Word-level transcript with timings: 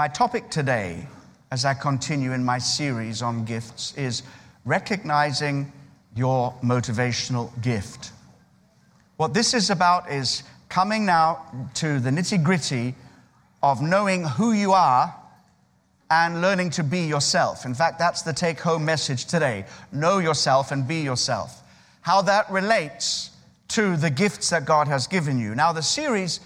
My 0.00 0.08
topic 0.08 0.48
today, 0.48 1.06
as 1.50 1.66
I 1.66 1.74
continue 1.74 2.32
in 2.32 2.42
my 2.42 2.56
series 2.56 3.20
on 3.20 3.44
gifts, 3.44 3.92
is 3.98 4.22
recognizing 4.64 5.70
your 6.16 6.54
motivational 6.62 7.50
gift. 7.60 8.12
What 9.18 9.34
this 9.34 9.52
is 9.52 9.68
about 9.68 10.10
is 10.10 10.42
coming 10.70 11.04
now 11.04 11.44
to 11.74 12.00
the 12.00 12.08
nitty 12.08 12.42
gritty 12.42 12.94
of 13.62 13.82
knowing 13.82 14.24
who 14.24 14.52
you 14.52 14.72
are 14.72 15.14
and 16.10 16.40
learning 16.40 16.70
to 16.70 16.82
be 16.82 17.00
yourself. 17.00 17.66
In 17.66 17.74
fact, 17.74 17.98
that's 17.98 18.22
the 18.22 18.32
take 18.32 18.58
home 18.58 18.86
message 18.86 19.26
today. 19.26 19.66
Know 19.92 20.16
yourself 20.16 20.72
and 20.72 20.88
be 20.88 21.02
yourself. 21.02 21.62
How 22.00 22.22
that 22.22 22.50
relates 22.50 23.32
to 23.68 23.98
the 23.98 24.08
gifts 24.08 24.48
that 24.48 24.64
God 24.64 24.88
has 24.88 25.06
given 25.06 25.38
you. 25.38 25.54
Now, 25.54 25.74
the 25.74 25.82
series 25.82 26.40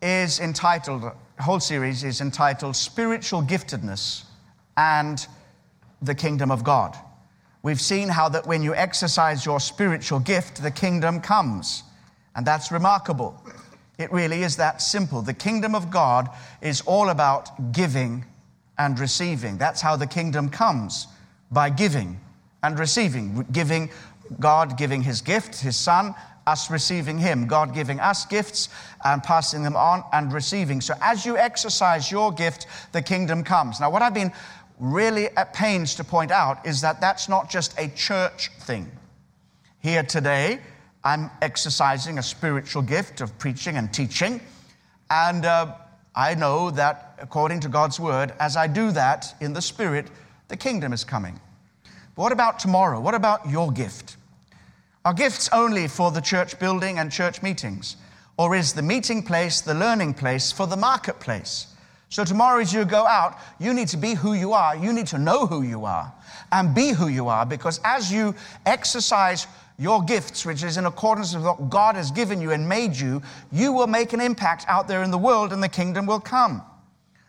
is 0.00 0.40
entitled, 0.40 1.12
whole 1.42 1.60
series 1.60 2.04
is 2.04 2.20
entitled 2.20 2.76
Spiritual 2.76 3.42
Giftedness 3.42 4.24
and 4.76 5.26
the 6.02 6.14
Kingdom 6.14 6.50
of 6.50 6.64
God. 6.64 6.96
We've 7.62 7.80
seen 7.80 8.08
how 8.08 8.28
that 8.30 8.46
when 8.46 8.62
you 8.62 8.74
exercise 8.74 9.44
your 9.44 9.60
spiritual 9.60 10.20
gift, 10.20 10.62
the 10.62 10.70
kingdom 10.70 11.20
comes. 11.20 11.82
And 12.34 12.46
that's 12.46 12.72
remarkable. 12.72 13.42
It 13.98 14.10
really 14.12 14.42
is 14.42 14.56
that 14.56 14.80
simple. 14.80 15.20
The 15.20 15.34
kingdom 15.34 15.74
of 15.74 15.90
God 15.90 16.30
is 16.62 16.80
all 16.82 17.10
about 17.10 17.72
giving 17.72 18.24
and 18.78 18.98
receiving. 18.98 19.58
That's 19.58 19.82
how 19.82 19.96
the 19.96 20.06
kingdom 20.06 20.48
comes 20.48 21.06
by 21.50 21.68
giving 21.68 22.18
and 22.62 22.78
receiving. 22.78 23.46
Giving, 23.52 23.90
God 24.38 24.78
giving 24.78 25.02
his 25.02 25.20
gift, 25.20 25.60
his 25.60 25.76
son, 25.76 26.14
us 26.50 26.70
receiving 26.70 27.18
him. 27.18 27.46
God 27.46 27.72
giving 27.72 28.00
us 28.00 28.26
gifts 28.26 28.68
and 29.04 29.22
passing 29.22 29.62
them 29.62 29.76
on 29.76 30.02
and 30.12 30.32
receiving. 30.32 30.80
So 30.80 30.94
as 31.00 31.24
you 31.24 31.36
exercise 31.36 32.10
your 32.10 32.32
gift, 32.32 32.66
the 32.92 33.02
kingdom 33.02 33.44
comes. 33.44 33.80
Now, 33.80 33.90
what 33.90 34.02
I've 34.02 34.14
been 34.14 34.32
really 34.80 35.28
at 35.36 35.52
pains 35.54 35.94
to 35.94 36.04
point 36.04 36.30
out 36.30 36.66
is 36.66 36.80
that 36.80 37.00
that's 37.00 37.28
not 37.28 37.50
just 37.50 37.78
a 37.78 37.88
church 37.88 38.50
thing. 38.60 38.90
Here 39.80 40.02
today, 40.02 40.58
I'm 41.04 41.30
exercising 41.40 42.18
a 42.18 42.22
spiritual 42.22 42.82
gift 42.82 43.20
of 43.20 43.38
preaching 43.38 43.76
and 43.76 43.92
teaching. 43.92 44.40
And 45.08 45.44
uh, 45.44 45.74
I 46.14 46.34
know 46.34 46.70
that 46.72 47.18
according 47.22 47.60
to 47.60 47.68
God's 47.68 48.00
word, 48.00 48.32
as 48.40 48.56
I 48.56 48.66
do 48.66 48.90
that 48.92 49.34
in 49.40 49.52
the 49.52 49.62
spirit, 49.62 50.06
the 50.48 50.56
kingdom 50.56 50.92
is 50.92 51.04
coming. 51.04 51.40
But 52.16 52.22
what 52.22 52.32
about 52.32 52.58
tomorrow? 52.58 53.00
What 53.00 53.14
about 53.14 53.48
your 53.48 53.70
gift? 53.70 54.16
Are 55.04 55.14
gifts 55.14 55.48
only 55.52 55.88
for 55.88 56.10
the 56.10 56.20
church 56.20 56.58
building 56.58 56.98
and 56.98 57.10
church 57.10 57.42
meetings? 57.42 57.96
Or 58.36 58.54
is 58.54 58.74
the 58.74 58.82
meeting 58.82 59.22
place 59.22 59.60
the 59.60 59.74
learning 59.74 60.14
place 60.14 60.52
for 60.52 60.66
the 60.66 60.76
marketplace? 60.76 61.68
So, 62.10 62.24
tomorrow, 62.24 62.60
as 62.60 62.72
you 62.72 62.84
go 62.84 63.06
out, 63.06 63.38
you 63.58 63.72
need 63.72 63.88
to 63.88 63.96
be 63.96 64.14
who 64.14 64.34
you 64.34 64.52
are. 64.52 64.76
You 64.76 64.92
need 64.92 65.06
to 65.08 65.18
know 65.18 65.46
who 65.46 65.62
you 65.62 65.84
are 65.84 66.12
and 66.52 66.74
be 66.74 66.90
who 66.90 67.08
you 67.08 67.28
are 67.28 67.46
because 67.46 67.80
as 67.84 68.12
you 68.12 68.34
exercise 68.66 69.46
your 69.78 70.02
gifts, 70.02 70.44
which 70.44 70.62
is 70.62 70.76
in 70.76 70.84
accordance 70.84 71.34
with 71.34 71.44
what 71.44 71.70
God 71.70 71.94
has 71.94 72.10
given 72.10 72.40
you 72.40 72.50
and 72.50 72.68
made 72.68 72.94
you, 72.94 73.22
you 73.50 73.72
will 73.72 73.86
make 73.86 74.12
an 74.12 74.20
impact 74.20 74.66
out 74.68 74.88
there 74.88 75.02
in 75.02 75.10
the 75.10 75.18
world 75.18 75.52
and 75.52 75.62
the 75.62 75.68
kingdom 75.68 76.04
will 76.04 76.20
come. 76.20 76.62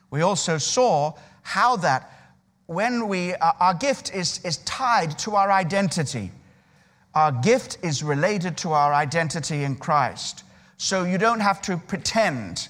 We 0.10 0.22
also 0.24 0.58
saw 0.58 1.14
how 1.44 1.78
that 1.78 2.12
when 2.66 3.08
we, 3.08 3.34
uh, 3.36 3.52
our 3.60 3.74
gift 3.74 4.14
is, 4.14 4.44
is 4.44 4.58
tied 4.58 5.18
to 5.20 5.36
our 5.36 5.52
identity. 5.52 6.32
Our 7.14 7.32
gift 7.32 7.78
is 7.84 8.04
related 8.04 8.58
to 8.58 8.72
our 8.72 8.94
identity 8.94 9.64
in 9.64 9.76
Christ. 9.76 10.44
So 10.78 11.04
you 11.04 11.18
don't 11.18 11.42
have 11.42 11.62
to 11.64 11.78
pretend 11.78 12.70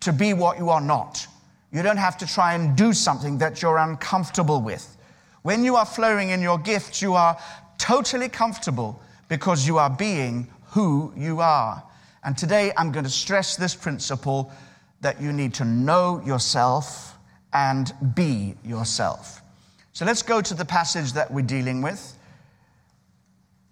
to 0.00 0.12
be 0.12 0.34
what 0.34 0.58
you 0.58 0.70
are 0.70 0.80
not. 0.80 1.26
You 1.72 1.82
don't 1.82 1.96
have 1.96 2.18
to 2.18 2.26
try 2.26 2.54
and 2.54 2.76
do 2.76 2.92
something 2.92 3.38
that 3.38 3.62
you're 3.62 3.78
uncomfortable 3.78 4.60
with. 4.60 4.96
When 5.42 5.62
you 5.62 5.76
are 5.76 5.86
flowing 5.86 6.30
in 6.30 6.42
your 6.42 6.58
gift, 6.58 7.00
you 7.00 7.14
are 7.14 7.38
totally 7.78 8.28
comfortable 8.28 9.00
because 9.28 9.66
you 9.66 9.78
are 9.78 9.90
being 9.90 10.48
who 10.70 11.12
you 11.16 11.40
are. 11.40 11.82
And 12.24 12.36
today 12.36 12.72
I'm 12.76 12.90
going 12.90 13.04
to 13.04 13.10
stress 13.10 13.56
this 13.56 13.74
principle 13.74 14.50
that 15.00 15.20
you 15.20 15.32
need 15.32 15.54
to 15.54 15.64
know 15.64 16.20
yourself 16.24 17.16
and 17.52 17.92
be 18.14 18.54
yourself. 18.64 19.42
So 19.92 20.04
let's 20.04 20.22
go 20.22 20.40
to 20.40 20.54
the 20.54 20.64
passage 20.64 21.12
that 21.12 21.30
we're 21.30 21.42
dealing 21.42 21.82
with 21.82 22.15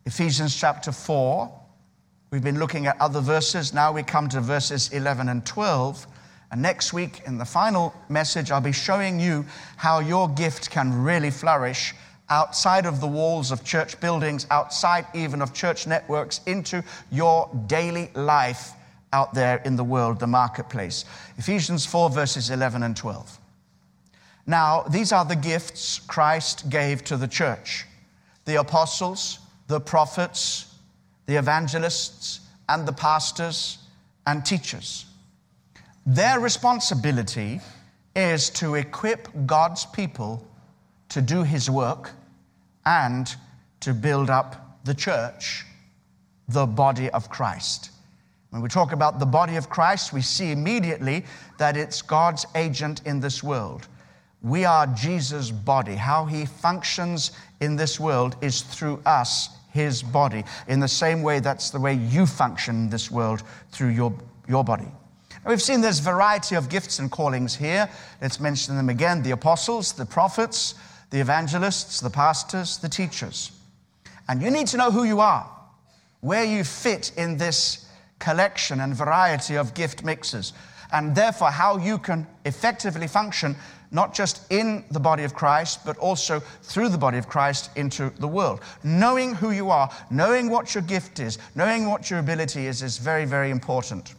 Ephesians 0.07 0.55
chapter 0.55 0.93
4. 0.93 1.51
We've 2.31 2.45
been 2.45 2.59
looking 2.59 2.87
at 2.87 3.01
other 3.01 3.21
verses. 3.21 3.73
Now 3.73 3.91
we 3.91 4.03
come 4.03 4.29
to 4.29 4.41
verses 4.43 4.91
11 4.93 5.31
and 5.31 5.47
12. 5.47 6.07
And 6.51 6.61
next 6.61 6.93
week, 6.93 7.23
in 7.27 7.39
the 7.39 7.45
final 7.47 7.95
message, 8.11 8.51
I'll 8.51 8.61
be 8.61 8.71
showing 8.71 9.19
you 9.19 9.47
how 9.77 10.01
your 10.01 10.29
gift 10.29 10.71
can 10.71 11.03
really 11.03 11.31
flourish 11.31 11.95
outside 12.29 12.85
of 12.85 13.01
the 13.01 13.07
walls 13.07 13.51
of 13.51 13.65
church 13.65 13.99
buildings, 14.01 14.47
outside 14.51 15.07
even 15.15 15.41
of 15.41 15.55
church 15.55 15.87
networks, 15.87 16.43
into 16.47 16.85
your 17.11 17.49
daily 17.67 18.11
life 18.15 18.73
out 19.15 19.33
there 19.33 19.63
in 19.65 19.75
the 19.75 19.85
world, 19.85 20.21
the 20.21 20.27
marketplace. 20.27 21.07
Ephesians 21.39 21.87
4, 21.87 22.11
verses 22.11 22.51
11 22.51 22.83
and 22.83 22.95
12. 22.95 23.39
Now, 24.47 24.83
these 24.83 25.13
are 25.13 25.25
the 25.25 25.37
gifts 25.37 25.99
Christ 26.01 26.69
gave 26.69 27.05
to 27.05 27.17
the 27.17 27.29
church 27.29 27.87
the 28.45 28.57
apostles, 28.57 29.39
the 29.67 29.81
prophets, 29.81 30.75
the 31.27 31.37
evangelists, 31.37 32.41
and 32.69 32.87
the 32.87 32.93
pastors 32.93 33.79
and 34.27 34.45
teachers. 34.45 35.07
Their 36.07 36.41
responsibility 36.41 37.61
is 38.15 38.51
to 38.51 38.75
equip 38.75 39.29
God's 39.47 39.87
people 39.87 40.47
to 41.09 41.21
do 41.23 41.43
his 41.43 41.71
work 41.71 42.11
and 42.87 43.35
to 43.81 43.95
build 43.95 44.31
up 44.31 44.79
the 44.85 44.95
church, 44.95 45.65
the 46.49 46.67
body 46.67 47.11
of 47.11 47.31
Christ. 47.31 47.91
When 48.51 48.63
we 48.63 48.69
talk 48.69 48.93
about 48.93 49.19
the 49.19 49.27
body 49.27 49.57
of 49.57 49.69
Christ, 49.69 50.13
we 50.13 50.21
see 50.21 50.53
immediately 50.53 51.25
that 51.59 51.77
it's 51.77 52.03
God's 52.03 52.47
agent 52.55 53.03
in 53.05 53.19
this 53.19 53.43
world. 53.43 53.89
We 54.45 54.67
are 54.67 54.87
Jesus' 54.87 55.51
body. 55.51 55.95
How 55.95 56.27
he 56.27 56.45
functions 56.45 57.33
in 57.61 57.77
this 57.77 57.99
world 57.99 58.37
is 58.43 58.61
through 58.61 59.01
us, 59.07 59.49
his 59.73 60.03
body. 60.03 60.45
In 60.69 60.81
the 60.81 60.89
same 60.89 61.23
way, 61.23 61.41
that's 61.41 61.71
the 61.71 61.81
way 61.81 61.95
you 61.95 62.27
function 62.27 62.77
in 62.77 62.91
this 62.91 63.11
world 63.11 63.43
through 63.73 63.89
your, 63.89 64.15
your 64.47 64.63
body. 64.63 64.87
We've 65.47 65.63
seen 65.63 65.81
there's 65.81 65.99
variety 65.99 66.57
of 66.57 66.69
gifts 66.69 66.99
and 66.99 67.11
callings 67.11 67.57
here. 67.57 67.89
Let's 68.21 68.39
mention 68.39 68.77
them 68.77 68.91
again 68.91 69.23
the 69.23 69.31
apostles, 69.31 69.93
the 69.95 70.07
prophets, 70.07 70.75
the 71.09 71.21
evangelists, 71.21 72.01
the 72.01 72.11
pastors, 72.11 72.77
the 72.77 72.89
teachers. 72.89 73.51
And 74.29 74.43
you 74.43 74.51
need 74.51 74.67
to 74.69 74.77
know 74.77 74.91
who 74.91 75.05
you 75.05 75.21
are, 75.21 75.51
where 76.21 76.45
you 76.45 76.65
fit 76.65 77.13
in 77.17 77.39
this 77.39 77.87
collection 78.19 78.81
and 78.81 78.95
variety 78.95 79.57
of 79.57 79.75
gift 79.75 80.05
mixes, 80.05 80.53
and 80.93 81.15
therefore 81.15 81.51
how 81.51 81.77
you 81.77 81.99
can 81.99 82.27
effectively 82.45 83.07
function 83.07 83.57
not 83.95 84.13
just 84.13 84.51
in 84.53 84.85
the 84.91 85.01
body 85.01 85.25
of 85.25 85.35
Christ, 85.35 85.81
but 85.87 85.97
also 85.99 86.41
through 86.41 86.91
the 86.91 86.99
body 86.99 87.17
of 87.17 87.29
Christ 87.29 87.71
into 87.77 88.11
the 88.19 88.29
world. 88.29 88.61
Knowing 88.83 89.35
who 89.35 89.53
you 89.53 89.71
are, 89.71 89.91
knowing 90.11 90.51
what 90.51 90.75
your 90.75 90.83
gift 90.83 91.21
is, 91.21 91.39
knowing 91.55 91.89
what 91.89 92.11
your 92.11 92.19
ability 92.19 92.67
is, 92.67 92.83
is 92.83 92.99
very, 92.99 93.25
very 93.25 93.51
important. 93.51 94.15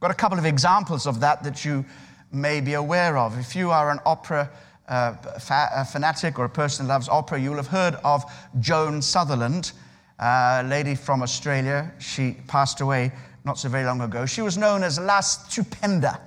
Got 0.00 0.10
a 0.10 0.14
couple 0.14 0.38
of 0.38 0.46
examples 0.46 1.06
of 1.06 1.20
that 1.20 1.44
that 1.44 1.64
you 1.64 1.84
may 2.32 2.60
be 2.60 2.74
aware 2.74 3.18
of. 3.18 3.38
If 3.38 3.54
you 3.54 3.70
are 3.70 3.90
an 3.90 4.00
opera 4.06 4.50
uh, 4.90 5.14
a 5.50 5.84
fanatic 5.84 6.38
or 6.38 6.46
a 6.46 6.50
person 6.50 6.84
who 6.84 6.88
loves 6.88 7.08
opera, 7.08 7.38
you'll 7.38 7.54
have 7.54 7.68
heard 7.68 7.94
of 8.02 8.24
Joan 8.58 9.00
Sutherland, 9.00 9.72
a 10.18 10.64
lady 10.66 10.96
from 10.96 11.22
Australia. 11.22 11.92
She 12.00 12.36
passed 12.48 12.80
away 12.80 13.12
not 13.44 13.56
so 13.56 13.68
very 13.68 13.84
long 13.84 14.00
ago. 14.00 14.26
She 14.26 14.42
was 14.42 14.58
known 14.58 14.82
as 14.82 14.98
La 14.98 15.20
Stupenda, 15.20 16.18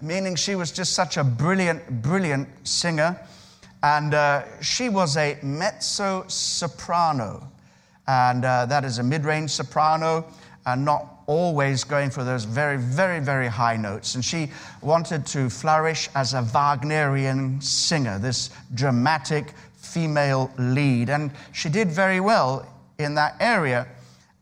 meaning 0.00 0.36
she 0.36 0.54
was 0.54 0.70
just 0.72 0.92
such 0.92 1.16
a 1.16 1.24
brilliant, 1.24 2.02
brilliant 2.02 2.48
singer. 2.66 3.18
And 3.82 4.14
uh, 4.14 4.42
she 4.60 4.88
was 4.88 5.16
a 5.16 5.38
mezzo 5.42 6.24
soprano, 6.26 7.48
and 8.06 8.44
uh, 8.44 8.66
that 8.66 8.84
is 8.84 8.98
a 8.98 9.02
mid 9.02 9.24
range 9.24 9.50
soprano, 9.50 10.24
and 10.66 10.84
not 10.84 11.18
always 11.26 11.84
going 11.84 12.10
for 12.10 12.24
those 12.24 12.44
very, 12.44 12.78
very, 12.78 13.20
very 13.20 13.46
high 13.46 13.76
notes. 13.76 14.14
And 14.14 14.24
she 14.24 14.50
wanted 14.80 15.26
to 15.26 15.48
flourish 15.48 16.08
as 16.14 16.34
a 16.34 16.42
Wagnerian 16.42 17.60
singer, 17.60 18.18
this 18.18 18.50
dramatic 18.74 19.52
female 19.76 20.50
lead. 20.58 21.10
And 21.10 21.30
she 21.52 21.68
did 21.68 21.90
very 21.90 22.18
well 22.18 22.66
in 22.98 23.14
that 23.14 23.36
area. 23.40 23.86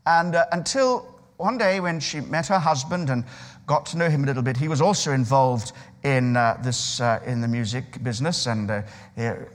And 0.05 0.35
uh, 0.35 0.45
until 0.51 1.13
one 1.35 1.57
day 1.57 1.79
when 1.79 1.99
she 1.99 2.21
met 2.21 2.47
her 2.47 2.59
husband 2.59 3.09
and 3.09 3.23
got 3.67 3.85
to 3.85 3.97
know 3.97 4.09
him 4.09 4.23
a 4.23 4.27
little 4.27 4.41
bit, 4.41 4.57
he 4.57 4.69
was 4.69 4.81
also 4.81 5.11
involved 5.11 5.73
in 6.03 6.37
uh, 6.37 6.57
this 6.63 7.01
uh, 7.01 7.19
in 7.25 7.41
the 7.41 7.47
music 7.47 8.01
business, 8.01 8.47
and 8.47 8.71
uh, 8.71 8.81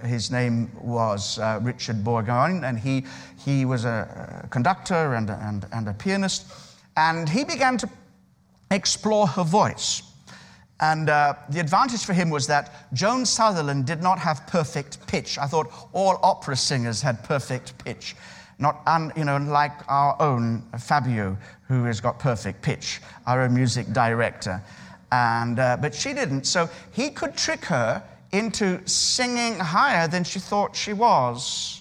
his 0.05 0.31
name 0.31 0.71
was 0.81 1.39
uh, 1.39 1.59
Richard 1.63 2.05
Bonynge, 2.05 2.63
and 2.63 2.79
he 2.79 3.05
he 3.45 3.65
was 3.65 3.85
a 3.85 4.47
conductor 4.51 5.15
and 5.15 5.31
and, 5.31 5.67
and 5.73 5.89
a 5.89 5.95
pianist. 5.95 6.47
And 6.97 7.29
he 7.29 7.43
began 7.43 7.79
to 7.79 7.89
explore 8.71 9.27
her 9.27 9.45
voice. 9.45 10.03
And 10.81 11.09
uh, 11.09 11.35
the 11.49 11.61
advantage 11.61 12.05
for 12.05 12.13
him 12.13 12.29
was 12.29 12.47
that 12.49 12.93
Joan 12.93 13.25
Sutherland 13.25 13.87
did 13.87 14.03
not 14.03 14.19
have 14.19 14.47
perfect 14.49 15.07
pitch. 15.07 15.39
I 15.39 15.47
thought 15.47 15.71
all 15.93 16.19
opera 16.23 16.57
singers 16.57 17.01
had 17.01 17.23
perfect 17.23 17.79
pitch, 17.85 18.17
not 18.59 18.83
un, 18.87 19.13
you 19.17 19.25
know 19.25 19.39
like 19.39 19.73
our 19.89 20.21
own 20.21 20.63
Fabio, 20.79 21.39
who 21.73 21.85
has 21.85 22.01
got 22.01 22.19
perfect 22.19 22.61
pitch, 22.61 23.01
our 23.27 23.49
music 23.49 23.93
director. 23.93 24.63
And 25.11 25.59
uh, 25.59 25.79
but 25.81 25.95
she 25.95 26.13
didn't, 26.13 26.45
so 26.45 26.69
he 26.93 27.11
could 27.11 27.37
trick 27.37 27.65
her 27.67 28.03
into 28.33 28.87
singing 28.87 29.59
higher 29.59 30.07
than 30.07 30.25
she 30.25 30.39
thought 30.39 30.77
she 30.77 30.93
was. 30.93 31.81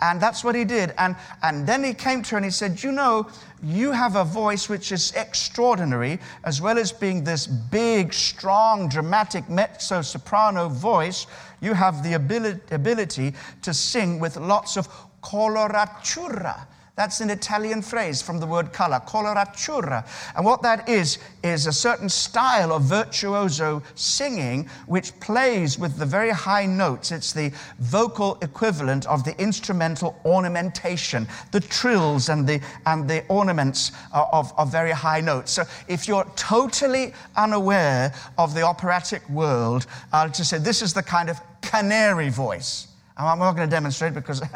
And 0.00 0.20
that's 0.20 0.44
what 0.44 0.54
he 0.54 0.64
did. 0.64 0.92
And, 0.98 1.16
and 1.42 1.66
then 1.66 1.82
he 1.82 1.94
came 1.94 2.22
to 2.24 2.30
her 2.32 2.36
and 2.36 2.44
he 2.44 2.50
said, 2.50 2.82
You 2.82 2.92
know, 2.92 3.28
you 3.62 3.92
have 3.92 4.16
a 4.16 4.24
voice 4.24 4.68
which 4.68 4.92
is 4.92 5.12
extraordinary, 5.12 6.18
as 6.44 6.60
well 6.60 6.78
as 6.78 6.92
being 6.92 7.24
this 7.24 7.46
big, 7.46 8.12
strong, 8.12 8.88
dramatic 8.90 9.48
mezzo 9.48 10.02
soprano 10.02 10.68
voice. 10.68 11.26
You 11.62 11.72
have 11.72 12.02
the 12.02 12.12
ability, 12.12 12.60
ability 12.74 13.32
to 13.62 13.72
sing 13.72 14.20
with 14.20 14.36
lots 14.36 14.76
of 14.76 14.88
coloratura 15.22 16.66
that's 16.96 17.20
an 17.20 17.28
Italian 17.28 17.82
phrase 17.82 18.22
from 18.22 18.40
the 18.40 18.46
word 18.46 18.72
color, 18.72 19.02
coloratura. 19.06 20.08
And 20.34 20.46
what 20.46 20.62
that 20.62 20.88
is, 20.88 21.18
is 21.42 21.66
a 21.66 21.72
certain 21.72 22.08
style 22.08 22.72
of 22.72 22.84
virtuoso 22.84 23.82
singing 23.94 24.66
which 24.86 25.18
plays 25.20 25.78
with 25.78 25.98
the 25.98 26.06
very 26.06 26.30
high 26.30 26.64
notes. 26.64 27.12
It's 27.12 27.34
the 27.34 27.52
vocal 27.80 28.38
equivalent 28.40 29.04
of 29.06 29.24
the 29.24 29.38
instrumental 29.38 30.18
ornamentation, 30.24 31.28
the 31.52 31.60
trills 31.60 32.30
and 32.30 32.48
the, 32.48 32.62
and 32.86 33.06
the 33.06 33.26
ornaments 33.28 33.92
uh, 34.14 34.24
of, 34.32 34.54
of 34.56 34.72
very 34.72 34.92
high 34.92 35.20
notes. 35.20 35.52
So 35.52 35.64
if 35.88 36.08
you're 36.08 36.24
totally 36.34 37.12
unaware 37.36 38.14
of 38.38 38.54
the 38.54 38.62
operatic 38.62 39.28
world, 39.28 39.86
I'll 40.14 40.30
just 40.30 40.48
say 40.48 40.56
this 40.56 40.80
is 40.80 40.94
the 40.94 41.02
kind 41.02 41.28
of 41.28 41.38
canary 41.60 42.30
voice. 42.30 42.88
I'm 43.18 43.38
not 43.38 43.52
going 43.52 43.68
to 43.68 43.74
demonstrate 43.74 44.12
because 44.12 44.42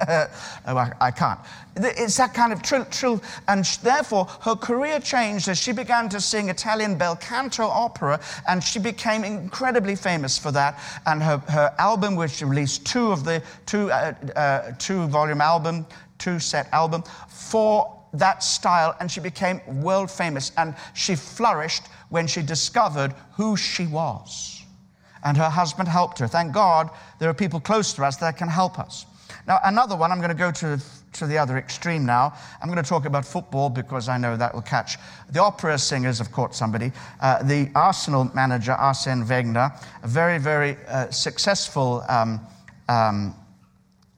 I 0.67 1.13
can't. 1.17 1.41
It's 1.77 2.17
that 2.17 2.35
kind 2.35 2.53
of 2.53 2.63
trill, 2.63 2.85
trill. 2.87 3.23
And 3.49 3.65
therefore, 3.83 4.27
her 4.43 4.55
career 4.55 5.01
changed 5.01 5.49
as 5.49 5.59
she 5.59 5.73
began 5.73 6.09
to 6.11 6.21
sing 6.21 6.49
Italian 6.49 6.97
bel 6.97 7.17
canto 7.17 7.65
opera, 7.65 8.21
and 8.49 8.63
she 8.63 8.79
became 8.79 9.25
incredibly 9.25 9.97
famous 9.97 10.37
for 10.39 10.51
that. 10.53 10.79
And 11.07 11.23
her, 11.23 11.39
her 11.49 11.75
album, 11.79 12.17
which 12.17 12.43
released 12.43 12.87
two 12.87 13.13
of 13.13 13.25
the 13.25 13.43
two, 13.67 13.91
uh, 13.91 14.15
uh, 14.37 14.73
two 14.79 15.07
volume 15.09 15.41
album, 15.41 15.87
two 16.19 16.39
set 16.39 16.69
album, 16.73 17.05
for 17.29 17.97
that 18.13 18.43
style, 18.43 18.97
and 19.01 19.11
she 19.11 19.21
became 19.21 19.61
world 19.83 20.11
famous. 20.11 20.53
And 20.57 20.75
she 20.95 21.15
flourished 21.15 21.85
when 22.09 22.27
she 22.27 22.43
discovered 22.43 23.15
who 23.33 23.57
she 23.57 23.87
was 23.87 24.61
and 25.25 25.37
her 25.37 25.51
husband 25.51 25.89
helped 25.89 26.19
her. 26.19 26.27
Thank 26.27 26.53
God 26.53 26.91
there 27.19 27.29
are 27.29 27.35
people 27.35 27.61
close 27.61 27.93
to 27.95 28.05
us 28.05 28.17
that 28.17 28.37
can 28.37 28.49
help 28.49 28.79
us. 28.79 29.07
Now, 29.47 29.59
another 29.65 29.97
one, 29.97 30.13
I'm 30.13 30.19
going 30.19 30.31
to 30.31 30.35
go 30.35 30.51
to, 30.51 30.81
to 31.13 31.27
the 31.27 31.37
other 31.37 31.59
extreme 31.59 32.07
now. 32.07 32.33
I'm 32.61 32.69
going 32.69 32.83
to 32.83 32.89
talk 32.89 33.05
about 33.05 33.25
football 33.25 33.69
because 33.69 34.09
I 34.09 34.19
know 34.19 34.37
that 34.37 34.55
will 34.55 34.63
catch. 34.63 34.97
The 35.31 35.43
opera 35.43 35.79
singers 35.79 36.19
have 36.19 36.33
caught 36.33 36.55
somebody. 36.55 36.93
Uh, 37.21 37.43
the 37.43 37.71
Arsenal 37.75 38.31
manager, 38.35 38.73
Arsene 38.73 39.27
Wenger, 39.27 39.73
a 40.03 40.09
very, 40.09 40.39
very 40.39 40.77
uh, 40.89 41.11
successful 41.11 42.05
um, 42.09 42.41
um, 42.89 43.35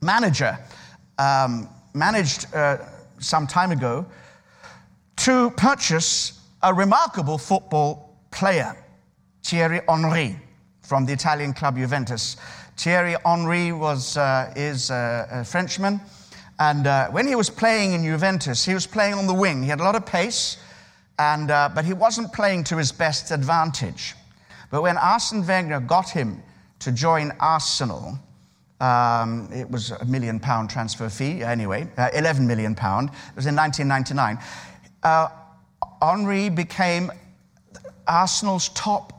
manager, 0.01 0.59
um, 1.19 1.69
managed 1.95 2.53
uh, 2.55 2.79
some 3.19 3.47
time 3.47 3.71
ago 3.71 4.05
to 5.17 5.51
purchase 5.51 6.41
a 6.63 6.73
remarkable 6.73 7.39
football 7.39 8.17
player, 8.31 8.77
Thierry 9.43 9.81
Henry 9.89 10.37
from 10.83 11.07
the 11.07 11.13
Italian 11.13 11.53
club 11.53 11.77
Juventus. 11.77 12.37
Thierry 12.77 13.17
Henry 13.25 13.73
was, 13.73 14.17
uh, 14.17 14.53
is 14.57 14.91
a, 14.91 15.29
a, 15.31 15.45
Frenchman. 15.45 16.01
And 16.63 16.87
uh, 16.87 17.09
when 17.11 17.27
he 17.27 17.35
was 17.35 17.51
playing 17.51 17.93
in 17.93 18.05
Juventus, 18.05 18.65
he 18.65 18.73
was 18.73 18.87
playing 18.87 19.15
on 19.15 19.27
the 19.27 19.35
wing. 19.35 19.65
He 19.65 19.69
had 19.69 19.81
a 19.81 19.83
lot 19.83 19.97
of 19.97 20.07
pace, 20.07 20.59
and, 21.19 21.51
uh, 21.51 21.71
but 21.75 21.85
he 21.85 21.93
wasn't 21.93 22.33
playing 22.33 22.63
to 22.65 22.77
his 22.77 22.93
best 22.93 23.33
advantage. 23.33 24.15
But 24.71 24.83
when 24.83 24.97
Arsene 24.97 25.45
Wenger 25.45 25.81
got 25.81 26.09
him 26.09 26.41
to 26.79 26.93
join 26.93 27.33
Arsenal, 27.41 28.17
um, 28.81 29.49
it 29.53 29.69
was 29.69 29.91
a 29.91 30.05
million 30.05 30.39
pound 30.39 30.71
transfer 30.71 31.09
fee, 31.09 31.43
anyway, 31.43 31.89
uh, 31.97 32.11
11 32.15 32.47
million 32.47 32.77
pound. 32.77 33.09
It 33.09 33.35
was 33.35 33.47
in 33.47 33.57
1999. 33.57 34.39
Uh, 35.03 35.31
Henry 36.01 36.49
became 36.49 37.11
Arsenal's 38.07 38.69
top 38.69 39.13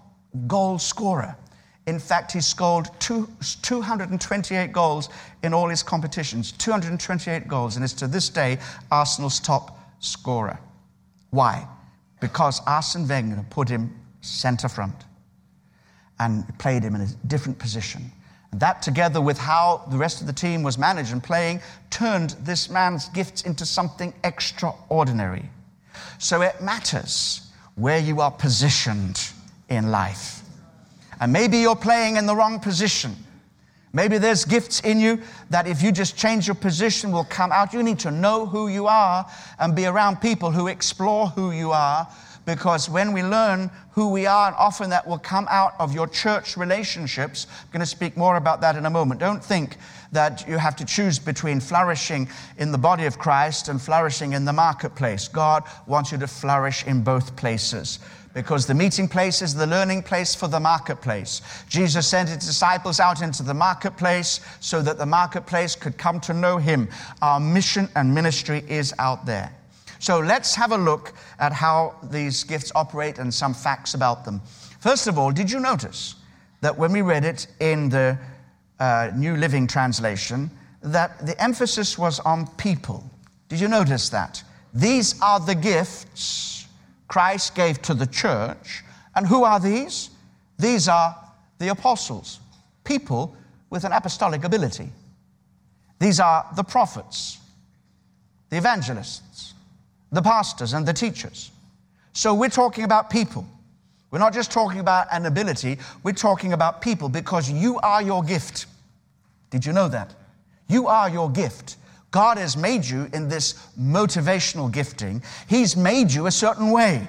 goal 0.48 0.80
scorer. 0.80 1.36
In 1.86 2.00
fact, 2.00 2.32
he 2.32 2.40
scored 2.40 2.88
two, 3.00 3.28
228 3.62 4.72
goals 4.72 5.10
in 5.44 5.54
all 5.54 5.68
his 5.68 5.84
competitions. 5.84 6.54
228 6.54 7.48
goals, 7.48 7.76
and 7.76 7.84
is 7.84 7.94
to 7.94 8.08
this 8.08 8.30
day 8.30 8.58
Arsenal's 8.90 9.40
top 9.40 9.80
scorer. 10.00 10.58
Why? 11.32 11.68
Because 12.22 12.62
Arsene 12.66 13.08
Wenger 13.08 13.46
put 13.50 13.68
him 13.68 13.94
centre 14.22 14.70
front 14.70 14.96
and 16.20 16.58
played 16.58 16.84
him 16.84 16.96
in 16.96 17.02
a 17.02 17.08
different 17.28 17.60
position. 17.60 18.12
And 18.52 18.62
that, 18.62 18.82
together 18.82 19.20
with 19.20 19.38
how 19.38 19.84
the 19.90 19.98
rest 19.98 20.22
of 20.22 20.28
the 20.28 20.34
team 20.34 20.64
was 20.64 20.78
managed 20.78 21.12
and 21.12 21.24
playing, 21.24 21.60
turned 21.90 22.32
this 22.42 22.70
man's 22.70 23.10
gifts 23.10 23.42
into 23.42 23.66
something 23.66 24.14
extraordinary. 24.24 25.50
So 26.20 26.42
it 26.42 26.62
matters 26.62 27.52
where 27.76 27.98
you 27.98 28.22
are 28.22 28.32
positioned 28.32 29.20
in 29.70 29.90
life. 29.90 30.43
And 31.19 31.31
maybe 31.31 31.57
you're 31.57 31.75
playing 31.75 32.18
in 32.18 32.25
the 32.25 32.36
wrong 32.36 32.60
position. 32.60 33.15
Maybe 33.95 34.18
there's 34.18 34.44
gifts 34.44 34.80
in 34.80 35.00
you 35.00 35.21
that 35.51 35.68
if 35.68 35.83
you 35.83 35.92
just 35.92 36.18
change 36.18 36.48
your 36.48 36.56
position 36.56 37.12
will 37.12 37.25
come 37.25 37.51
out. 37.51 37.74
You 37.74 37.83
need 37.83 38.00
to 38.00 38.12
know 38.12 38.48
who 38.48 38.68
you 38.68 38.88
are 38.88 39.25
and 39.60 39.75
be 39.75 39.86
around 39.86 40.20
people 40.20 40.50
who 40.50 40.67
explore 40.67 41.27
who 41.27 41.51
you 41.51 41.72
are 41.72 42.08
because 42.46 42.89
when 42.89 43.13
we 43.13 43.24
learn 43.24 43.70
who 43.91 44.10
we 44.10 44.25
are, 44.25 44.48
and 44.48 44.55
often 44.58 44.89
that 44.89 45.08
will 45.08 45.20
come 45.20 45.48
out 45.50 45.74
of 45.79 45.93
your 45.93 46.08
church 46.08 46.58
relationships. 46.58 47.46
I'm 47.62 47.67
going 47.72 47.79
to 47.79 47.86
speak 47.86 48.17
more 48.17 48.38
about 48.38 48.60
that 48.62 48.75
in 48.75 48.86
a 48.86 48.89
moment. 48.89 49.20
Don't 49.20 49.43
think 49.43 49.77
that 50.12 50.48
you 50.48 50.58
have 50.58 50.75
to 50.77 50.86
choose 50.86 51.20
between 51.20 51.60
flourishing 51.60 52.27
in 52.58 52.72
the 52.72 52.77
body 52.77 53.05
of 53.05 53.20
Christ 53.20 53.70
and 53.70 53.82
flourishing 53.82 54.34
in 54.34 54.46
the 54.46 54.53
marketplace. 54.53 55.27
God 55.27 55.63
wants 55.86 56.12
you 56.12 56.17
to 56.17 56.27
flourish 56.27 56.86
in 56.86 57.03
both 57.03 57.36
places 57.36 58.00
because 58.34 58.66
the 58.66 58.74
meeting 58.74 59.08
place 59.08 59.42
is 59.42 59.54
the 59.54 59.68
learning 59.68 60.02
place 60.04 60.34
for 60.34 60.48
the 60.48 60.60
marketplace. 60.60 61.42
Jesus 61.70 62.08
sent 62.08 62.30
his 62.30 62.40
disciples 62.40 63.00
out 63.00 63.22
into 63.22 63.44
the 63.44 63.54
marketplace 63.54 64.40
so 64.60 64.82
that 64.82 64.98
the 64.98 65.06
marketplace 65.06 65.75
could 65.75 65.98
come 65.98 66.20
to 66.22 66.34
know 66.34 66.58
him. 66.58 66.90
Our 67.22 67.40
mission 67.40 67.88
and 67.96 68.13
ministry 68.13 68.63
is 68.68 68.94
out 68.98 69.25
there. 69.25 69.52
So 70.00 70.20
let's 70.20 70.56
have 70.56 70.72
a 70.72 70.78
look 70.78 71.13
at 71.40 71.54
how 71.54 71.96
these 72.04 72.44
gifts 72.44 72.72
operate 72.75 73.20
and 73.20 73.34
some 73.34 73.54
facts 73.54 73.94
about 73.94 74.25
them. 74.25 74.42
First 74.80 75.08
of 75.08 75.18
all, 75.18 75.32
did 75.32 75.50
you 75.50 75.60
notice 75.60 76.16
that 76.62 76.78
when 76.78 76.92
we 76.92 77.02
read 77.02 77.24
it 77.24 77.48
in 77.60 77.88
the 77.90 78.18
uh, 78.80 79.12
New 79.16 79.38
Living 79.38 79.68
Translation, 79.68 80.50
that 80.82 81.25
the 81.25 81.42
emphasis 81.42 81.98
was 81.98 82.20
on 82.20 82.48
people? 82.58 83.10
Did 83.48 83.62
you 83.62 83.68
notice 83.70 84.10
that? 84.10 84.44
These 84.74 85.22
are 85.22 85.40
the 85.40 85.56
gifts 85.56 86.62
Christ 87.13 87.53
gave 87.53 87.79
to 87.84 87.93
the 87.93 88.08
church. 88.08 88.84
And 89.15 89.27
who 89.27 89.43
are 89.43 89.60
these? 89.60 90.10
These 90.58 90.88
are 90.88 91.15
the 91.60 91.67
apostles, 91.67 92.39
people 92.84 93.38
with 93.70 93.84
an 93.84 93.91
apostolic 93.91 94.43
ability. 94.43 94.89
These 96.00 96.20
are 96.20 96.43
the 96.55 96.63
prophets, 96.63 97.38
the 98.50 98.58
evangelists, 98.58 99.53
the 100.12 100.24
pastors, 100.24 100.74
and 100.74 100.88
the 100.88 100.93
teachers. 100.93 101.51
So 102.13 102.34
we're 102.34 102.50
talking 102.50 102.84
about 102.84 103.12
people. 103.12 103.46
We're 104.10 104.17
not 104.17 104.34
just 104.34 104.51
talking 104.51 104.79
about 104.79 105.05
an 105.12 105.27
ability, 105.27 105.77
we're 106.01 106.13
talking 106.13 106.53
about 106.53 106.82
people 106.82 107.10
because 107.10 107.48
you 107.48 107.77
are 107.82 108.01
your 108.01 108.24
gift. 108.24 108.65
Did 109.51 109.67
you 109.67 109.72
know 109.72 109.88
that? 109.88 110.15
You 110.67 110.88
are 110.88 111.12
your 111.12 111.29
gift. 111.29 111.75
God 112.13 112.38
has 112.38 112.55
made 112.55 112.86
you 112.86 113.10
in 113.12 113.27
this 113.27 113.55
motivational 113.77 114.72
gifting, 114.72 115.24
He's 115.48 115.75
made 115.75 116.12
you 116.12 116.27
a 116.27 116.32
certain 116.32 116.70
way. 116.70 117.08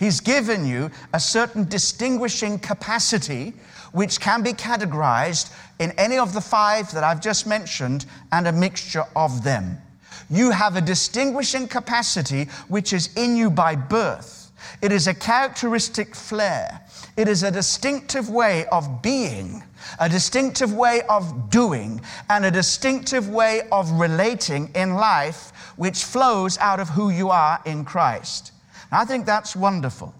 He's 0.00 0.18
given 0.18 0.66
you 0.66 0.90
a 1.14 1.20
certain 1.20 1.64
distinguishing 1.68 2.58
capacity 2.58 3.52
which 3.92 4.18
can 4.18 4.42
be 4.42 4.52
categorized 4.52 5.54
in 5.78 5.92
any 5.92 6.18
of 6.18 6.32
the 6.32 6.40
five 6.40 6.90
that 6.90 7.04
I've 7.04 7.20
just 7.20 7.46
mentioned 7.46 8.04
and 8.32 8.48
a 8.48 8.52
mixture 8.52 9.04
of 9.14 9.44
them. 9.44 9.78
You 10.28 10.50
have 10.50 10.74
a 10.74 10.80
distinguishing 10.80 11.68
capacity 11.68 12.46
which 12.66 12.92
is 12.92 13.14
in 13.14 13.36
you 13.36 13.48
by 13.48 13.76
birth. 13.76 14.41
It 14.80 14.92
is 14.92 15.06
a 15.06 15.14
characteristic 15.14 16.14
flair. 16.14 16.80
It 17.16 17.28
is 17.28 17.42
a 17.42 17.50
distinctive 17.50 18.30
way 18.30 18.66
of 18.66 19.02
being 19.02 19.62
a 19.98 20.08
distinctive 20.08 20.72
way 20.72 21.02
of 21.08 21.50
doing, 21.50 22.00
and 22.30 22.44
a 22.44 22.50
distinctive 22.50 23.28
way 23.28 23.62
of 23.70 23.90
relating 23.92 24.70
in 24.74 24.94
life, 24.94 25.52
which 25.76 26.04
flows 26.04 26.58
out 26.58 26.80
of 26.80 26.88
who 26.90 27.10
you 27.10 27.30
are 27.30 27.60
in 27.64 27.84
Christ. 27.84 28.52
And 28.90 29.00
I 29.00 29.04
think 29.04 29.26
that's 29.26 29.56
wonderful. 29.56 30.14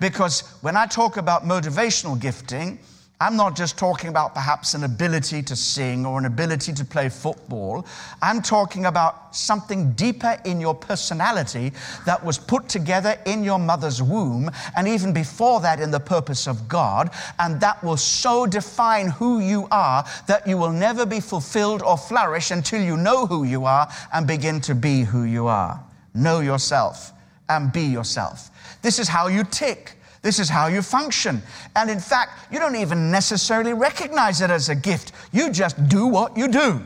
Because 0.00 0.42
when 0.60 0.76
I 0.76 0.86
talk 0.86 1.16
about 1.16 1.44
motivational 1.44 2.20
gifting, 2.20 2.78
I'm 3.20 3.36
not 3.36 3.56
just 3.56 3.76
talking 3.76 4.10
about 4.10 4.32
perhaps 4.32 4.74
an 4.74 4.84
ability 4.84 5.42
to 5.42 5.56
sing 5.56 6.06
or 6.06 6.20
an 6.20 6.24
ability 6.24 6.72
to 6.74 6.84
play 6.84 7.08
football. 7.08 7.84
I'm 8.22 8.40
talking 8.40 8.86
about 8.86 9.34
something 9.34 9.90
deeper 9.92 10.38
in 10.44 10.60
your 10.60 10.74
personality 10.74 11.72
that 12.06 12.24
was 12.24 12.38
put 12.38 12.68
together 12.68 13.18
in 13.26 13.42
your 13.42 13.58
mother's 13.58 14.00
womb 14.00 14.50
and 14.76 14.86
even 14.86 15.12
before 15.12 15.58
that 15.62 15.80
in 15.80 15.90
the 15.90 15.98
purpose 15.98 16.46
of 16.46 16.68
God. 16.68 17.10
And 17.40 17.60
that 17.60 17.82
will 17.82 17.96
so 17.96 18.46
define 18.46 19.08
who 19.08 19.40
you 19.40 19.66
are 19.72 20.04
that 20.28 20.46
you 20.46 20.56
will 20.56 20.72
never 20.72 21.04
be 21.04 21.18
fulfilled 21.18 21.82
or 21.82 21.98
flourish 21.98 22.52
until 22.52 22.80
you 22.80 22.96
know 22.96 23.26
who 23.26 23.42
you 23.42 23.64
are 23.64 23.88
and 24.12 24.28
begin 24.28 24.60
to 24.60 24.76
be 24.76 25.02
who 25.02 25.24
you 25.24 25.48
are. 25.48 25.82
Know 26.14 26.38
yourself 26.38 27.12
and 27.48 27.72
be 27.72 27.82
yourself. 27.82 28.50
This 28.82 29.00
is 29.00 29.08
how 29.08 29.26
you 29.26 29.42
tick. 29.42 29.97
This 30.22 30.38
is 30.38 30.48
how 30.48 30.66
you 30.66 30.82
function. 30.82 31.42
And 31.76 31.90
in 31.90 32.00
fact, 32.00 32.52
you 32.52 32.58
don't 32.58 32.76
even 32.76 33.10
necessarily 33.10 33.72
recognize 33.72 34.40
it 34.40 34.50
as 34.50 34.68
a 34.68 34.74
gift. 34.74 35.12
You 35.32 35.50
just 35.50 35.88
do 35.88 36.06
what 36.06 36.36
you 36.36 36.48
do. 36.48 36.80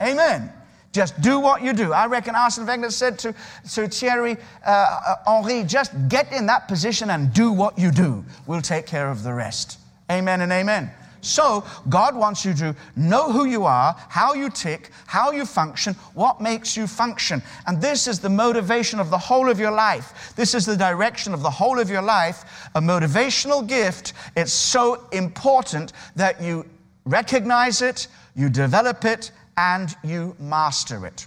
Amen. 0.00 0.52
Just 0.92 1.20
do 1.20 1.38
what 1.38 1.62
you 1.62 1.72
do. 1.72 1.92
I 1.92 2.06
reckon 2.06 2.34
Arsene 2.34 2.66
Wenger 2.66 2.90
said 2.90 3.18
to, 3.20 3.34
to 3.74 3.88
Thierry 3.88 4.36
uh, 4.66 5.14
uh, 5.26 5.42
Henry, 5.42 5.64
just 5.64 5.92
get 6.08 6.32
in 6.32 6.46
that 6.46 6.66
position 6.66 7.10
and 7.10 7.32
do 7.32 7.52
what 7.52 7.78
you 7.78 7.92
do. 7.92 8.24
We'll 8.46 8.62
take 8.62 8.86
care 8.86 9.10
of 9.10 9.22
the 9.22 9.32
rest. 9.32 9.78
Amen 10.10 10.40
and 10.40 10.50
amen. 10.50 10.90
So, 11.20 11.64
God 11.88 12.16
wants 12.16 12.44
you 12.44 12.54
to 12.54 12.74
know 12.96 13.30
who 13.32 13.44
you 13.44 13.64
are, 13.64 13.94
how 14.08 14.34
you 14.34 14.50
tick, 14.50 14.90
how 15.06 15.32
you 15.32 15.44
function, 15.44 15.94
what 16.14 16.40
makes 16.40 16.76
you 16.76 16.86
function. 16.86 17.42
And 17.66 17.80
this 17.80 18.06
is 18.06 18.20
the 18.20 18.28
motivation 18.28 19.00
of 19.00 19.10
the 19.10 19.18
whole 19.18 19.50
of 19.50 19.60
your 19.60 19.70
life. 19.70 20.32
This 20.36 20.54
is 20.54 20.64
the 20.64 20.76
direction 20.76 21.34
of 21.34 21.42
the 21.42 21.50
whole 21.50 21.78
of 21.78 21.90
your 21.90 22.02
life. 22.02 22.70
A 22.74 22.80
motivational 22.80 23.66
gift. 23.66 24.14
It's 24.36 24.52
so 24.52 25.06
important 25.12 25.92
that 26.16 26.40
you 26.40 26.66
recognize 27.04 27.82
it, 27.82 28.08
you 28.34 28.48
develop 28.48 29.04
it, 29.04 29.30
and 29.56 29.94
you 30.02 30.34
master 30.38 31.06
it. 31.06 31.26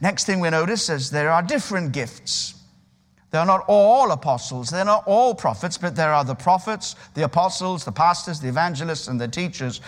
Next 0.00 0.24
thing 0.24 0.40
we 0.40 0.50
notice 0.50 0.90
is 0.90 1.10
there 1.10 1.30
are 1.30 1.42
different 1.42 1.92
gifts. 1.92 2.61
They're 3.32 3.46
not 3.46 3.64
all 3.66 4.12
apostles, 4.12 4.68
they're 4.68 4.84
not 4.84 5.04
all 5.06 5.34
prophets, 5.34 5.78
but 5.78 5.96
there 5.96 6.12
are 6.12 6.22
the 6.24 6.34
prophets, 6.34 6.96
the 7.14 7.24
apostles, 7.24 7.82
the 7.82 7.90
pastors, 7.90 8.40
the 8.40 8.48
evangelists, 8.48 9.08
and 9.08 9.18
the 9.18 9.26
teachers. 9.26 9.80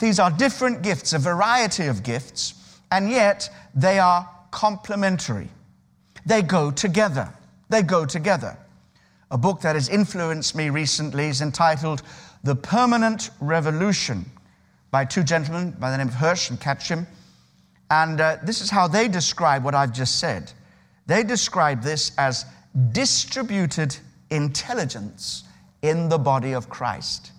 These 0.00 0.18
are 0.18 0.30
different 0.30 0.82
gifts, 0.82 1.12
a 1.12 1.18
variety 1.20 1.86
of 1.86 2.02
gifts, 2.02 2.80
and 2.90 3.08
yet 3.08 3.48
they 3.76 4.00
are 4.00 4.28
complementary. 4.50 5.48
They 6.26 6.42
go 6.42 6.72
together. 6.72 7.32
They 7.68 7.82
go 7.82 8.04
together. 8.04 8.58
A 9.30 9.38
book 9.38 9.60
that 9.60 9.76
has 9.76 9.88
influenced 9.88 10.56
me 10.56 10.70
recently 10.70 11.28
is 11.28 11.40
entitled 11.40 12.02
The 12.42 12.56
Permanent 12.56 13.30
Revolution 13.40 14.24
by 14.90 15.04
two 15.04 15.22
gentlemen 15.22 15.76
by 15.78 15.92
the 15.92 15.98
name 15.98 16.08
of 16.08 16.14
Hirsch 16.14 16.50
and 16.50 16.60
Catchim. 16.60 17.06
And 17.88 18.20
uh, 18.20 18.38
this 18.42 18.60
is 18.60 18.68
how 18.68 18.88
they 18.88 19.06
describe 19.06 19.62
what 19.62 19.76
I've 19.76 19.92
just 19.92 20.18
said. 20.18 20.50
They 21.06 21.22
describe 21.22 21.82
this 21.82 22.10
as 22.18 22.46
distributed 22.92 23.96
intelligence 24.30 25.44
in 25.82 26.08
the 26.08 26.18
body 26.18 26.52
of 26.52 26.68
Christ. 26.68 27.32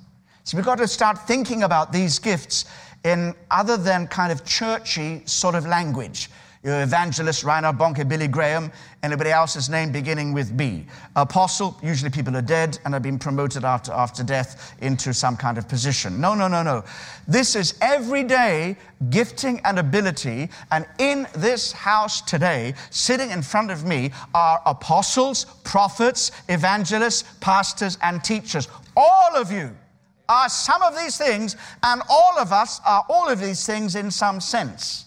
So 0.43 0.57
we've 0.57 0.65
got 0.65 0.79
to 0.79 0.87
start 0.87 1.27
thinking 1.27 1.63
about 1.63 1.93
these 1.93 2.19
gifts 2.19 2.65
in 3.03 3.33
other 3.49 3.77
than 3.77 4.07
kind 4.07 4.31
of 4.31 4.45
churchy 4.45 5.23
sort 5.25 5.55
of 5.55 5.65
language 5.65 6.29
your 6.63 6.83
evangelist, 6.83 7.43
Reinhard 7.43 7.77
Bonnke, 7.77 8.07
Billy 8.07 8.27
Graham, 8.27 8.71
anybody 9.01 9.31
else's 9.31 9.67
name 9.67 9.91
beginning 9.91 10.31
with 10.31 10.55
B. 10.55 10.85
Apostle, 11.15 11.75
usually 11.81 12.11
people 12.11 12.37
are 12.37 12.41
dead 12.41 12.77
and 12.85 12.93
have 12.93 13.01
been 13.01 13.17
promoted 13.17 13.65
after, 13.65 13.91
after 13.91 14.23
death 14.23 14.75
into 14.79 15.11
some 15.11 15.35
kind 15.35 15.57
of 15.57 15.67
position. 15.67 16.21
No, 16.21 16.35
no, 16.35 16.47
no, 16.47 16.61
no. 16.61 16.83
This 17.27 17.55
is 17.55 17.73
everyday 17.81 18.77
gifting 19.09 19.59
and 19.63 19.79
ability. 19.79 20.49
And 20.71 20.85
in 20.99 21.27
this 21.35 21.71
house 21.71 22.21
today, 22.21 22.75
sitting 22.91 23.31
in 23.31 23.41
front 23.41 23.71
of 23.71 23.83
me, 23.83 24.11
are 24.35 24.61
apostles, 24.67 25.45
prophets, 25.63 26.31
evangelists, 26.47 27.23
pastors, 27.39 27.97
and 28.03 28.23
teachers. 28.23 28.67
All 28.95 29.35
of 29.35 29.51
you 29.51 29.75
are 30.29 30.47
some 30.47 30.83
of 30.83 30.95
these 30.95 31.17
things, 31.17 31.55
and 31.81 32.03
all 32.07 32.37
of 32.37 32.51
us 32.51 32.79
are 32.85 33.03
all 33.09 33.27
of 33.27 33.39
these 33.39 33.65
things 33.65 33.95
in 33.95 34.11
some 34.11 34.39
sense. 34.39 35.05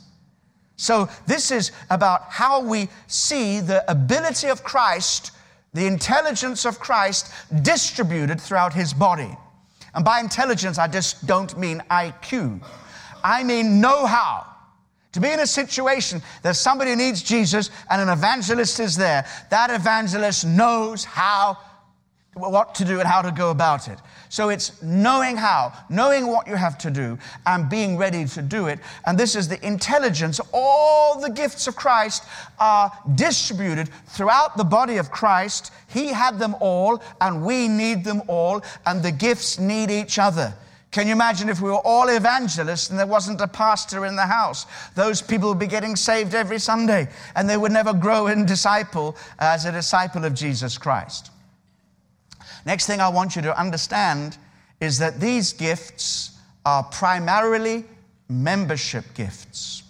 So, 0.77 1.09
this 1.27 1.51
is 1.51 1.71
about 1.91 2.23
how 2.31 2.61
we 2.61 2.89
see 3.07 3.61
the 3.61 3.89
ability 3.91 4.49
of 4.49 4.65
Christ, 4.65 5.31
the 5.73 5.87
intelligence 5.87 6.65
of 6.65 6.81
Christ 6.81 7.33
distributed 7.63 8.41
throughout 8.41 8.73
his 8.73 8.93
body. 8.93 9.37
And 9.95 10.05
by 10.05 10.19
intelligence, 10.19 10.79
I 10.79 10.89
just 10.89 11.27
don't 11.27 11.57
mean 11.57 11.83
IQ, 11.91 12.61
I 13.23 13.45
mean 13.45 13.81
know 13.81 14.07
how. 14.07 14.47
To 15.13 15.21
be 15.21 15.31
in 15.31 15.39
a 15.39 15.47
situation 15.47 16.21
that 16.43 16.57
somebody 16.57 16.97
needs 16.97 17.23
Jesus 17.23 17.71
and 17.89 18.03
an 18.03 18.09
evangelist 18.09 18.81
is 18.81 18.97
there, 18.97 19.25
that 19.49 19.71
evangelist 19.71 20.45
knows 20.45 21.05
how 21.05 21.57
what 22.35 22.75
to 22.75 22.85
do 22.85 23.01
and 23.01 23.09
how 23.09 23.23
to 23.23 23.31
go 23.31 23.51
about 23.51 23.89
it. 23.89 23.99
So 24.29 24.49
it's 24.49 24.83
knowing 24.83 25.37
how, 25.37 25.73
knowing 25.89 26.27
what 26.27 26.47
you 26.47 26.57
have 26.57 26.77
to 26.79 26.91
do, 26.91 27.19
and 27.47 27.69
being 27.69 27.97
ready 27.97 28.25
to 28.25 28.43
do 28.43 28.67
it. 28.67 28.81
And 29.07 29.19
this 29.19 29.37
is 29.37 29.49
the 29.49 29.65
intelligence. 29.67 30.41
All 30.53 31.21
the 31.21 31.31
gifts 31.31 31.67
of 31.67 31.77
Christ 31.77 32.25
are 32.59 32.93
distributed 33.15 33.89
throughout 34.09 34.57
the 34.57 34.65
body 34.65 34.97
of 34.97 35.11
Christ. 35.11 35.73
He 35.89 36.09
had 36.09 36.39
them 36.39 36.57
all, 36.61 37.03
and 37.21 37.45
we 37.45 37.69
need 37.69 38.05
them 38.05 38.23
all, 38.27 38.63
and 38.87 39.03
the 39.03 39.13
gifts 39.13 39.59
need 39.59 39.91
each 39.91 40.19
other. 40.19 40.55
Can 40.91 41.09
you 41.09 41.13
imagine 41.13 41.49
if 41.49 41.61
we 41.61 41.71
were 41.71 41.83
all 41.85 42.09
evangelists 42.09 42.91
and 42.91 42.97
there 42.97 43.07
wasn't 43.07 43.41
a 43.41 43.49
pastor 43.49 44.07
in 44.07 44.15
the 44.15 44.27
house? 44.27 44.65
Those 44.95 45.21
people 45.21 45.49
would 45.49 45.59
be 45.59 45.67
getting 45.67 45.97
saved 45.97 46.37
every 46.37 46.61
Sunday, 46.61 47.09
and 47.35 47.51
they 47.51 47.57
would 47.57 47.73
never 47.73 47.93
grow 47.93 48.29
in 48.29 48.47
disciple 48.47 49.17
as 49.41 49.65
a 49.65 49.73
disciple 49.73 50.25
of 50.25 50.35
Jesus 50.35 50.79
Christ. 50.79 51.33
Next 52.65 52.87
thing 52.87 53.01
I 53.01 53.09
want 53.09 53.37
you 53.37 53.43
to 53.43 53.59
understand 53.59 54.39
is 54.81 54.99
that 54.99 55.21
these 55.21 55.53
gifts 55.53 56.39
are 56.65 56.83
primarily 56.83 57.85
membership 58.29 59.05
gifts. 59.15 59.83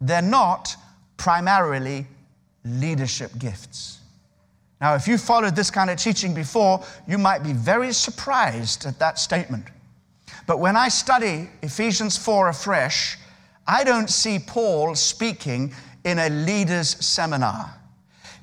They're 0.00 0.22
not 0.22 0.76
primarily 1.16 2.06
leadership 2.64 3.32
gifts. 3.38 3.98
Now, 4.80 4.94
if 4.94 5.06
you 5.06 5.16
followed 5.16 5.54
this 5.54 5.70
kind 5.70 5.90
of 5.90 5.96
teaching 5.96 6.34
before, 6.34 6.84
you 7.06 7.18
might 7.18 7.42
be 7.44 7.52
very 7.52 7.92
surprised 7.92 8.84
at 8.84 8.98
that 8.98 9.18
statement. 9.18 9.66
But 10.46 10.58
when 10.58 10.76
I 10.76 10.88
study 10.88 11.48
Ephesians 11.62 12.16
4 12.16 12.48
afresh, 12.48 13.16
I 13.66 13.84
don't 13.84 14.10
see 14.10 14.40
Paul 14.40 14.96
speaking 14.96 15.72
in 16.04 16.18
a 16.18 16.28
leader's 16.28 16.88
seminar. 17.04 17.72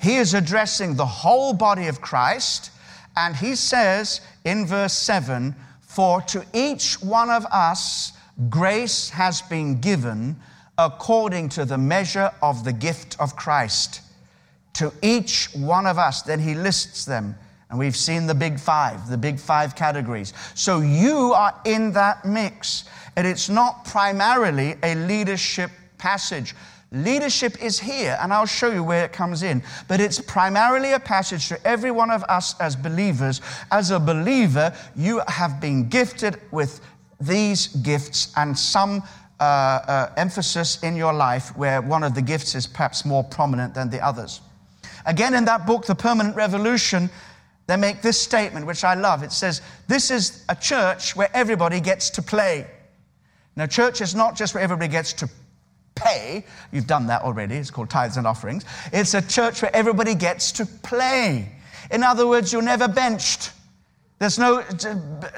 He 0.02 0.16
is 0.16 0.34
addressing 0.34 0.96
the 0.96 1.06
whole 1.06 1.52
body 1.52 1.88
of 1.88 2.00
Christ 2.00 2.72
and 3.20 3.36
he 3.36 3.54
says 3.54 4.22
in 4.46 4.66
verse 4.66 4.94
7 4.94 5.54
For 5.82 6.22
to 6.22 6.46
each 6.54 6.94
one 7.02 7.30
of 7.30 7.46
us 7.48 8.14
grace 8.50 9.10
has 9.10 9.42
been 9.42 9.82
given 9.82 10.38
according 10.78 11.50
to 11.50 11.66
the 11.66 11.78
measure 11.78 12.32
of 12.42 12.64
the 12.64 12.72
gift 12.72 13.18
of 13.20 13.36
Christ. 13.36 14.02
To 14.76 14.94
each 15.02 15.50
one 15.54 15.86
of 15.86 15.98
us. 15.98 16.22
Then 16.22 16.40
he 16.40 16.56
lists 16.56 17.04
them. 17.04 17.36
And 17.70 17.78
we've 17.78 17.98
seen 17.98 18.26
the 18.26 18.34
big 18.34 18.58
five, 18.58 19.10
the 19.10 19.18
big 19.18 19.38
five 19.38 19.76
categories. 19.76 20.34
So 20.56 20.80
you 20.80 21.34
are 21.34 21.54
in 21.66 21.92
that 21.94 22.24
mix. 22.24 22.86
And 23.18 23.28
it's 23.28 23.50
not 23.50 23.84
primarily 23.84 24.78
a 24.82 24.96
leadership 24.96 25.72
passage. 25.98 26.56
Leadership 26.92 27.62
is 27.64 27.80
here, 27.80 28.18
and 28.20 28.34
I'll 28.34 28.48
show 28.48 28.72
you 28.72 28.84
where 28.84 29.06
it 29.06 29.14
comes 29.14 29.44
in. 29.44 29.62
But 29.88 30.00
it's 30.00 30.20
primarily 30.20 30.94
a 30.94 31.00
passage 31.00 31.48
to 31.50 31.68
every 31.68 31.92
one 31.92 32.10
of 32.10 32.24
us 32.24 32.60
as 32.60 32.76
believers. 32.76 33.42
As 33.72 33.92
a 33.92 34.00
believer, 34.00 34.74
you 34.96 35.22
have 35.28 35.62
been 35.62 35.88
gifted 35.88 36.42
with 36.52 36.82
these 37.22 37.68
gifts 37.68 38.34
and 38.38 38.58
some 38.58 39.04
uh, 39.40 39.44
uh, 39.44 40.14
emphasis 40.18 40.82
in 40.82 40.96
your 40.96 41.14
life 41.14 41.56
where 41.56 41.82
one 41.82 42.04
of 42.04 42.16
the 42.16 42.22
gifts 42.22 42.56
is 42.56 42.66
perhaps 42.66 43.06
more 43.06 43.24
prominent 43.24 43.76
than 43.76 43.90
the 43.92 44.04
others. 44.04 44.42
Again, 45.06 45.36
in 45.36 45.46
that 45.46 45.68
book, 45.68 45.86
The 45.86 45.96
Permanent 45.96 46.36
Revolution, 46.36 47.10
they 47.68 47.78
make 47.78 48.02
this 48.02 48.20
statement, 48.20 48.66
which 48.66 48.84
I 48.84 48.96
love. 48.96 49.22
It 49.22 49.32
says, 49.32 49.62
This 49.88 50.10
is 50.10 50.44
a 50.50 50.56
church 50.56 51.16
where 51.16 51.30
everybody 51.36 51.80
gets 51.80 52.10
to 52.12 52.24
play. 52.24 52.66
Now, 53.56 53.68
church 53.68 54.02
is 54.02 54.16
not 54.16 54.36
just 54.36 54.56
where 54.56 54.64
everybody 54.64 54.92
gets 54.92 55.14
to 55.14 55.30
pay. 56.00 56.46
You've 56.72 56.88
done 56.88 57.08
that 57.08 57.22
already. 57.22 57.56
It's 57.56 57.72
called 57.72 57.90
tithes 57.90 58.18
and 58.18 58.26
offerings. 58.26 58.66
It's 58.92 59.14
a 59.14 59.22
church 59.22 59.62
where 59.62 59.76
everybody 59.76 60.16
gets 60.16 60.52
to 60.54 60.66
play. 60.66 61.52
In 61.92 62.04
other 62.04 62.28
words, 62.28 62.54
you're 62.54 62.62
never 62.62 62.88
benched. 62.88 63.52
There's 64.20 64.38
no, 64.38 64.62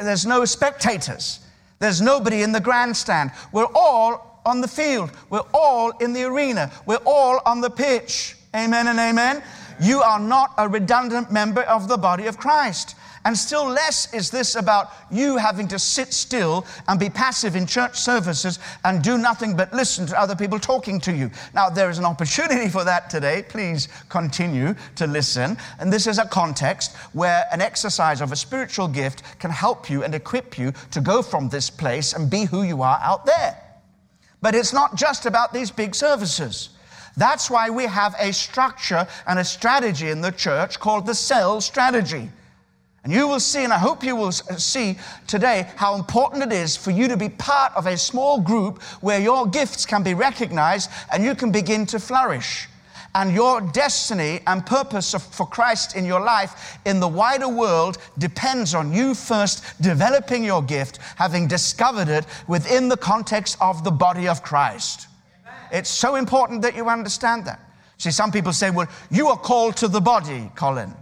there's 0.01 0.25
no 0.25 0.45
spectators. 0.45 1.39
There's 1.79 2.01
nobody 2.01 2.41
in 2.41 2.51
the 2.51 2.59
grandstand. 2.59 3.31
We're 3.51 3.67
all 3.73 4.41
on 4.45 4.61
the 4.61 4.67
field. 4.67 5.11
We're 5.29 5.43
all 5.53 5.91
in 5.99 6.13
the 6.13 6.23
arena. 6.23 6.71
We're 6.85 7.03
all 7.05 7.39
on 7.45 7.61
the 7.61 7.69
pitch. 7.69 8.35
Amen 8.55 8.87
and 8.87 8.99
amen. 8.99 9.43
You 9.79 10.01
are 10.01 10.19
not 10.19 10.53
a 10.57 10.67
redundant 10.67 11.31
member 11.31 11.61
of 11.61 11.87
the 11.87 11.97
body 11.97 12.27
of 12.27 12.37
Christ. 12.37 12.95
And 13.23 13.37
still 13.37 13.67
less 13.67 14.11
is 14.13 14.31
this 14.31 14.55
about 14.55 14.91
you 15.11 15.37
having 15.37 15.67
to 15.67 15.77
sit 15.77 16.11
still 16.11 16.65
and 16.87 16.99
be 16.99 17.09
passive 17.09 17.55
in 17.55 17.67
church 17.67 17.99
services 17.99 18.57
and 18.83 19.03
do 19.03 19.17
nothing 19.17 19.55
but 19.55 19.71
listen 19.73 20.07
to 20.07 20.19
other 20.19 20.35
people 20.35 20.57
talking 20.57 20.99
to 21.01 21.13
you. 21.13 21.29
Now, 21.53 21.69
there 21.69 21.89
is 21.89 21.99
an 21.99 22.05
opportunity 22.05 22.67
for 22.67 22.83
that 22.83 23.11
today. 23.11 23.45
Please 23.47 23.89
continue 24.09 24.73
to 24.95 25.05
listen. 25.05 25.55
And 25.79 25.93
this 25.93 26.07
is 26.07 26.17
a 26.17 26.25
context 26.25 26.95
where 27.13 27.45
an 27.51 27.61
exercise 27.61 28.21
of 28.21 28.31
a 28.31 28.35
spiritual 28.35 28.87
gift 28.87 29.21
can 29.39 29.51
help 29.51 29.89
you 29.89 30.03
and 30.03 30.15
equip 30.15 30.57
you 30.57 30.73
to 30.89 30.99
go 30.99 31.21
from 31.21 31.49
this 31.49 31.69
place 31.69 32.13
and 32.13 32.29
be 32.29 32.45
who 32.45 32.63
you 32.63 32.81
are 32.81 32.99
out 33.03 33.27
there. 33.27 33.55
But 34.41 34.55
it's 34.55 34.73
not 34.73 34.95
just 34.95 35.27
about 35.27 35.53
these 35.53 35.69
big 35.69 35.93
services. 35.93 36.69
That's 37.17 37.51
why 37.51 37.69
we 37.69 37.83
have 37.83 38.15
a 38.17 38.33
structure 38.33 39.05
and 39.27 39.37
a 39.37 39.43
strategy 39.43 40.09
in 40.09 40.21
the 40.21 40.31
church 40.31 40.79
called 40.79 41.05
the 41.05 41.13
cell 41.13 41.61
strategy. 41.61 42.29
And 43.03 43.11
you 43.11 43.27
will 43.27 43.39
see, 43.39 43.63
and 43.63 43.73
I 43.73 43.79
hope 43.79 44.03
you 44.03 44.15
will 44.15 44.27
uh, 44.27 44.57
see 44.57 44.97
today, 45.25 45.67
how 45.75 45.95
important 45.95 46.43
it 46.43 46.53
is 46.53 46.77
for 46.77 46.91
you 46.91 47.07
to 47.07 47.17
be 47.17 47.29
part 47.29 47.73
of 47.75 47.87
a 47.87 47.97
small 47.97 48.39
group 48.39 48.81
where 49.01 49.19
your 49.19 49.47
gifts 49.47 49.87
can 49.87 50.03
be 50.03 50.13
recognized 50.13 50.91
and 51.11 51.23
you 51.23 51.33
can 51.33 51.51
begin 51.51 51.87
to 51.87 51.99
flourish. 51.99 52.67
And 53.15 53.33
your 53.33 53.59
destiny 53.59 54.39
and 54.47 54.65
purpose 54.65 55.13
for 55.13 55.45
Christ 55.45 55.95
in 55.95 56.05
your 56.05 56.21
life 56.21 56.77
in 56.85 56.99
the 56.99 57.07
wider 57.07 57.49
world 57.49 57.97
depends 58.19 58.73
on 58.73 58.93
you 58.93 59.15
first 59.15 59.63
developing 59.81 60.43
your 60.43 60.61
gift, 60.61 60.99
having 61.17 61.47
discovered 61.47 62.07
it 62.07 62.25
within 62.47 62.87
the 62.87 62.95
context 62.95 63.57
of 63.59 63.83
the 63.83 63.91
body 63.91 64.27
of 64.27 64.43
Christ. 64.43 65.07
It's 65.71 65.89
so 65.89 66.15
important 66.15 66.61
that 66.61 66.75
you 66.75 66.87
understand 66.87 67.45
that. 67.45 67.59
See, 67.97 68.11
some 68.11 68.31
people 68.31 68.53
say, 68.53 68.69
well, 68.69 68.87
you 69.09 69.27
are 69.27 69.37
called 69.37 69.75
to 69.77 69.87
the 69.87 70.01
body, 70.01 70.49
Colin. 70.55 70.93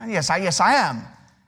And 0.00 0.12
yes, 0.12 0.30
I, 0.30 0.36
yes, 0.36 0.60
I 0.60 0.74
am. 0.74 1.04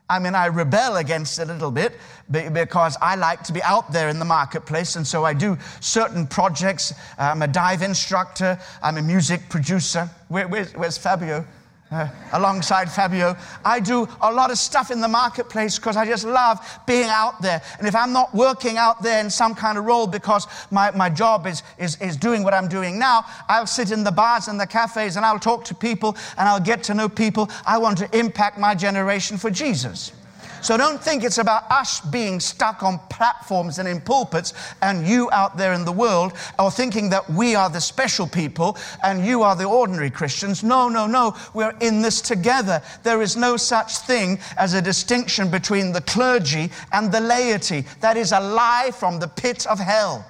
I 0.09 0.19
mean, 0.19 0.35
I 0.35 0.47
rebel 0.47 0.97
against 0.97 1.39
it 1.39 1.49
a 1.49 1.53
little 1.53 1.71
bit 1.71 1.95
because 2.31 2.97
I 3.01 3.15
like 3.17 3.43
to 3.45 3.53
be 3.53 3.63
out 3.63 3.91
there 3.91 4.11
in 4.11 4.19
the 4.19 4.25
marketplace. 4.25 4.97
And 4.97 5.07
so 5.07 5.25
I 5.25 5.33
do 5.33 5.57
certain 5.81 6.27
projects. 6.27 6.93
I'm 7.19 7.41
a 7.41 7.49
dive 7.49 7.83
instructor, 7.83 8.59
I'm 8.83 8.99
a 8.99 9.03
music 9.03 9.49
producer. 9.49 10.11
Where, 10.29 10.47
where's, 10.47 10.73
where's 10.73 10.99
Fabio? 10.99 11.47
alongside 12.33 12.91
Fabio. 12.91 13.37
I 13.65 13.81
do 13.81 14.09
a 14.21 14.33
lot 14.33 14.51
of 14.51 14.59
stuff 14.59 14.91
in 14.91 15.01
the 15.01 15.09
marketplace 15.09 15.79
because 15.79 15.97
I 15.97 16.07
just 16.07 16.25
love 16.25 16.59
being 16.87 17.09
out 17.09 17.41
there. 17.41 17.63
And 17.79 17.87
if 17.87 17.95
I'm 17.95 18.13
not 18.13 18.35
working 18.35 18.77
out 18.77 19.03
there 19.03 19.21
in 19.21 19.31
some 19.31 19.55
kind 19.55 19.79
of 19.79 19.85
role 19.85 20.07
because 20.07 20.47
my, 20.71 20.91
my 20.93 21.09
job 21.09 21.47
is, 21.47 21.63
is, 21.79 22.01
is 22.01 22.17
doing 22.17 22.43
what 22.43 22.55
I'm 22.55 22.69
doing 22.69 22.99
now, 22.99 23.25
I'll 23.49 23.67
sit 23.67 23.91
in 23.91 24.05
the 24.05 24.13
bars 24.13 24.49
and 24.49 24.59
the 24.59 24.67
cafes 24.67 25.17
and 25.17 25.25
I'll 25.25 25.39
talk 25.39 25.65
to 25.67 25.75
people 25.75 26.17
and 26.39 26.49
I'll 26.49 26.61
get 26.61 26.83
to 26.85 26.95
know 26.95 27.09
people. 27.09 27.51
I 27.67 27.79
want 27.79 27.99
to 27.99 28.19
impact 28.19 28.59
my 28.59 28.75
generation 28.75 29.37
for 29.39 29.51
Jesus. 29.51 30.13
So 30.65 30.79
don't 30.79 30.99
think 30.99 31.25
it's 31.25 31.37
about 31.37 31.71
us 31.71 32.01
being 32.01 32.41
stuck 32.41 32.83
on 32.83 32.99
platforms 33.11 33.79
and 33.79 33.87
in 33.87 34.01
pulpits 34.01 34.55
and 34.81 35.07
you 35.07 35.29
out 35.31 35.59
there 35.59 35.75
in 35.75 35.85
the 35.85 35.93
world, 35.93 36.33
or 36.59 36.71
thinking 36.71 37.11
that 37.11 37.29
we 37.29 37.55
are 37.55 37.69
the 37.69 37.83
special 37.83 38.27
people 38.27 38.79
and 39.03 39.27
you 39.27 39.43
are 39.43 39.55
the 39.55 39.67
ordinary 39.67 40.09
Christians. 40.09 40.65
No, 40.65 40.89
no, 40.89 41.07
no. 41.07 41.37
We're 41.53 41.77
in 41.83 42.01
this 42.01 42.23
together. 42.23 42.81
There 43.03 43.21
is 43.21 43.37
no 43.37 43.59
such 43.59 43.99
thing 43.99 44.39
as 44.57 44.73
a 44.73 44.81
distinction 44.81 45.51
between 45.51 45.93
the 45.93 46.01
clergy 46.01 46.71
and 46.93 47.13
the 47.13 47.21
laity. 47.21 47.85
That 48.01 48.17
is 48.17 48.33
a 48.33 48.41
lie 48.41 48.91
from 48.95 49.21
the 49.21 49.29
pit 49.29 49.67
of 49.67 49.79
hell. 49.79 50.25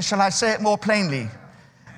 Shall 0.00 0.22
I 0.22 0.30
say 0.30 0.52
it 0.52 0.62
more 0.62 0.78
plainly? 0.78 1.28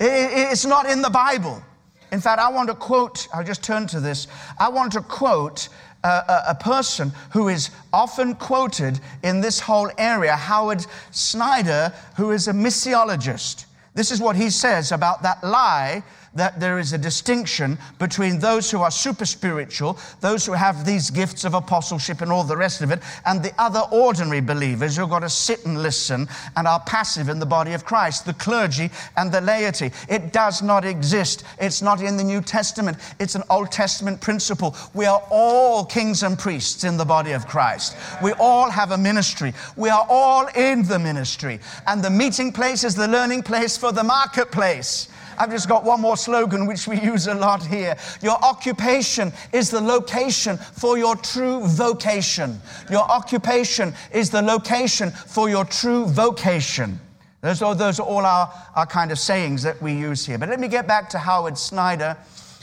It's 0.01 0.67
not 0.67 0.87
in 0.87 1.01
the 1.01 1.11
Bible. 1.11 1.63
In 2.11 2.21
fact, 2.21 2.41
I 2.41 2.51
want 2.51 2.69
to 2.71 2.75
quote, 2.75 3.29
I'll 3.33 3.45
just 3.45 3.63
turn 3.63 3.87
to 3.87 4.01
this. 4.01 4.27
I 4.59 4.69
want 4.69 4.93
to 4.93 5.01
quote 5.01 5.69
a, 6.05 6.43
a, 6.49 6.55
person 6.55 7.13
who 7.31 7.49
is 7.49 7.71
often 7.93 8.35
quoted 8.35 9.01
in 9.23 9.41
this 9.41 9.61
whole 9.61 9.91
area, 9.99 10.35
Howard 10.35 10.85
Snyder, 11.11 11.93
who 12.17 12.33
is 12.33 12.49
a 12.49 12.53
missiologist. 12.53 13.67
This 13.95 14.11
is 14.11 14.21
what 14.21 14.37
he 14.37 14.51
says 14.51 14.93
about 14.93 15.23
that 15.23 15.43
lie 15.45 16.03
that 16.35 16.59
there 16.61 16.79
is 16.79 16.93
a 16.93 16.99
distinction 16.99 17.79
between 17.99 18.39
those 18.39 18.71
who 18.71 18.81
are 18.81 18.91
super 18.91 19.27
spiritual, 19.27 19.99
those 20.21 20.47
who 20.47 20.53
have 20.53 20.85
these 20.85 21.11
gifts 21.11 21.45
of 21.45 21.55
apostleship 21.55 22.21
and 22.21 22.33
all 22.33 22.45
the 22.45 22.57
rest 22.57 22.83
of 22.83 22.91
it, 22.91 23.01
and 23.27 23.43
the 23.43 23.53
other 23.59 23.83
ordinary 23.93 24.41
believers 24.41 24.97
who've 24.97 25.11
got 25.11 25.21
to 25.21 25.29
sit 25.29 25.65
and 25.67 25.83
listen 25.83 26.29
and 26.57 26.67
are 26.67 26.81
passive 26.81 27.29
in 27.29 27.39
the 27.39 27.47
body 27.47 27.73
of 27.73 27.85
Christ, 27.85 28.25
the 28.25 28.35
clergy 28.35 28.91
and 29.17 29.31
the 29.31 29.41
laity. 29.41 29.91
It 30.09 30.33
does 30.33 30.63
not 30.63 30.85
exist. 30.85 31.45
It's 31.59 31.83
not 31.83 32.01
in 32.01 32.17
the 32.17 32.25
New 32.25 32.41
Testament. 32.41 32.99
It's 33.19 33.35
an 33.35 33.43
Old 33.51 33.71
Testament 33.71 34.21
principle. 34.21 34.75
We 34.95 35.07
are 35.07 35.23
all 35.31 35.85
kings 35.85 36.23
and 36.23 36.39
priests 36.39 36.85
in 36.85 36.97
the 36.97 37.05
body 37.05 37.33
of 37.33 37.47
Christ. 37.47 37.97
We 38.23 38.33
all 38.33 38.71
have 38.71 38.93
a 38.93 38.99
ministry. 38.99 39.53
We 39.77 39.91
are 39.91 40.07
all 40.09 40.47
in 40.57 40.85
the 40.85 40.99
ministry. 40.99 41.61
And 41.87 42.03
the 42.03 42.11
meeting 42.11 42.53
place 42.53 42.85
is 42.85 42.95
the 42.95 43.09
learning 43.09 43.43
place 43.43 43.77
for 43.77 43.93
the 43.93 44.05
marketplace. 44.05 45.09
I've 45.39 45.51
just 45.51 45.69
got 45.69 45.85
one 45.85 46.01
more 46.01 46.17
slogan 46.17 46.67
which 46.67 46.87
we 46.87 47.01
use 47.01 47.27
a 47.27 47.35
lot 47.35 47.65
here. 47.65 47.97
Your 48.23 48.37
occupation 48.43 49.33
is 49.53 49.71
the 49.71 49.81
location 49.81 50.57
for 50.57 50.99
your 50.99 51.17
true 51.17 51.67
vocation. 51.67 52.61
Your 52.91 53.03
occupation 53.03 53.95
is 54.13 54.31
the 54.31 54.43
location 54.43 55.11
for 55.11 55.49
your 55.49 55.65
true 55.65 56.07
vocation. 56.07 57.01
Those 57.41 57.63
are, 57.63 57.75
those 57.75 57.99
are 57.99 58.07
all 58.07 58.25
our, 58.25 58.53
our 58.77 58.87
kind 58.87 59.11
of 59.11 59.19
sayings 59.19 59.63
that 59.65 59.81
we 59.83 59.93
use 59.93 60.25
here. 60.25 60.39
But 60.39 60.49
let 60.49 60.61
me 60.61 60.69
get 60.69 60.87
back 60.87 61.09
to 61.11 61.19
Howard 61.19 61.59
Snyder. 61.59 62.17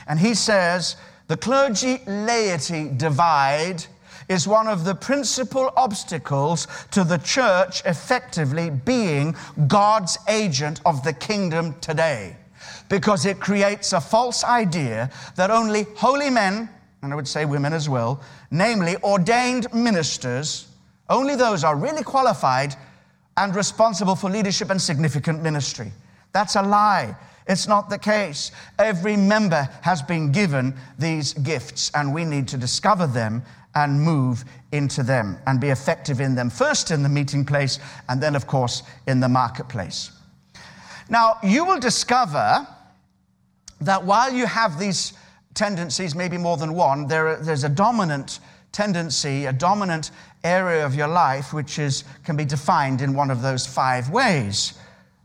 And 0.08 0.19
he 0.19 0.34
says 0.34 0.95
the 1.27 1.38
clergy 1.38 2.01
laity 2.08 2.89
divide 2.95 3.86
is 4.29 4.47
one 4.47 4.67
of 4.67 4.86
the 4.86 4.95
principal 4.95 5.71
obstacles 5.75 6.67
to 6.91 7.03
the 7.03 7.17
church 7.17 7.84
effectively 7.86 8.69
being 8.69 9.36
God's 9.67 10.17
agent 10.29 10.82
of 10.86 11.03
the 11.03 11.13
kingdom 11.13 11.75
today 11.82 12.38
because 12.89 13.25
it 13.25 13.39
creates 13.39 13.93
a 13.93 14.02
false 14.02 14.43
idea 14.43 15.10
that 15.36 15.52
only 15.52 15.86
holy 15.95 16.30
men, 16.30 16.69
and 17.02 17.13
I 17.13 17.15
would 17.15 17.28
say 17.28 17.45
women 17.45 17.71
as 17.71 17.88
well, 17.88 18.21
namely 18.52 18.97
ordained 19.04 19.67
ministers, 19.73 20.67
only 21.10 21.36
those 21.36 21.63
are 21.63 21.75
really 21.75 22.04
qualified 22.04 22.75
and 23.38 23.56
responsible 23.56 24.15
for 24.15 24.30
leadership 24.30 24.69
and 24.69 24.82
significant 24.82 25.41
ministry. 25.41 25.91
That's 26.34 26.56
a 26.56 26.62
lie. 26.62 27.15
It's 27.47 27.67
not 27.67 27.89
the 27.89 27.97
case. 27.97 28.52
Every 28.78 29.15
member 29.15 29.69
has 29.82 30.02
been 30.02 30.32
given 30.32 30.75
these 30.99 31.34
gifts, 31.34 31.89
and 31.95 32.13
we 32.13 32.25
need 32.25 32.47
to 32.49 32.58
discover 32.58 33.08
them 33.08 33.43
and 33.75 34.02
move 34.02 34.45
into 34.71 35.04
them 35.04 35.38
and 35.47 35.60
be 35.60 35.69
effective 35.69 36.21
in 36.21 36.36
them, 36.36 36.49
first 36.49 36.91
in 36.91 37.02
the 37.02 37.10
meeting 37.10 37.45
place, 37.45 37.80
and 38.08 38.21
then, 38.21 38.36
of 38.36 38.45
course, 38.45 38.84
in 39.08 39.19
the 39.19 39.30
marketplace. 39.30 40.12
Now, 41.10 41.38
you 41.41 41.65
will 41.65 41.80
discover 41.80 42.67
that 43.81 44.03
while 44.03 44.31
you 44.31 44.45
have 44.45 44.79
these 44.79 45.13
tendencies, 45.53 46.15
maybe 46.15 46.37
more 46.37 46.57
than 46.57 46.73
one, 46.73 47.07
there, 47.07 47.37
there's 47.37 47.63
a 47.63 47.69
dominant 47.69 48.39
tendency, 48.71 49.45
a 49.45 49.53
dominant 49.53 50.11
area 50.43 50.85
of 50.85 50.95
your 50.95 51.07
life 51.07 51.53
which 51.53 51.79
is, 51.79 52.03
can 52.23 52.35
be 52.35 52.45
defined 52.45 53.01
in 53.01 53.13
one 53.13 53.31
of 53.31 53.41
those 53.41 53.65
five 53.65 54.09
ways 54.09 54.78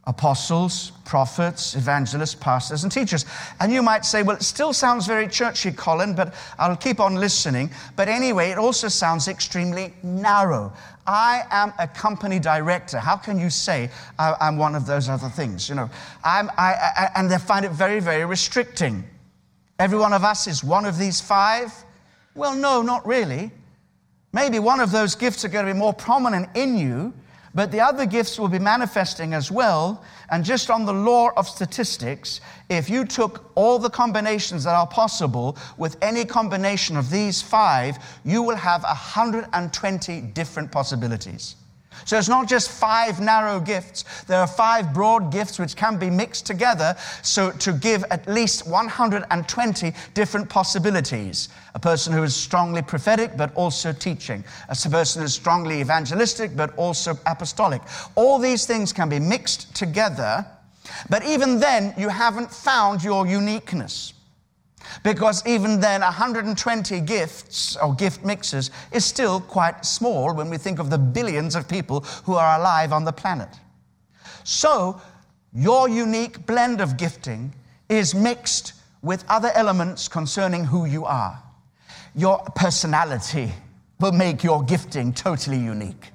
apostles, 0.06 0.92
prophets, 1.04 1.74
evangelists, 1.74 2.34
pastors, 2.34 2.82
and 2.82 2.92
teachers. 2.92 3.24
And 3.60 3.72
you 3.72 3.82
might 3.82 4.04
say, 4.04 4.22
well, 4.22 4.36
it 4.36 4.42
still 4.42 4.72
sounds 4.72 5.06
very 5.06 5.26
churchy, 5.26 5.72
Colin, 5.72 6.14
but 6.14 6.34
I'll 6.58 6.76
keep 6.76 7.00
on 7.00 7.14
listening. 7.14 7.70
But 7.96 8.08
anyway, 8.08 8.50
it 8.50 8.58
also 8.58 8.88
sounds 8.88 9.28
extremely 9.28 9.94
narrow. 10.02 10.72
I 11.06 11.42
am 11.50 11.72
a 11.78 11.88
company 11.88 12.38
director. 12.38 12.98
How 12.98 13.16
can 13.16 13.38
you 13.38 13.50
say 13.50 13.90
uh, 14.18 14.36
I'm 14.40 14.56
one 14.58 14.74
of 14.74 14.86
those 14.86 15.08
other 15.08 15.28
things? 15.28 15.68
You 15.68 15.74
know, 15.74 15.90
I'm, 16.22 16.50
I, 16.58 16.74
I, 16.96 17.10
and 17.16 17.30
they 17.30 17.38
find 17.38 17.64
it 17.64 17.72
very, 17.72 18.00
very 18.00 18.24
restricting. 18.24 19.04
Every 19.78 19.98
one 19.98 20.12
of 20.12 20.22
us 20.22 20.46
is 20.46 20.62
one 20.62 20.84
of 20.84 20.98
these 20.98 21.20
five. 21.20 21.72
Well, 22.34 22.54
no, 22.54 22.82
not 22.82 23.06
really. 23.06 23.50
Maybe 24.32 24.58
one 24.58 24.80
of 24.80 24.90
those 24.90 25.14
gifts 25.14 25.44
are 25.44 25.48
going 25.48 25.66
to 25.66 25.72
be 25.72 25.78
more 25.78 25.92
prominent 25.92 26.48
in 26.56 26.76
you, 26.76 27.12
but 27.54 27.70
the 27.70 27.80
other 27.80 28.04
gifts 28.04 28.38
will 28.38 28.48
be 28.48 28.58
manifesting 28.58 29.32
as 29.32 29.50
well. 29.50 30.04
And 30.30 30.44
just 30.44 30.70
on 30.70 30.84
the 30.84 30.92
law 30.92 31.30
of 31.36 31.48
statistics, 31.48 32.40
if 32.68 32.90
you 32.90 33.04
took 33.04 33.50
all 33.54 33.78
the 33.78 33.90
combinations 33.90 34.64
that 34.64 34.74
are 34.74 34.86
possible 34.86 35.56
with 35.78 35.96
any 36.02 36.24
combination 36.24 36.96
of 36.96 37.10
these 37.10 37.40
five, 37.40 37.98
you 38.24 38.42
will 38.42 38.56
have 38.56 38.82
120 38.82 40.20
different 40.20 40.72
possibilities. 40.72 41.56
So 42.04 42.18
it's 42.18 42.28
not 42.28 42.48
just 42.48 42.70
five 42.70 43.20
narrow 43.20 43.60
gifts. 43.60 44.04
There 44.26 44.40
are 44.40 44.46
five 44.46 44.92
broad 44.92 45.32
gifts 45.32 45.58
which 45.58 45.76
can 45.76 45.98
be 45.98 46.10
mixed 46.10 46.46
together 46.46 46.96
so 47.22 47.50
to 47.50 47.72
give 47.72 48.04
at 48.10 48.26
least 48.28 48.66
120 48.66 49.92
different 50.14 50.48
possibilities. 50.48 51.48
A 51.74 51.78
person 51.78 52.12
who 52.12 52.22
is 52.22 52.34
strongly 52.34 52.82
prophetic 52.82 53.36
but 53.36 53.54
also 53.54 53.92
teaching. 53.92 54.44
A 54.68 54.76
person 54.88 55.20
who 55.20 55.26
is 55.26 55.34
strongly 55.34 55.80
evangelistic 55.80 56.56
but 56.56 56.76
also 56.76 57.18
apostolic. 57.26 57.82
All 58.14 58.38
these 58.38 58.66
things 58.66 58.92
can 58.92 59.08
be 59.08 59.18
mixed 59.18 59.74
together, 59.74 60.46
but 61.08 61.24
even 61.24 61.58
then 61.58 61.94
you 61.96 62.08
haven't 62.08 62.50
found 62.50 63.02
your 63.02 63.26
uniqueness. 63.26 64.12
Because 65.02 65.46
even 65.46 65.80
then, 65.80 66.00
120 66.00 67.00
gifts 67.00 67.76
or 67.76 67.94
gift 67.94 68.24
mixes 68.24 68.70
is 68.92 69.04
still 69.04 69.40
quite 69.40 69.84
small 69.84 70.34
when 70.34 70.50
we 70.50 70.58
think 70.58 70.78
of 70.78 70.90
the 70.90 70.98
billions 70.98 71.54
of 71.54 71.68
people 71.68 72.00
who 72.24 72.34
are 72.34 72.58
alive 72.58 72.92
on 72.92 73.04
the 73.04 73.12
planet. 73.12 73.48
So, 74.44 75.00
your 75.52 75.88
unique 75.88 76.46
blend 76.46 76.80
of 76.80 76.96
gifting 76.96 77.54
is 77.88 78.14
mixed 78.14 78.74
with 79.02 79.24
other 79.28 79.50
elements 79.54 80.08
concerning 80.08 80.64
who 80.64 80.86
you 80.86 81.04
are. 81.04 81.40
Your 82.14 82.38
personality 82.54 83.52
will 84.00 84.12
make 84.12 84.42
your 84.42 84.62
gifting 84.62 85.12
totally 85.12 85.58
unique. 85.58 86.10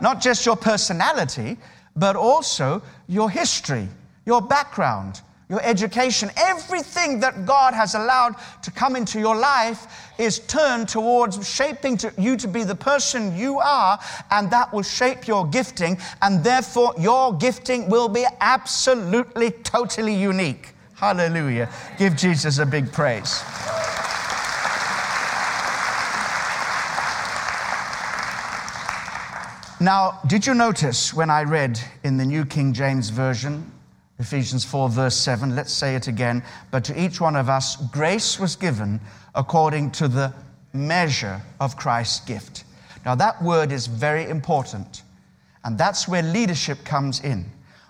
Not 0.00 0.20
just 0.20 0.46
your 0.46 0.56
personality, 0.56 1.56
but 1.96 2.16
also 2.16 2.82
your 3.08 3.30
history, 3.30 3.88
your 4.24 4.40
background, 4.40 5.20
your 5.48 5.62
education, 5.62 6.30
everything 6.36 7.20
that 7.20 7.46
God 7.46 7.72
has 7.72 7.94
allowed 7.94 8.34
to 8.62 8.70
come 8.70 8.96
into 8.96 9.18
your 9.18 9.36
life 9.36 10.12
is 10.18 10.40
turned 10.40 10.88
towards 10.88 11.48
shaping 11.48 11.96
to 11.98 12.12
you 12.18 12.36
to 12.36 12.48
be 12.48 12.64
the 12.64 12.74
person 12.74 13.36
you 13.36 13.58
are, 13.58 13.98
and 14.30 14.50
that 14.50 14.72
will 14.72 14.82
shape 14.82 15.26
your 15.26 15.46
gifting, 15.46 15.96
and 16.20 16.44
therefore 16.44 16.92
your 16.98 17.32
gifting 17.32 17.88
will 17.88 18.08
be 18.08 18.26
absolutely, 18.40 19.50
totally 19.50 20.14
unique. 20.14 20.74
Hallelujah. 20.94 21.70
Give 21.96 22.16
Jesus 22.16 22.58
a 22.58 22.66
big 22.66 22.92
praise. 22.92 23.42
Now, 29.80 30.18
did 30.26 30.44
you 30.44 30.54
notice 30.54 31.14
when 31.14 31.30
I 31.30 31.44
read 31.44 31.80
in 32.02 32.16
the 32.16 32.26
New 32.26 32.44
King 32.44 32.72
James 32.72 33.10
Version, 33.10 33.70
Ephesians 34.18 34.64
4, 34.64 34.88
verse 34.88 35.16
7, 35.16 35.54
let's 35.54 35.72
say 35.72 35.94
it 35.94 36.08
again. 36.08 36.42
But 36.70 36.84
to 36.84 37.00
each 37.00 37.20
one 37.20 37.36
of 37.36 37.48
us, 37.48 37.76
grace 37.92 38.38
was 38.40 38.56
given 38.56 39.00
according 39.34 39.92
to 39.92 40.08
the 40.08 40.34
measure 40.72 41.40
of 41.60 41.76
Christ's 41.76 42.20
gift. 42.26 42.64
Now, 43.04 43.14
that 43.14 43.40
word 43.42 43.70
is 43.70 43.86
very 43.86 44.28
important, 44.28 45.02
and 45.64 45.78
that's 45.78 46.08
where 46.08 46.22
leadership 46.22 46.84
comes 46.84 47.20
in. 47.20 47.44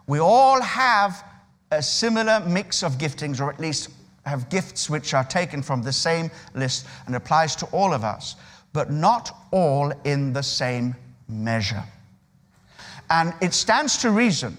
We 0.06 0.18
all 0.18 0.60
have 0.60 1.24
a 1.70 1.82
similar 1.82 2.40
mix 2.40 2.82
of 2.82 2.98
giftings, 2.98 3.40
or 3.40 3.50
at 3.50 3.58
least 3.58 3.88
have 4.26 4.50
gifts 4.50 4.90
which 4.90 5.14
are 5.14 5.24
taken 5.24 5.62
from 5.62 5.82
the 5.82 5.92
same 5.92 6.30
list 6.54 6.86
and 7.06 7.16
applies 7.16 7.56
to 7.56 7.66
all 7.66 7.94
of 7.94 8.04
us, 8.04 8.36
but 8.74 8.90
not 8.90 9.34
all 9.50 9.92
in 10.04 10.34
the 10.34 10.42
same 10.42 10.94
measure. 11.28 11.82
And 13.08 13.32
it 13.40 13.54
stands 13.54 13.96
to 13.98 14.10
reason 14.10 14.58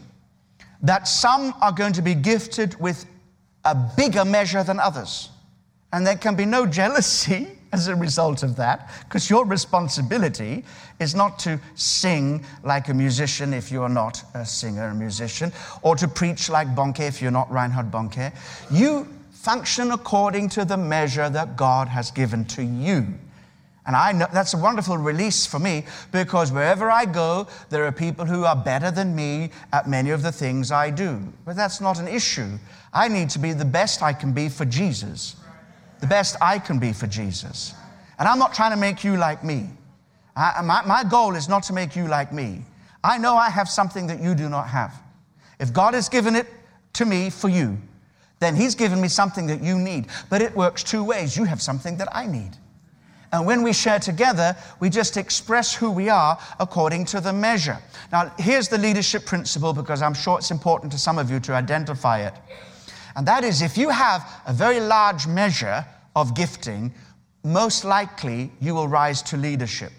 that 0.82 1.08
some 1.08 1.54
are 1.62 1.72
going 1.72 1.94
to 1.94 2.02
be 2.02 2.16
gifted 2.16 2.80
with 2.80 3.06
a 3.66 3.76
bigger 3.98 4.26
measure 4.26 4.64
than 4.64 4.80
others. 4.80 5.30
And 5.92 6.06
there 6.06 6.16
can 6.16 6.36
be 6.36 6.46
no 6.46 6.66
jealousy 6.80 7.48
as 7.72 7.88
a 7.88 7.96
result 7.96 8.42
of 8.42 8.56
that, 8.56 8.90
because 9.04 9.30
your 9.30 9.46
responsibility 9.46 10.66
is 11.00 11.14
not 11.14 11.38
to 11.40 11.60
sing 11.76 12.44
like 12.64 12.90
a 12.90 12.94
musician 12.94 13.54
if 13.54 13.72
you 13.72 13.84
are 13.84 13.90
not 13.90 14.24
a 14.34 14.44
singer, 14.46 14.88
a 14.88 14.96
musician, 14.96 15.52
or 15.84 15.96
to 15.96 16.08
preach 16.08 16.50
like 16.50 16.68
Bonnke 16.76 17.02
if 17.02 17.22
you're 17.22 17.30
not 17.30 17.52
Reinhard 17.52 17.92
Bonnke. 17.92 18.34
You 18.72 19.08
function 19.32 19.92
according 19.92 20.50
to 20.50 20.66
the 20.66 20.78
measure 20.78 21.30
that 21.30 21.56
God 21.56 21.88
has 21.88 22.12
given 22.12 22.44
to 22.46 22.64
you. 22.64 23.06
And 23.86 23.96
I 23.96 24.12
know 24.12 24.28
that's 24.32 24.54
a 24.54 24.58
wonderful 24.58 24.98
release 24.98 25.46
for 25.46 25.58
me 25.58 25.86
because 26.12 26.52
wherever 26.52 26.92
I 26.92 27.06
go, 27.06 27.48
there 27.70 27.86
are 27.86 27.92
people 27.92 28.26
who 28.26 28.44
are 28.46 28.56
better 28.56 28.92
than 28.92 29.16
me 29.16 29.52
at 29.74 29.90
many 29.90 30.12
of 30.12 30.22
the 30.22 30.32
things 30.32 30.72
I 30.72 30.90
do. 30.90 31.22
But 31.46 31.56
that's 31.56 31.82
not 31.82 32.00
an 32.00 32.08
issue. 32.08 32.58
I 32.94 33.08
need 33.08 33.30
to 33.32 33.40
be 33.40 33.54
the 33.54 33.66
best 33.66 34.04
I 34.04 34.14
can 34.14 34.34
be 34.34 34.50
for 34.50 34.66
Jesus, 34.66 35.36
the 36.02 36.08
best 36.08 36.36
I 36.42 36.60
can 36.60 36.78
be 36.78 36.94
for 36.94 37.08
Jesus. 37.08 37.74
And 38.20 38.28
I'm 38.28 38.38
not 38.38 38.54
trying 38.54 38.72
to 38.72 38.78
make 38.78 39.04
you 39.04 39.16
like 39.18 39.44
me. 39.44 39.70
I, 40.36 40.62
my, 40.62 40.86
my 40.86 41.04
goal 41.04 41.36
is 41.36 41.50
not 41.50 41.64
to 41.64 41.74
make 41.74 41.96
you 41.96 42.08
like 42.08 42.32
me. 42.32 42.64
I 43.04 43.18
know 43.18 43.36
I 43.36 43.50
have 43.50 43.70
something 43.70 44.08
that 44.08 44.22
you 44.22 44.36
do 44.36 44.50
not 44.50 44.68
have. 44.68 44.94
If 45.60 45.74
God 45.74 45.94
has 45.94 46.10
given 46.10 46.36
it 46.36 46.48
to 46.94 47.06
me 47.06 47.30
for 47.30 47.50
you, 47.50 47.78
then 48.40 48.56
He's 48.56 48.76
given 48.76 49.02
me 49.02 49.08
something 49.08 49.48
that 49.48 49.62
you 49.62 49.78
need. 49.78 50.08
But 50.30 50.42
it 50.42 50.56
works 50.56 50.84
two 50.84 51.04
ways. 51.04 51.36
You 51.36 51.46
have 51.46 51.62
something 51.62 51.98
that 51.98 52.08
I 52.16 52.26
need. 52.26 52.52
And 53.32 53.46
when 53.46 53.62
we 53.62 53.74
share 53.74 54.00
together, 54.00 54.56
we 54.80 54.90
just 54.90 55.18
express 55.18 55.74
who 55.76 55.92
we 55.92 56.10
are 56.10 56.40
according 56.60 57.06
to 57.06 57.22
the 57.22 57.32
measure. 57.32 57.78
Now, 58.12 58.34
here's 58.40 58.68
the 58.68 58.78
leadership 58.78 59.26
principle 59.26 59.74
because 59.74 60.02
I'm 60.02 60.16
sure 60.16 60.40
it's 60.40 60.52
important 60.52 60.92
to 60.94 60.98
some 60.98 61.20
of 61.20 61.30
you 61.30 61.40
to 61.42 61.54
identify 61.54 62.26
it. 62.26 62.34
And 63.16 63.28
that 63.28 63.44
is 63.44 63.62
if 63.62 63.78
you 63.78 63.90
have 63.90 64.28
a 64.48 64.54
very 64.54 64.80
large 64.80 65.28
measure 65.28 65.86
of 66.16 66.36
gifting, 66.36 66.94
most 67.44 67.86
likely 67.86 68.52
you 68.60 68.74
will 68.74 68.88
rise 68.88 69.22
to 69.24 69.38
leadership. 69.38 69.92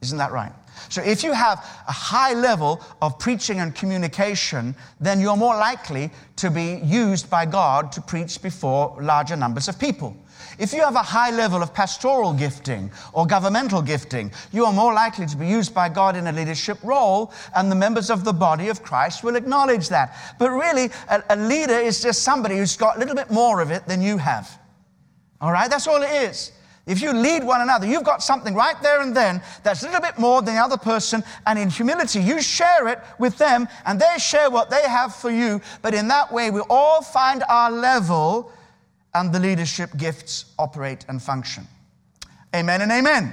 Isn't 0.00 0.18
that 0.18 0.32
right? 0.32 0.52
So 0.88 1.02
if 1.02 1.22
you 1.22 1.32
have 1.32 1.58
a 1.86 1.92
high 1.92 2.32
level 2.32 2.80
of 3.02 3.18
preaching 3.18 3.60
and 3.60 3.74
communication, 3.74 4.74
then 4.98 5.20
you're 5.20 5.36
more 5.36 5.56
likely 5.56 6.10
to 6.36 6.50
be 6.50 6.80
used 6.84 7.28
by 7.28 7.44
God 7.44 7.92
to 7.92 8.00
preach 8.00 8.40
before 8.40 8.96
larger 9.00 9.36
numbers 9.36 9.68
of 9.68 9.78
people. 9.78 10.16
If 10.58 10.72
you 10.72 10.80
have 10.80 10.94
a 10.94 11.02
high 11.02 11.30
level 11.30 11.62
of 11.62 11.72
pastoral 11.72 12.32
gifting 12.32 12.90
or 13.12 13.26
governmental 13.26 13.82
gifting, 13.82 14.32
you 14.52 14.64
are 14.64 14.72
more 14.72 14.92
likely 14.92 15.26
to 15.26 15.36
be 15.36 15.46
used 15.46 15.74
by 15.74 15.88
God 15.88 16.16
in 16.16 16.26
a 16.26 16.32
leadership 16.32 16.78
role, 16.82 17.32
and 17.54 17.70
the 17.70 17.76
members 17.76 18.10
of 18.10 18.24
the 18.24 18.32
body 18.32 18.68
of 18.68 18.82
Christ 18.82 19.24
will 19.24 19.36
acknowledge 19.36 19.88
that. 19.88 20.16
But 20.38 20.50
really, 20.50 20.90
a, 21.08 21.22
a 21.30 21.36
leader 21.36 21.78
is 21.78 22.02
just 22.02 22.22
somebody 22.22 22.56
who's 22.56 22.76
got 22.76 22.96
a 22.96 22.98
little 22.98 23.14
bit 23.14 23.30
more 23.30 23.60
of 23.60 23.70
it 23.70 23.86
than 23.86 24.02
you 24.02 24.18
have. 24.18 24.58
All 25.40 25.52
right? 25.52 25.70
That's 25.70 25.86
all 25.86 26.02
it 26.02 26.30
is. 26.30 26.52
If 26.86 27.02
you 27.02 27.12
lead 27.12 27.44
one 27.44 27.60
another, 27.60 27.86
you've 27.86 28.04
got 28.04 28.22
something 28.22 28.54
right 28.54 28.74
there 28.82 29.00
and 29.00 29.14
then 29.14 29.42
that's 29.62 29.82
a 29.82 29.86
little 29.86 30.00
bit 30.00 30.18
more 30.18 30.42
than 30.42 30.54
the 30.54 30.60
other 30.60 30.76
person, 30.76 31.22
and 31.46 31.58
in 31.58 31.70
humility, 31.70 32.20
you 32.20 32.42
share 32.42 32.88
it 32.88 32.98
with 33.18 33.38
them, 33.38 33.68
and 33.86 34.00
they 34.00 34.18
share 34.18 34.50
what 34.50 34.70
they 34.70 34.82
have 34.82 35.14
for 35.14 35.30
you. 35.30 35.60
But 35.82 35.94
in 35.94 36.08
that 36.08 36.32
way, 36.32 36.50
we 36.50 36.60
all 36.68 37.02
find 37.02 37.44
our 37.48 37.70
level 37.70 38.50
and 39.14 39.32
the 39.32 39.40
leadership 39.40 39.90
gifts 39.96 40.52
operate 40.58 41.04
and 41.08 41.22
function. 41.22 41.66
Amen 42.54 42.82
and 42.82 42.92
amen. 42.92 43.32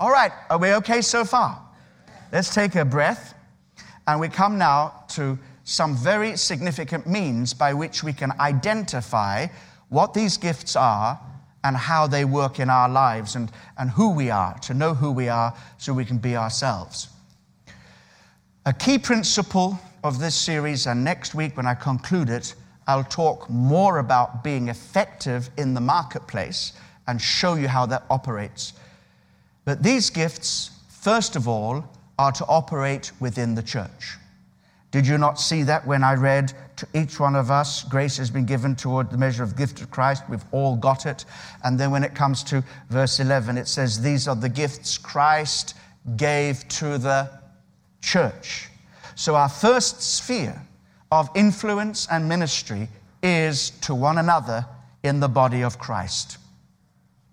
All 0.00 0.10
right, 0.10 0.32
are 0.50 0.58
we 0.58 0.72
okay 0.74 1.00
so 1.00 1.24
far? 1.24 1.60
Let's 2.32 2.54
take 2.54 2.74
a 2.74 2.84
breath 2.84 3.34
and 4.06 4.20
we 4.20 4.28
come 4.28 4.58
now 4.58 5.04
to 5.10 5.38
some 5.64 5.94
very 5.94 6.36
significant 6.36 7.06
means 7.06 7.54
by 7.54 7.72
which 7.72 8.02
we 8.02 8.12
can 8.12 8.32
identify 8.40 9.46
what 9.88 10.14
these 10.14 10.36
gifts 10.36 10.74
are 10.74 11.20
and 11.64 11.76
how 11.76 12.06
they 12.06 12.24
work 12.24 12.58
in 12.58 12.68
our 12.68 12.88
lives 12.88 13.36
and, 13.36 13.50
and 13.78 13.90
who 13.90 14.10
we 14.10 14.30
are, 14.30 14.58
to 14.58 14.74
know 14.74 14.94
who 14.94 15.12
we 15.12 15.28
are 15.28 15.54
so 15.78 15.92
we 15.92 16.04
can 16.04 16.18
be 16.18 16.36
ourselves. 16.36 17.08
A 18.66 18.72
key 18.72 18.98
principle 18.98 19.78
of 20.02 20.18
this 20.18 20.34
series, 20.34 20.86
and 20.86 21.04
next 21.04 21.34
week 21.34 21.56
when 21.56 21.66
I 21.66 21.74
conclude 21.74 22.28
it, 22.28 22.54
I'll 22.86 23.04
talk 23.04 23.48
more 23.48 23.98
about 23.98 24.42
being 24.42 24.68
effective 24.68 25.50
in 25.56 25.74
the 25.74 25.80
marketplace 25.80 26.72
and 27.06 27.20
show 27.20 27.54
you 27.54 27.68
how 27.68 27.86
that 27.86 28.04
operates. 28.10 28.72
But 29.64 29.82
these 29.82 30.10
gifts, 30.10 30.70
first 30.88 31.36
of 31.36 31.46
all, 31.46 31.84
are 32.18 32.32
to 32.32 32.44
operate 32.46 33.12
within 33.20 33.54
the 33.54 33.62
church. 33.62 34.16
Did 34.90 35.06
you 35.06 35.16
not 35.16 35.40
see 35.40 35.62
that 35.62 35.86
when 35.86 36.04
I 36.04 36.14
read 36.14 36.52
to 36.76 36.86
each 36.92 37.18
one 37.18 37.34
of 37.34 37.50
us, 37.50 37.82
grace 37.84 38.18
has 38.18 38.30
been 38.30 38.44
given 38.44 38.76
toward 38.76 39.10
the 39.10 39.16
measure 39.16 39.42
of 39.42 39.56
gift 39.56 39.80
of 39.80 39.90
Christ? 39.90 40.24
We've 40.28 40.44
all 40.52 40.76
got 40.76 41.06
it. 41.06 41.24
And 41.64 41.80
then 41.80 41.90
when 41.90 42.04
it 42.04 42.14
comes 42.14 42.44
to 42.44 42.62
verse 42.90 43.18
11, 43.18 43.56
it 43.56 43.68
says, 43.68 44.02
These 44.02 44.28
are 44.28 44.36
the 44.36 44.50
gifts 44.50 44.98
Christ 44.98 45.74
gave 46.16 46.68
to 46.68 46.98
the 46.98 47.30
church. 48.02 48.68
So 49.14 49.34
our 49.34 49.48
first 49.48 50.02
sphere 50.02 50.60
of 51.12 51.28
influence 51.34 52.08
and 52.10 52.26
ministry 52.26 52.88
is 53.22 53.68
to 53.82 53.94
one 53.94 54.16
another 54.16 54.64
in 55.02 55.20
the 55.20 55.28
body 55.28 55.62
of 55.62 55.78
Christ. 55.78 56.38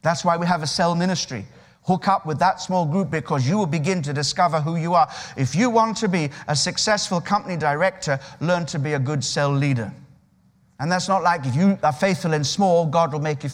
That's 0.01 0.25
why 0.25 0.35
we 0.35 0.45
have 0.45 0.61
a 0.61 0.67
cell 0.67 0.95
ministry. 0.95 1.45
Hook 1.83 2.09
up 2.09 2.25
with 2.25 2.39
that 2.39 2.59
small 2.59 2.85
group 2.85 3.09
because 3.09 3.47
you 3.47 3.57
will 3.57 3.65
begin 3.65 4.01
to 4.01 4.11
discover 4.11 4.59
who 4.59 4.75
you 4.75 4.95
are. 4.95 5.09
If 5.37 5.55
you 5.55 5.69
want 5.69 5.95
to 5.97 6.09
be 6.09 6.29
a 6.49 6.57
successful 6.57 7.21
company 7.21 7.55
director, 7.55 8.19
learn 8.41 8.65
to 8.65 8.79
be 8.79 8.93
a 8.93 8.99
good 8.99 9.23
cell 9.23 9.51
leader. 9.51 9.93
And 10.77 10.91
that's 10.91 11.07
not 11.07 11.23
like 11.23 11.45
if 11.45 11.55
you 11.55 11.79
are 11.81 11.93
faithful 11.93 12.33
in 12.33 12.43
small, 12.43 12.85
God 12.85 13.13
will 13.13 13.21
make 13.21 13.43
you 13.43 13.49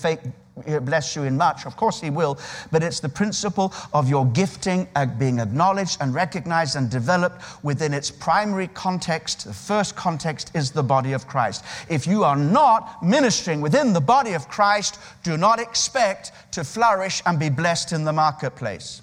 bless 0.81 1.15
you 1.15 1.23
in 1.23 1.37
much. 1.37 1.65
Of 1.65 1.75
course, 1.75 1.99
He 1.99 2.09
will. 2.09 2.39
But 2.71 2.83
it's 2.83 2.99
the 2.99 3.09
principle 3.09 3.73
of 3.93 4.09
your 4.09 4.25
gifting 4.27 4.87
uh, 4.95 5.05
being 5.05 5.39
acknowledged 5.39 5.97
and 6.01 6.13
recognized 6.13 6.75
and 6.75 6.89
developed 6.89 7.41
within 7.63 7.93
its 7.93 8.09
primary 8.09 8.67
context. 8.67 9.45
The 9.45 9.53
first 9.53 9.95
context 9.95 10.51
is 10.55 10.71
the 10.71 10.83
body 10.83 11.13
of 11.13 11.27
Christ. 11.27 11.63
If 11.89 12.07
you 12.07 12.23
are 12.23 12.37
not 12.37 13.03
ministering 13.03 13.61
within 13.61 13.93
the 13.93 14.01
body 14.01 14.33
of 14.33 14.47
Christ, 14.47 14.99
do 15.23 15.37
not 15.37 15.59
expect 15.59 16.31
to 16.53 16.63
flourish 16.63 17.21
and 17.25 17.39
be 17.39 17.49
blessed 17.49 17.91
in 17.91 18.03
the 18.03 18.13
marketplace. 18.13 19.01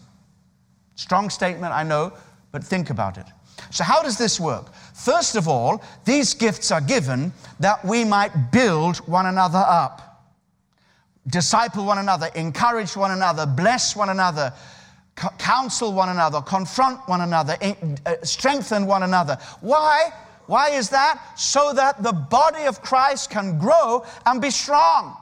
Strong 0.94 1.30
statement, 1.30 1.72
I 1.72 1.82
know, 1.82 2.12
but 2.50 2.62
think 2.64 2.90
about 2.90 3.18
it. 3.18 3.26
So, 3.70 3.84
how 3.84 4.02
does 4.02 4.18
this 4.18 4.38
work? 4.38 4.74
First 4.94 5.36
of 5.36 5.48
all, 5.48 5.82
these 6.04 6.34
gifts 6.34 6.70
are 6.70 6.80
given 6.80 7.32
that 7.60 7.84
we 7.84 8.04
might 8.04 8.52
build 8.52 8.98
one 9.08 9.26
another 9.26 9.64
up. 9.66 10.11
Disciple 11.26 11.84
one 11.84 11.98
another, 11.98 12.28
encourage 12.34 12.96
one 12.96 13.10
another, 13.10 13.46
bless 13.46 13.94
one 13.94 14.08
another, 14.08 14.52
counsel 15.38 15.92
one 15.92 16.08
another, 16.08 16.40
confront 16.40 17.06
one 17.08 17.20
another, 17.20 17.56
uh, 18.06 18.14
strengthen 18.22 18.86
one 18.86 19.02
another. 19.02 19.38
Why? 19.60 20.12
Why 20.46 20.70
is 20.70 20.90
that? 20.90 21.38
So 21.38 21.72
that 21.74 22.02
the 22.02 22.12
body 22.12 22.64
of 22.64 22.82
Christ 22.82 23.30
can 23.30 23.58
grow 23.58 24.04
and 24.26 24.40
be 24.40 24.50
strong. 24.50 25.16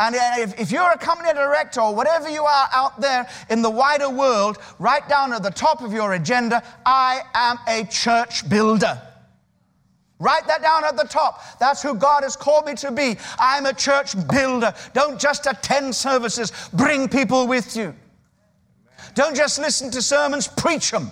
And 0.00 0.16
if, 0.18 0.58
if, 0.58 0.72
you're 0.72 0.90
a 0.90 0.98
company 0.98 1.32
director 1.32 1.80
or 1.80 1.94
whatever 1.94 2.28
you 2.28 2.42
are 2.42 2.68
out 2.72 3.00
there 3.00 3.28
in 3.50 3.62
the 3.62 3.70
wider 3.70 4.10
world, 4.10 4.58
write 4.80 5.08
down 5.08 5.32
at 5.32 5.44
the 5.44 5.50
top 5.50 5.80
of 5.80 5.92
your 5.92 6.14
agenda, 6.14 6.60
I 6.84 7.20
am 7.34 7.58
a 7.68 7.84
church 7.84 8.48
builder. 8.48 9.00
Write 10.22 10.46
that 10.46 10.62
down 10.62 10.84
at 10.84 10.96
the 10.96 11.02
top. 11.02 11.58
That's 11.58 11.82
who 11.82 11.94
God 11.94 12.22
has 12.22 12.36
called 12.36 12.64
me 12.64 12.74
to 12.74 12.92
be. 12.92 13.16
I'm 13.40 13.66
a 13.66 13.72
church 13.72 14.14
builder. 14.28 14.72
Don't 14.92 15.20
just 15.20 15.46
attend 15.48 15.96
services, 15.96 16.52
bring 16.72 17.08
people 17.08 17.48
with 17.48 17.74
you. 17.76 17.92
Don't 19.14 19.34
just 19.34 19.58
listen 19.58 19.90
to 19.90 20.00
sermons, 20.00 20.46
preach 20.46 20.92
them. 20.92 21.10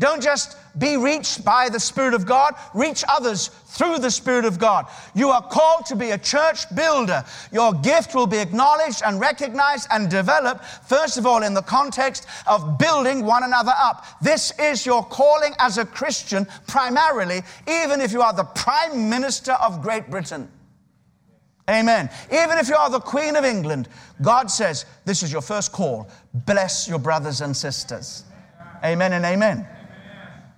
Don't 0.00 0.22
just 0.22 0.56
be 0.76 0.96
reached 0.96 1.44
by 1.44 1.68
the 1.68 1.78
Spirit 1.78 2.14
of 2.14 2.26
God, 2.26 2.54
reach 2.74 3.04
others 3.08 3.48
through 3.48 3.98
the 3.98 4.10
Spirit 4.10 4.44
of 4.44 4.58
God. 4.58 4.86
You 5.14 5.30
are 5.30 5.42
called 5.42 5.86
to 5.86 5.96
be 5.96 6.10
a 6.10 6.18
church 6.18 6.62
builder. 6.74 7.24
Your 7.52 7.72
gift 7.74 8.12
will 8.12 8.26
be 8.26 8.38
acknowledged 8.38 9.02
and 9.04 9.20
recognized 9.20 9.86
and 9.92 10.10
developed, 10.10 10.64
first 10.64 11.16
of 11.16 11.26
all, 11.26 11.44
in 11.44 11.54
the 11.54 11.62
context 11.62 12.26
of 12.48 12.76
building 12.76 13.24
one 13.24 13.44
another 13.44 13.72
up. 13.76 14.04
This 14.20 14.52
is 14.58 14.84
your 14.84 15.04
calling 15.04 15.54
as 15.60 15.78
a 15.78 15.86
Christian, 15.86 16.46
primarily, 16.66 17.42
even 17.68 18.00
if 18.00 18.10
you 18.10 18.20
are 18.20 18.32
the 18.32 18.44
Prime 18.44 19.08
Minister 19.08 19.52
of 19.52 19.80
Great 19.80 20.10
Britain. 20.10 20.50
Amen. 21.70 22.10
Even 22.26 22.58
if 22.58 22.68
you 22.68 22.74
are 22.74 22.90
the 22.90 23.00
Queen 23.00 23.36
of 23.36 23.44
England, 23.44 23.88
God 24.20 24.50
says, 24.50 24.86
This 25.04 25.22
is 25.22 25.32
your 25.32 25.40
first 25.40 25.72
call. 25.72 26.08
Bless 26.46 26.88
your 26.88 26.98
brothers 26.98 27.40
and 27.40 27.56
sisters. 27.56 28.24
Amen 28.84 29.14
and 29.14 29.24
amen. 29.24 29.66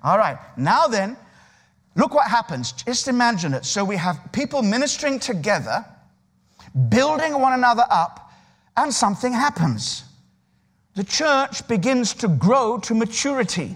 All 0.02 0.18
right, 0.18 0.38
now 0.56 0.86
then, 0.86 1.16
look 1.94 2.14
what 2.14 2.28
happens. 2.28 2.72
Just 2.72 3.08
imagine 3.08 3.54
it. 3.54 3.64
So 3.64 3.84
we 3.84 3.96
have 3.96 4.20
people 4.32 4.62
ministering 4.62 5.18
together, 5.18 5.84
building 6.88 7.40
one 7.40 7.52
another 7.52 7.84
up, 7.90 8.30
and 8.76 8.92
something 8.92 9.32
happens. 9.32 10.04
The 10.94 11.04
church 11.04 11.66
begins 11.68 12.14
to 12.14 12.28
grow 12.28 12.78
to 12.78 12.94
maturity. 12.94 13.74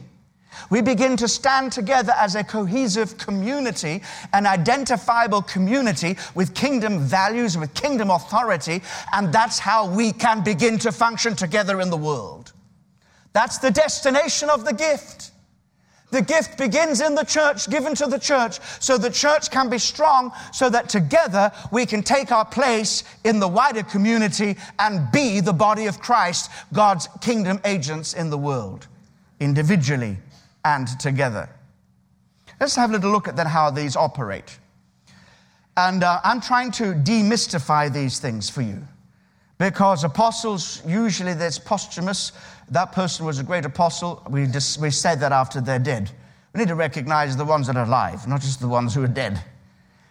We 0.69 0.83
begin 0.83 1.17
to 1.19 1.29
stand 1.29 1.73
together 1.73 2.13
as 2.17 2.35
a 2.35 2.45
cohesive 2.45 3.17
community, 3.19 4.03
an 4.33 4.47
identifiable 4.47 5.43
community 5.43 6.17
with 6.35 6.55
kingdom 6.55 6.99
values, 6.99 7.57
with 7.57 7.73
kingdom 7.75 8.11
authority, 8.11 8.83
and 9.13 9.33
that's 9.33 9.59
how 9.59 9.89
we 9.89 10.13
can 10.13 10.43
begin 10.43 10.79
to 10.79 10.93
function 10.93 11.35
together 11.35 11.81
in 11.81 11.91
the 11.91 11.97
world. 11.97 12.53
That's 13.33 13.59
the 13.59 13.71
destination 13.71 14.51
of 14.51 14.65
the 14.65 14.75
gift. 14.75 15.31
The 16.11 16.23
gift 16.23 16.59
begins 16.59 17.01
in 17.01 17.15
the 17.15 17.25
church, 17.25 17.71
given 17.71 17.95
to 17.95 18.07
the 18.07 18.19
church, 18.19 18.59
so 18.81 18.99
the 18.99 19.11
church 19.11 19.51
can 19.51 19.71
be 19.71 19.79
strong, 19.79 20.33
so 20.53 20.69
that 20.69 20.89
together 20.89 21.53
we 21.71 21.87
can 21.87 22.03
take 22.03 22.33
our 22.33 22.45
place 22.45 23.05
in 23.25 23.39
the 23.39 23.47
wider 23.47 23.85
community 23.85 24.57
and 24.79 25.11
be 25.13 25.41
the 25.41 25.53
body 25.53 25.87
of 25.87 26.01
Christ, 26.01 26.51
God's 26.73 27.09
kingdom 27.21 27.61
agents 27.65 28.15
in 28.15 28.31
the 28.31 28.39
world, 28.39 28.89
individually 29.39 30.19
and 30.65 30.89
together. 30.99 31.49
Let's 32.59 32.75
have 32.77 32.91
a 32.91 32.95
little 32.95 33.11
look 33.11 33.29
at 33.29 33.37
then 33.37 33.47
how 33.47 33.71
these 33.71 33.97
operate. 33.97 34.59
And 35.77 36.03
uh, 36.03 36.21
I'm 36.25 36.41
trying 36.41 36.73
to 36.73 36.93
demystify 36.93 37.93
these 37.93 38.19
things 38.19 38.51
for 38.51 38.63
you. 38.63 38.87
Because 39.61 40.05
apostles, 40.05 40.83
usually 40.87 41.35
there's 41.35 41.59
posthumous. 41.59 42.33
That 42.71 42.93
person 42.93 43.27
was 43.27 43.41
a 43.41 43.43
great 43.43 43.67
apostle. 43.67 44.23
We, 44.31 44.47
we 44.81 44.91
said 44.91 45.21
that 45.21 45.33
after 45.33 45.61
they're 45.61 45.79
dead. 45.79 46.11
We 46.55 46.61
need 46.61 46.69
to 46.69 46.75
recognize 46.75 47.37
the 47.37 47.45
ones 47.45 47.67
that 47.67 47.77
are 47.77 47.85
alive, 47.85 48.27
not 48.27 48.41
just 48.41 48.61
the 48.61 48.69
ones 48.69 48.95
who 48.95 49.05
are 49.05 49.07
dead. 49.07 49.45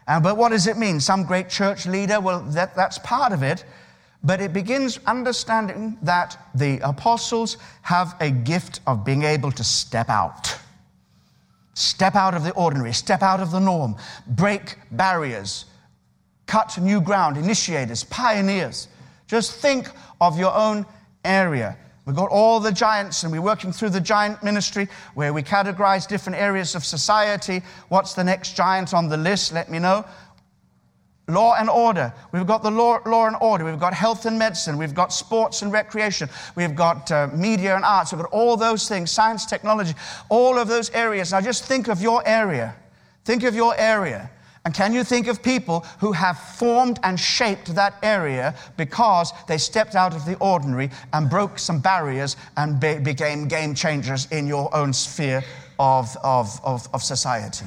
But 0.06 0.38
what 0.38 0.50
does 0.50 0.68
it 0.68 0.78
mean? 0.78 1.00
Some 1.00 1.24
great 1.24 1.50
church 1.50 1.88
leader? 1.88 2.20
Well, 2.20 2.42
that, 2.52 2.76
that's 2.76 3.00
part 3.00 3.34
of 3.34 3.42
it. 3.42 3.66
But 4.24 4.40
it 4.40 4.54
begins 4.54 5.00
understanding 5.08 5.98
that 6.04 6.38
the 6.54 6.80
apostles 6.88 7.58
have 7.82 8.16
a 8.20 8.30
gift 8.30 8.82
of 8.86 9.04
being 9.04 9.24
able 9.24 9.52
to 9.54 9.64
step 9.64 10.10
out. 10.10 10.56
Step 11.74 12.14
out 12.14 12.36
of 12.36 12.44
the 12.44 12.52
ordinary, 12.52 12.94
step 12.94 13.24
out 13.24 13.40
of 13.40 13.50
the 13.50 13.60
norm, 13.60 13.96
break 14.28 14.78
barriers, 14.92 15.66
cut 16.46 16.78
new 16.80 17.02
ground, 17.02 17.36
initiators, 17.36 18.04
pioneers. 18.04 18.90
Just 19.30 19.54
think 19.54 19.88
of 20.20 20.40
your 20.40 20.54
own 20.54 20.88
area. 21.24 21.78
We've 22.06 22.16
got 22.16 22.32
all 22.32 22.60
the 22.60 22.72
giants, 22.72 23.22
and 23.22 23.32
we're 23.32 23.44
working 23.44 23.72
through 23.72 23.92
the 23.92 24.02
giant 24.02 24.42
ministry 24.42 24.88
where 25.14 25.32
we 25.34 25.44
categorize 25.44 26.08
different 26.08 26.40
areas 26.40 26.74
of 26.74 26.84
society. 26.84 27.62
What's 27.90 28.16
the 28.16 28.24
next 28.24 28.56
giant 28.58 28.92
on 28.96 29.08
the 29.08 29.18
list? 29.18 29.54
Let 29.54 29.70
me 29.70 29.78
know. 29.78 30.04
Law 31.28 31.54
and 31.60 31.70
order. 31.70 32.12
We've 32.32 32.48
got 32.48 32.64
the 32.64 32.72
law, 32.72 32.98
law 33.06 33.28
and 33.28 33.36
order. 33.40 33.64
We've 33.64 33.80
got 33.80 33.94
health 33.94 34.26
and 34.26 34.40
medicine. 34.40 34.80
We've 34.80 34.96
got 34.96 35.14
sports 35.14 35.62
and 35.62 35.72
recreation. 35.72 36.28
We've 36.56 36.76
got 36.76 37.12
uh, 37.12 37.28
media 37.32 37.76
and 37.76 37.86
arts. 37.86 38.12
We've 38.12 38.22
got 38.22 38.32
all 38.32 38.58
those 38.58 38.90
things, 38.90 39.12
science, 39.12 39.46
technology, 39.46 39.94
all 40.30 40.58
of 40.58 40.68
those 40.68 40.90
areas. 40.90 41.32
Now 41.32 41.42
just 41.42 41.66
think 41.66 41.88
of 41.88 42.02
your 42.02 42.28
area. 42.28 42.76
Think 43.26 43.44
of 43.44 43.54
your 43.54 43.76
area. 43.78 44.32
And 44.70 44.76
can 44.76 44.94
you 44.94 45.04
think 45.04 45.26
of 45.26 45.42
people 45.42 45.80
who 45.98 46.12
have 46.12 46.38
formed 46.38 47.00
and 47.02 47.20
shaped 47.20 47.74
that 47.74 47.96
area 48.04 48.54
because 48.78 49.34
they 49.48 49.58
stepped 49.58 49.96
out 49.96 50.14
of 50.14 50.26
the 50.26 50.38
ordinary 50.38 50.92
and 51.12 51.28
broke 51.28 51.58
some 51.58 51.80
barriers 51.80 52.38
and 52.56 52.80
be- 52.80 53.00
became 53.00 53.48
game 53.48 53.74
changers 53.74 54.28
in 54.32 54.46
your 54.46 54.70
own 54.76 54.94
sphere 54.94 55.44
of, 55.80 56.16
of, 56.24 56.62
of, 56.64 56.88
of 56.94 57.02
society? 57.02 57.66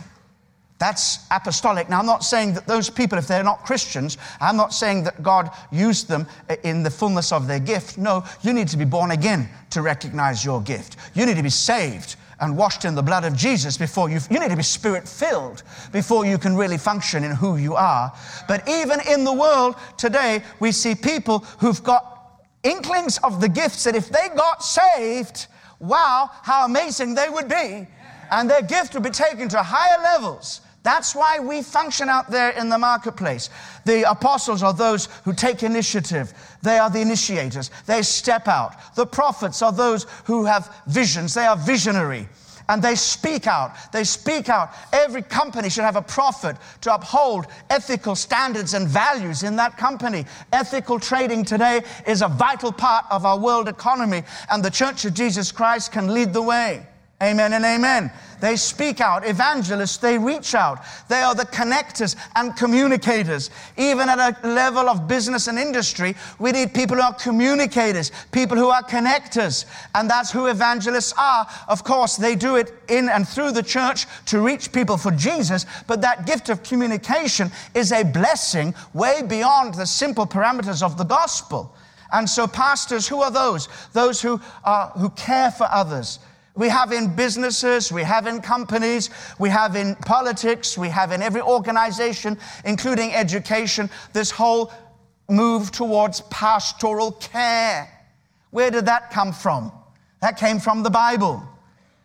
That's 0.79 1.27
apostolic. 1.33 1.91
Now, 1.91 1.99
I'm 1.99 2.07
not 2.07 2.23
saying 2.23 2.55
that 2.55 2.69
those 2.69 2.89
people, 2.89 3.19
if 3.19 3.27
they're 3.27 3.43
not 3.43 3.65
Christians, 3.65 4.17
I'm 4.41 4.57
not 4.57 4.73
saying 4.73 5.03
that 5.03 5.25
God 5.25 5.51
used 5.73 6.07
them 6.07 6.29
in 6.63 6.85
the 6.85 6.91
fullness 6.91 7.33
of 7.33 7.49
their 7.49 7.59
gift. 7.59 7.99
No, 7.99 8.23
you 8.43 8.53
need 8.53 8.69
to 8.69 8.77
be 8.77 8.85
born 8.85 9.11
again 9.11 9.49
to 9.71 9.83
recognize 9.83 10.45
your 10.45 10.61
gift. 10.61 10.99
You 11.15 11.27
need 11.27 11.37
to 11.37 11.43
be 11.43 11.51
saved 11.51 12.15
and 12.43 12.57
washed 12.57 12.85
in 12.85 12.97
the 12.97 13.03
blood 13.03 13.25
of 13.25 13.37
Jesus 13.37 13.77
before 13.79 14.11
you, 14.11 14.19
you 14.29 14.41
need 14.41 14.51
to 14.51 14.57
be 14.57 14.65
spirit 14.65 15.09
filled 15.09 15.63
before 15.93 16.27
you 16.27 16.37
can 16.37 16.57
really 16.57 16.77
function 16.77 17.23
in 17.23 17.31
who 17.31 17.57
you 17.57 17.77
are. 17.77 18.13
But 18.49 18.69
even 18.69 18.99
in 19.09 19.23
the 19.25 19.33
world 19.33 19.77
today, 19.97 20.43
we 20.59 20.73
see 20.73 20.97
people 20.97 21.39
who've 21.61 21.83
got 21.85 22.43
inklings 22.65 23.19
of 23.19 23.41
the 23.41 23.49
gifts 23.49 23.85
that 23.85 23.95
if 23.95 24.09
they 24.09 24.29
got 24.37 24.65
saved, 24.65 25.47
wow, 25.79 26.31
how 26.43 26.65
amazing 26.65 27.15
they 27.15 27.29
would 27.29 27.49
be. 27.49 27.87
And 28.33 28.51
their 28.51 28.63
gift 28.63 28.95
would 28.95 29.05
be 29.05 29.11
taken 29.11 29.49
to 29.51 29.63
higher 29.63 30.03
levels 30.03 30.63
that's 30.83 31.15
why 31.15 31.39
we 31.39 31.63
function 31.63 32.09
out 32.09 32.31
there 32.31 32.51
in 32.51 32.69
the 32.69 32.79
marketplace. 32.79 33.51
The 33.85 34.11
apostles 34.11 34.63
are 34.63 34.73
those 34.73 35.07
who 35.25 35.33
take 35.33 35.63
initiative. 35.63 36.33
They 36.63 36.79
are 36.79 36.91
the 36.91 37.01
initiators. 37.01 37.71
They 37.87 38.03
step 38.03 38.49
out. 38.49 38.95
The 38.97 39.07
prophets 39.07 39.63
are 39.63 39.73
those 39.73 40.07
who 40.25 40.45
have 40.45 40.75
visions. 40.89 41.35
They 41.35 41.47
are 41.47 41.57
visionary. 41.57 42.29
And 42.69 42.83
they 42.83 42.95
speak 42.95 43.47
out. 43.47 43.75
They 43.93 44.05
speak 44.05 44.49
out. 44.49 44.71
Every 44.93 45.23
company 45.23 45.69
should 45.69 45.85
have 45.85 45.97
a 45.97 46.03
prophet 46.03 46.57
to 46.83 46.95
uphold 46.95 47.47
ethical 47.71 48.15
standards 48.15 48.75
and 48.75 48.89
values 48.89 49.43
in 49.43 49.57
that 49.57 49.77
company. 49.77 50.25
Ethical 50.53 50.99
trading 50.99 51.45
today 51.45 51.83
is 52.07 52.23
a 52.23 52.29
vital 52.29 52.73
part 52.73 53.05
of 53.11 53.27
our 53.27 53.39
world 53.39 53.69
economy, 53.69 54.23
and 54.51 54.65
the 54.65 54.71
Church 54.71 55.05
of 55.05 55.15
Jesus 55.15 55.53
Christ 55.53 55.93
can 55.93 56.15
lead 56.15 56.33
the 56.33 56.43
way. 56.43 56.87
Amen 57.23 57.53
and 57.53 57.65
amen. 57.65 58.11
They 58.41 58.57
speak 58.57 59.01
out. 59.01 59.25
Evangelists, 59.25 59.99
they 59.99 60.19
reach 60.19 60.57
out. 60.57 60.81
They 61.09 61.23
are 61.23 61.37
the 61.37 61.45
connectors 61.45 62.17
and 62.35 62.57
communicators. 62.57 63.51
Even 63.77 64.09
at 64.09 64.19
a 64.19 64.49
level 64.49 64.89
of 64.89 65.07
business 65.07 65.47
and 65.47 65.57
industry, 65.57 66.17
we 66.41 66.51
need 66.51 66.75
people 66.75 66.97
who 66.97 67.03
are 67.05 67.15
communicators, 67.15 68.11
people 68.33 68.57
who 68.57 68.71
are 68.71 68.83
connectors. 68.83 69.67
And 69.95 70.11
that's 70.11 70.33
who 70.33 70.47
evangelists 70.47 71.15
are. 71.17 71.47
Of 71.69 71.85
course, 71.85 72.17
they 72.17 72.35
do 72.35 72.57
it 72.57 72.73
in 72.89 73.09
and 73.09 73.29
through 73.29 73.53
the 73.53 73.63
church 73.63 74.07
to 74.27 74.41
reach 74.41 74.73
people 74.73 74.97
for 74.97 75.13
Jesus, 75.13 75.65
but 75.87 76.01
that 76.01 76.27
gift 76.27 76.49
of 76.49 76.65
communication 76.65 77.53
is 77.77 77.93
a 77.93 78.03
blessing 78.03 78.75
way 78.95 79.23
beyond 79.23 79.75
the 79.75 79.87
simple 79.87 80.27
parameters 80.27 80.83
of 80.83 80.99
the 80.99 81.05
gospel. 81.05 81.73
And 82.11 82.29
so, 82.29 82.49
pastors, 82.49 83.07
who 83.07 83.23
are 83.23 83.31
those? 83.31 83.69
Those 83.93 84.21
who, 84.21 84.41
are, 84.65 84.89
who 84.89 85.11
care 85.11 85.53
for 85.53 85.69
others 85.71 86.19
we 86.55 86.69
have 86.69 86.93
in 86.93 87.15
businesses, 87.15 87.91
we 87.91 88.03
have 88.03 88.27
in 88.27 88.41
companies, 88.41 89.09
we 89.39 89.49
have 89.49 89.75
in 89.75 89.95
politics, 89.97 90.77
we 90.77 90.89
have 90.89 91.13
in 91.13 91.23
every 91.23 91.41
organization, 91.41 92.39
including 92.65 93.13
education, 93.15 93.89
this 94.13 94.31
whole 94.31 94.73
move 95.31 95.73
towards 95.73 96.21
pastoral 96.23 97.13
care. 97.13 97.89
Where 98.51 98.71
did 98.71 98.87
that 98.87 99.11
come 99.11 99.33
from? 99.33 99.73
That 100.21 100.37
came 100.37 100.59
from 100.59 100.83
the 100.83 100.91
Bible. 100.91 101.43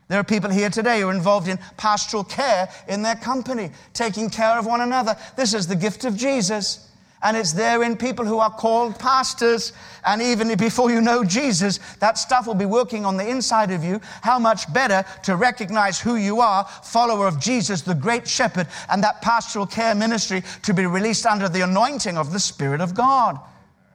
There 0.08 0.20
are 0.20 0.24
people 0.24 0.50
here 0.50 0.70
today 0.70 1.02
who 1.02 1.10
are 1.10 1.14
involved 1.14 1.50
in 1.50 1.60
pastoral 1.76 2.24
care 2.24 2.70
in 2.88 3.02
their 3.02 3.16
company, 3.16 3.72
taking 3.92 4.30
care 4.30 4.58
of 4.58 4.66
one 4.66 4.80
another. 4.80 5.18
This 5.36 5.54
is 5.54 5.68
the 5.68 5.76
gift 5.76 6.06
of 6.06 6.16
Jesus. 6.16 6.87
And 7.24 7.36
it's 7.36 7.52
there 7.52 7.82
in 7.82 7.98
people 7.98 8.26
who 8.26 8.38
are 8.38 8.52
called 8.52 9.00
pastors. 9.00 9.74
And 10.06 10.22
even 10.22 10.56
before 10.56 10.92
you 10.92 11.02
know 11.02 11.24
Jesus, 11.24 11.80
that 12.00 12.18
stuff 12.18 12.46
will 12.46 12.56
be 12.56 12.66
working 12.66 13.06
on 13.06 13.18
the 13.18 13.28
inside 13.28 13.72
of 13.72 13.84
you. 13.84 14.00
How 14.22 14.38
much 14.38 14.72
better 14.72 15.04
to 15.24 15.36
recognize 15.36 16.00
who 16.00 16.16
you 16.16 16.42
are, 16.42 16.66
follower 16.84 17.28
of 17.28 17.40
Jesus, 17.40 17.82
the 17.82 17.96
great 17.96 18.28
shepherd, 18.28 18.68
and 18.90 19.04
that 19.04 19.22
pastoral 19.22 19.66
care 19.66 19.96
ministry 19.96 20.44
to 20.64 20.74
be 20.74 20.86
released 20.86 21.26
under 21.26 21.50
the 21.50 21.62
anointing 21.62 22.18
of 22.18 22.32
the 22.32 22.40
Spirit 22.40 22.82
of 22.82 22.94
God. 22.94 23.40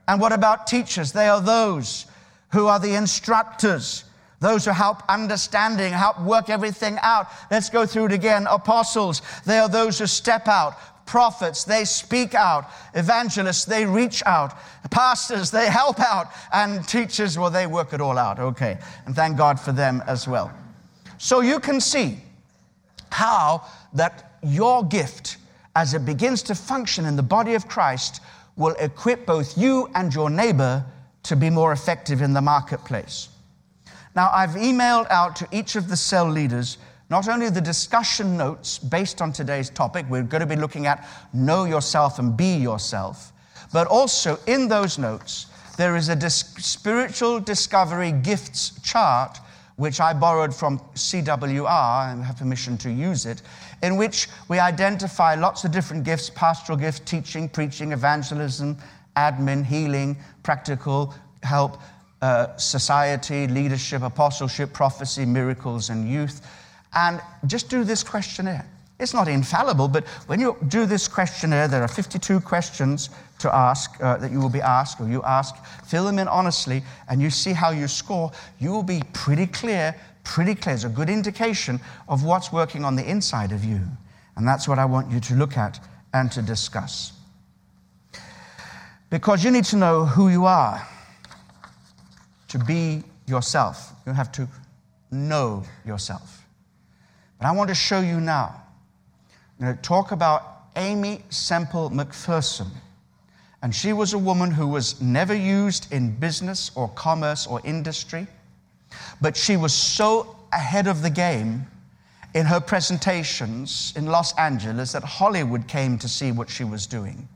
And 0.07 0.19
what 0.19 0.33
about 0.33 0.67
teachers? 0.67 1.13
They 1.13 1.29
are 1.29 1.41
those 1.41 2.05
who 2.51 2.67
are 2.67 2.79
the 2.79 2.95
instructors, 2.95 4.03
those 4.41 4.65
who 4.65 4.71
help 4.71 5.01
understanding, 5.07 5.93
help 5.93 6.21
work 6.21 6.49
everything 6.49 6.97
out. 7.01 7.27
Let's 7.49 7.69
go 7.69 7.85
through 7.85 8.07
it 8.07 8.11
again. 8.11 8.47
Apostles, 8.49 9.21
they 9.45 9.59
are 9.59 9.69
those 9.69 9.99
who 9.99 10.07
step 10.07 10.49
out 10.49 10.75
prophets, 11.05 11.63
they 11.63 11.85
speak 11.85 12.33
out. 12.33 12.69
Evangelists, 12.93 13.65
they 13.65 13.85
reach 13.85 14.23
out. 14.25 14.53
Pastors, 14.89 15.51
they 15.51 15.69
help 15.69 15.99
out. 15.99 16.27
And 16.51 16.87
teachers, 16.87 17.37
well, 17.37 17.49
they 17.49 17.67
work 17.67 17.93
it 17.93 18.01
all 18.01 18.17
out. 18.17 18.39
Okay. 18.39 18.77
And 19.05 19.15
thank 19.15 19.37
God 19.37 19.59
for 19.59 19.71
them 19.71 20.03
as 20.07 20.27
well. 20.27 20.51
So 21.17 21.41
you 21.41 21.59
can 21.59 21.79
see 21.79 22.17
how 23.11 23.65
that 23.93 24.37
your 24.43 24.83
gift, 24.83 25.37
as 25.75 25.93
it 25.93 26.05
begins 26.05 26.41
to 26.43 26.55
function 26.55 27.05
in 27.05 27.15
the 27.15 27.23
body 27.23 27.53
of 27.53 27.67
Christ, 27.67 28.21
will 28.55 28.75
equip 28.79 29.25
both 29.25 29.57
you 29.57 29.89
and 29.95 30.13
your 30.13 30.29
neighbor 30.29 30.85
to 31.23 31.35
be 31.35 31.49
more 31.49 31.71
effective 31.71 32.21
in 32.21 32.33
the 32.33 32.41
marketplace. 32.41 33.29
Now, 34.15 34.29
I've 34.31 34.51
emailed 34.51 35.09
out 35.09 35.35
to 35.37 35.47
each 35.51 35.75
of 35.75 35.87
the 35.87 35.97
cell 35.97 36.29
leaders 36.29 36.77
not 37.13 37.29
only 37.29 37.47
the 37.51 37.61
discussion 37.61 38.35
notes 38.37 38.79
based 38.79 39.21
on 39.21 39.31
today's 39.31 39.69
topic, 39.69 40.03
we're 40.09 40.23
going 40.23 40.41
to 40.41 40.47
be 40.47 40.55
looking 40.55 40.87
at 40.87 41.07
know 41.31 41.65
yourself 41.65 42.17
and 42.17 42.35
be 42.35 42.55
yourself, 42.55 43.31
but 43.71 43.85
also 43.85 44.39
in 44.47 44.67
those 44.67 44.97
notes, 44.97 45.45
there 45.77 45.95
is 45.95 46.09
a 46.09 46.15
dis- 46.15 46.55
spiritual 46.57 47.39
discovery 47.39 48.11
gifts 48.11 48.81
chart, 48.81 49.37
which 49.75 50.01
I 50.01 50.11
borrowed 50.13 50.55
from 50.55 50.79
CWR 50.95 52.11
and 52.11 52.23
have 52.23 52.37
permission 52.37 52.79
to 52.79 52.89
use 52.89 53.27
it, 53.27 53.43
in 53.83 53.95
which 53.95 54.27
we 54.47 54.57
identify 54.57 55.35
lots 55.35 55.63
of 55.65 55.71
different 55.71 56.05
gifts 56.05 56.31
pastoral 56.31 56.79
gifts, 56.79 57.01
teaching, 57.01 57.47
preaching, 57.47 57.91
evangelism, 57.91 58.75
admin, 59.15 59.63
healing, 59.63 60.17
practical 60.41 61.13
help, 61.43 61.79
uh, 62.23 62.57
society, 62.57 63.45
leadership, 63.45 64.01
apostleship, 64.01 64.73
prophecy, 64.73 65.27
miracles, 65.27 65.91
and 65.91 66.09
youth 66.09 66.41
and 66.95 67.21
just 67.45 67.69
do 67.69 67.83
this 67.83 68.03
questionnaire. 68.03 68.65
It's 68.99 69.13
not 69.13 69.27
infallible, 69.27 69.87
but 69.87 70.07
when 70.27 70.39
you 70.39 70.55
do 70.67 70.85
this 70.85 71.07
questionnaire, 71.07 71.67
there 71.67 71.81
are 71.81 71.87
52 71.87 72.39
questions 72.39 73.09
to 73.39 73.53
ask 73.53 74.01
uh, 74.01 74.17
that 74.17 74.31
you 74.31 74.39
will 74.39 74.49
be 74.49 74.61
asked, 74.61 75.01
or 75.01 75.09
you 75.09 75.21
ask, 75.23 75.55
fill 75.85 76.05
them 76.05 76.19
in 76.19 76.27
honestly, 76.27 76.83
and 77.09 77.21
you 77.21 77.29
see 77.29 77.51
how 77.51 77.71
you 77.71 77.87
score. 77.87 78.31
You 78.59 78.71
will 78.71 78.83
be 78.83 79.01
pretty 79.11 79.47
clear, 79.47 79.95
pretty 80.23 80.55
clear. 80.55 80.75
It's 80.75 80.83
a 80.83 80.89
good 80.89 81.09
indication 81.09 81.79
of 82.07 82.23
what's 82.23 82.53
working 82.53 82.85
on 82.85 82.95
the 82.95 83.09
inside 83.09 83.51
of 83.51 83.65
you. 83.65 83.81
And 84.35 84.47
that's 84.47 84.67
what 84.67 84.79
I 84.79 84.85
want 84.85 85.11
you 85.11 85.19
to 85.19 85.35
look 85.35 85.57
at 85.57 85.79
and 86.13 86.31
to 86.31 86.41
discuss. 86.41 87.13
Because 89.09 89.43
you 89.43 89.51
need 89.51 89.65
to 89.65 89.75
know 89.75 90.05
who 90.05 90.29
you 90.29 90.45
are 90.45 90.87
to 92.47 92.59
be 92.59 93.03
yourself. 93.27 93.91
You 94.05 94.13
have 94.13 94.31
to 94.33 94.47
know 95.11 95.63
yourself. 95.85 96.42
And 97.43 97.49
I 97.49 97.51
want 97.51 97.67
to 97.67 97.75
show 97.75 97.99
you 97.99 98.21
now. 98.21 98.55
I'm 99.59 99.65
going 99.65 99.75
to 99.75 99.81
talk 99.81 100.13
about 100.13 100.69
Aimee 100.77 101.25
Semple 101.29 101.89
McPherson. 101.89 102.69
And 103.61 103.75
she 103.75 103.91
was 103.91 104.13
a 104.13 104.17
woman 104.17 104.49
who 104.49 104.65
was 104.65 105.01
never 105.01 105.35
used 105.35 105.91
in 105.91 106.15
business 106.15 106.71
or 106.73 106.87
commerce 106.87 107.45
or 107.45 107.59
industry, 107.65 108.27
but 109.19 109.35
she 109.35 109.57
was 109.57 109.73
so 109.73 110.37
ahead 110.53 110.87
of 110.87 111.01
the 111.01 111.09
game 111.09 111.67
in 112.33 112.45
her 112.45 112.61
presentations 112.61 113.91
in 113.97 114.05
Los 114.05 114.33
Angeles 114.37 114.93
that 114.93 115.03
Hollywood 115.03 115.67
came 115.67 115.97
to 115.97 116.07
see 116.07 116.31
what 116.31 116.49
she 116.49 116.63
was 116.63 116.87
doing. 116.87 117.27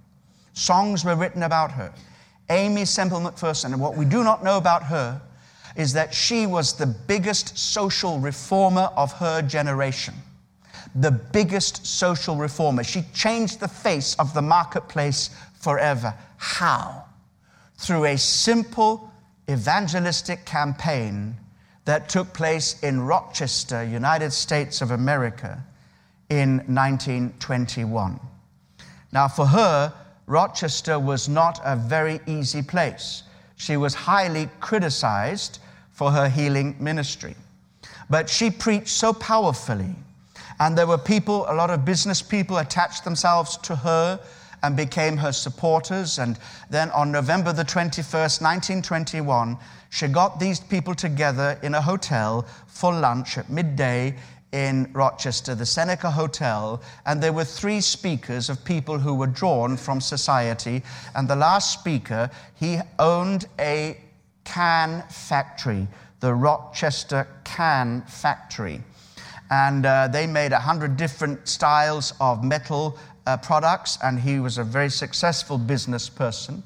Songs 0.53 1.03
were 1.03 1.17
written 1.17 1.43
about 1.43 1.69
her. 1.73 1.93
Aimee 2.49 2.85
Semple 2.85 3.19
McPherson, 3.19 3.73
and 3.73 3.81
what 3.81 3.97
we 3.97 4.05
do 4.05 4.23
not 4.23 4.41
know 4.41 4.55
about 4.55 4.83
her 4.83 5.21
is 5.77 5.93
that 5.93 6.13
she 6.13 6.47
was 6.47 6.73
the 6.73 6.87
biggest 6.87 7.55
social 7.55 8.19
reformer 8.19 8.89
of 8.97 9.13
her 9.13 9.43
generation. 9.43 10.15
The 10.95 11.11
biggest 11.11 11.85
social 11.85 12.35
reformer. 12.35 12.83
She 12.83 13.03
changed 13.13 13.59
the 13.59 13.67
face 13.67 14.15
of 14.15 14.33
the 14.33 14.41
marketplace 14.41 15.29
forever. 15.53 16.15
How? 16.37 17.05
Through 17.77 18.05
a 18.05 18.17
simple 18.17 19.11
evangelistic 19.49 20.45
campaign 20.45 21.37
that 21.85 22.09
took 22.09 22.33
place 22.33 22.81
in 22.81 23.01
Rochester, 23.01 23.83
United 23.83 24.33
States 24.33 24.81
of 24.81 24.89
America, 24.89 25.63
in 26.29 26.57
1921. 26.65 28.19
Now, 29.11 29.27
for 29.27 29.45
her, 29.45 29.93
Rochester 30.25 30.99
was 30.99 31.29
not 31.29 31.61
a 31.63 31.75
very 31.75 32.19
easy 32.25 32.63
place. 32.63 33.23
She 33.55 33.77
was 33.77 33.93
highly 33.93 34.49
criticized 34.59 35.59
for 35.97 36.12
her 36.12 36.29
healing 36.29 36.75
ministry. 36.79 37.36
But 38.07 38.29
she 38.29 38.51
preached 38.51 38.89
so 38.89 39.13
powerfully, 39.13 39.95
and 40.60 40.77
there 40.77 40.86
were 40.86 40.99
people, 40.99 41.47
a 41.49 41.55
lot 41.55 41.71
of 41.71 41.86
business 41.86 42.21
people 42.21 42.60
attached 42.60 43.03
themselves 43.03 43.57
to 43.57 43.75
her 43.75 44.19
and 44.62 44.77
became 44.77 45.17
her 45.17 45.31
supporters. 45.31 46.19
And 46.19 46.38
then 46.69 46.91
on 46.91 47.12
November 47.12 47.51
the 47.51 47.63
21st, 47.63 48.41
1921, 48.43 49.57
she 49.89 50.07
got 50.07 50.39
these 50.39 50.60
people 50.60 50.93
together 50.93 51.60
in 51.63 51.73
a 51.73 51.81
hotel 51.81 52.45
for 52.67 52.93
lunch 52.93 53.39
at 53.39 53.49
midday 53.49 54.15
in 54.51 54.91
Rochester, 54.93 55.55
the 55.55 55.65
Seneca 55.65 56.12
Hotel, 56.12 56.79
and 57.07 57.21
there 57.21 57.33
were 57.33 57.43
three 57.43 57.81
speakers 57.81 58.49
of 58.49 58.63
people 58.63 58.99
who 58.99 59.15
were 59.15 59.27
drawn 59.27 59.75
from 59.77 59.99
society. 59.99 60.83
And 61.15 61.27
the 61.27 61.36
last 61.36 61.73
speaker, 61.73 62.29
he 62.53 62.79
owned 62.99 63.47
a 63.60 63.97
can 64.47 65.03
factory, 65.10 65.88
the 66.21 66.33
Rochester 66.33 67.27
Can 67.43 68.01
Factory. 68.03 68.81
And 69.51 69.86
uh, 69.86 70.07
they 70.07 70.25
made 70.25 70.53
a 70.53 70.60
hundred 70.60 70.95
different 70.95 71.47
styles 71.47 72.13
of 72.21 72.43
metal 72.43 72.97
uh, 73.25 73.38
products, 73.38 73.97
and 74.01 74.17
he 74.17 74.39
was 74.39 74.57
a 74.57 74.63
very 74.63 74.89
successful 74.89 75.57
business 75.57 76.10
person. 76.10 76.63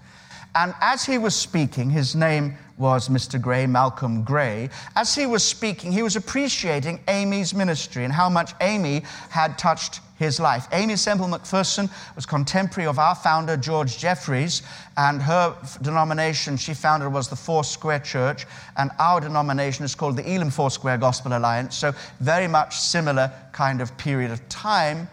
And 0.54 0.76
as 0.80 1.06
he 1.06 1.18
was 1.18 1.36
speaking, 1.36 1.90
his 1.90 2.16
name 2.16 2.56
was 2.82 3.10
Mr. 3.10 3.40
Gray, 3.40 3.68
Malcolm 3.68 4.24
Gray. 4.24 4.70
As 4.96 5.14
he 5.14 5.28
was 5.28 5.44
speaking, 5.44 5.92
he 5.92 6.02
was 6.02 6.16
appreciating 6.16 7.00
Aimee's 7.08 7.54
ministry 7.54 8.04
and 8.04 8.12
how 8.12 8.28
much 8.28 8.54
Aimee 8.60 9.04
had 9.30 9.58
touched 9.60 10.02
his 10.18 10.40
life. 10.40 10.68
Aimee 10.72 10.96
Semple 10.96 11.28
McPherson 11.28 11.90
was 12.16 12.26
contemporary 12.26 12.88
of 12.88 12.98
our 12.98 13.14
founder, 13.16 13.56
George 13.56 14.00
Jeffreys, 14.00 14.64
and 14.98 15.22
her 15.22 15.56
denomination 15.84 16.58
she 16.58 16.74
founded 16.74 17.14
was 17.14 17.28
the 17.28 17.36
Foursquare 17.36 18.00
Church, 18.00 18.46
and 18.78 18.90
our 19.00 19.22
denomination 19.22 19.86
is 19.86 19.94
called 19.96 20.18
the 20.18 20.28
Elim 20.28 20.50
Foursquare 20.50 20.98
Gospel 20.98 21.38
Alliance. 21.38 21.78
So, 21.78 21.94
very 22.20 22.48
much 22.48 22.76
similar 22.78 23.32
kind 23.52 23.80
of 23.80 23.96
period 23.98 24.32
of 24.32 24.48
time 24.50 25.08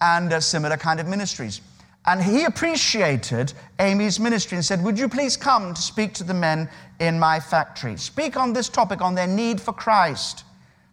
and 0.00 0.32
a 0.32 0.40
similar 0.40 0.76
kind 0.76 1.00
of 1.00 1.08
ministries. 1.08 1.60
And 2.06 2.22
he 2.22 2.44
appreciated 2.44 3.52
Aimee's 3.78 4.18
ministry 4.18 4.56
and 4.56 4.64
said, 4.64 4.82
Would 4.82 4.98
you 4.98 5.08
please 5.08 5.36
come 5.36 5.74
to 5.74 5.82
speak 5.82 6.14
to 6.14 6.24
the 6.24 6.34
men 6.34 6.68
in 6.98 7.18
my 7.18 7.38
factory? 7.38 7.96
Speak 7.96 8.36
on 8.36 8.52
this 8.52 8.68
topic, 8.68 9.02
on 9.02 9.14
their 9.14 9.26
need 9.26 9.60
for 9.60 9.72
Christ, 9.72 10.44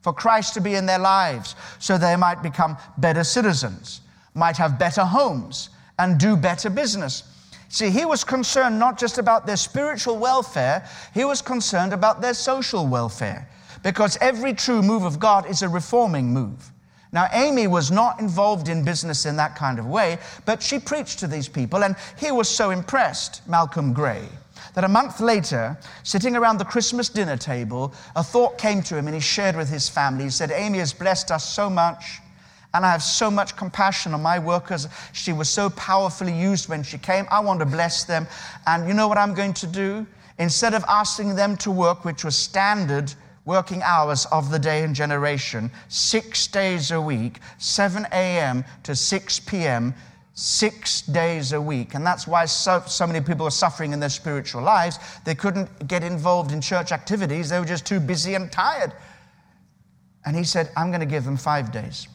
for 0.02 0.12
Christ 0.12 0.54
to 0.56 0.62
be 0.62 0.76
in 0.76 0.86
their 0.86 1.00
lives, 1.00 1.56
so 1.80 1.98
they 1.98 2.16
might 2.16 2.44
become 2.44 2.78
better 2.98 3.24
citizens, 3.24 4.02
might 4.34 4.58
have 4.58 4.78
better 4.78 5.06
homes, 5.06 5.70
and 5.98 6.20
do 6.20 6.36
better 6.36 6.70
business. 6.70 7.24
See, 7.70 7.90
he 7.90 8.06
was 8.06 8.24
concerned 8.24 8.78
not 8.80 8.98
just 8.98 9.18
about 9.18 9.46
their 9.46 9.58
spiritual 9.58 10.18
welfare, 10.18 10.88
he 11.14 11.26
was 11.26 11.42
concerned 11.42 11.94
about 11.94 12.22
their 12.22 12.34
social 12.34 12.86
welfare. 12.86 13.50
Because 13.84 14.18
every 14.22 14.54
true 14.54 14.82
move 14.82 15.04
of 15.04 15.20
God 15.20 15.50
is 15.50 15.62
a 15.62 15.70
reforming 15.70 16.34
move. 16.34 16.72
Now, 17.12 17.28
Aimee 17.32 17.68
was 17.68 17.90
not 17.90 18.20
involved 18.20 18.68
in 18.68 18.84
business 18.84 19.26
in 19.26 19.38
that 19.38 19.56
kind 19.56 19.80
of 19.80 19.86
way, 19.86 20.18
but 20.46 20.62
she 20.62 20.78
preached 20.80 21.20
to 21.20 21.28
these 21.28 21.48
people, 21.48 21.84
and 21.84 21.96
he 22.18 22.32
was 22.32 22.50
so 22.50 22.72
impressed, 22.72 23.48
Malcolm 23.48 23.94
Gray, 23.94 24.28
that 24.74 24.84
a 24.84 24.90
month 24.90 25.22
later, 25.22 25.78
sitting 26.04 26.36
around 26.36 26.58
the 26.58 26.66
Christmas 26.66 27.10
dinner 27.10 27.38
table, 27.38 27.94
a 28.16 28.24
thought 28.24 28.58
came 28.58 28.82
to 28.84 28.98
him 28.98 29.08
and 29.08 29.16
he 29.16 29.22
shared 29.22 29.56
with 29.56 29.70
his 29.70 29.88
family. 29.88 30.26
He 30.26 30.30
said, 30.30 30.52
Aimee 30.52 30.80
has 30.80 30.94
blessed 30.94 31.32
us 31.32 31.48
so 31.52 31.70
much, 31.70 32.20
and 32.74 32.86
I 32.86 32.92
have 32.92 33.02
so 33.02 33.32
much 33.32 33.56
compassion 33.56 34.14
on 34.14 34.22
my 34.22 34.38
workers. 34.38 34.88
She 35.14 35.34
was 35.34 35.50
so 35.50 35.70
powerfully 35.72 36.34
used 36.34 36.68
when 36.70 36.84
she 36.84 36.98
came. 36.98 37.26
I 37.32 37.40
want 37.40 37.60
to 37.62 37.66
bless 37.66 38.04
them. 38.04 38.28
And 38.68 38.88
you 38.88 38.94
know 38.94 39.08
what 39.08 39.18
I'm 39.18 39.34
going 39.34 39.54
to 39.54 39.68
do? 39.68 40.06
Instead 40.38 40.74
of 40.74 40.84
asking 40.88 41.36
them 41.36 41.58
to 41.58 41.72
work, 41.72 42.06
which 42.06 42.24
was 42.24 42.36
standard, 42.36 43.14
working 43.48 43.82
hours 43.82 44.26
of 44.26 44.52
the 44.52 44.60
day 44.60 44.84
and 44.84 44.94
generation, 44.94 45.72
six 45.88 46.48
days 46.48 46.92
a 46.92 47.00
week, 47.00 47.40
7 47.58 48.06
a.m. 48.12 48.66
to 48.84 48.94
6 48.94 49.40
p.m., 49.40 49.96
six 50.34 51.02
days 51.02 51.54
a 51.54 51.60
week. 51.60 51.96
And 51.96 52.06
that's 52.06 52.28
why 52.28 52.46
so, 52.46 52.84
so 52.86 53.08
many 53.08 53.22
people 53.22 53.48
are 53.48 53.52
suffering 53.52 53.94
in 53.94 54.02
their 54.02 54.10
spiritual 54.10 54.62
lives. 54.62 55.00
They 55.24 55.34
couldn't 55.34 55.88
get 55.88 56.04
involved 56.04 56.52
in 56.52 56.60
church 56.60 56.92
activities, 56.92 57.50
they 57.50 57.58
were 57.58 57.66
just 57.66 57.88
too 57.88 58.02
busy 58.02 58.36
and 58.36 58.52
tired. 58.52 58.92
And 60.26 60.36
he 60.36 60.44
said, 60.44 60.70
I'm 60.76 60.90
going 60.90 61.00
to 61.00 61.06
give 61.06 61.24
them 61.24 61.38
five 61.38 61.72
days. 61.72 62.10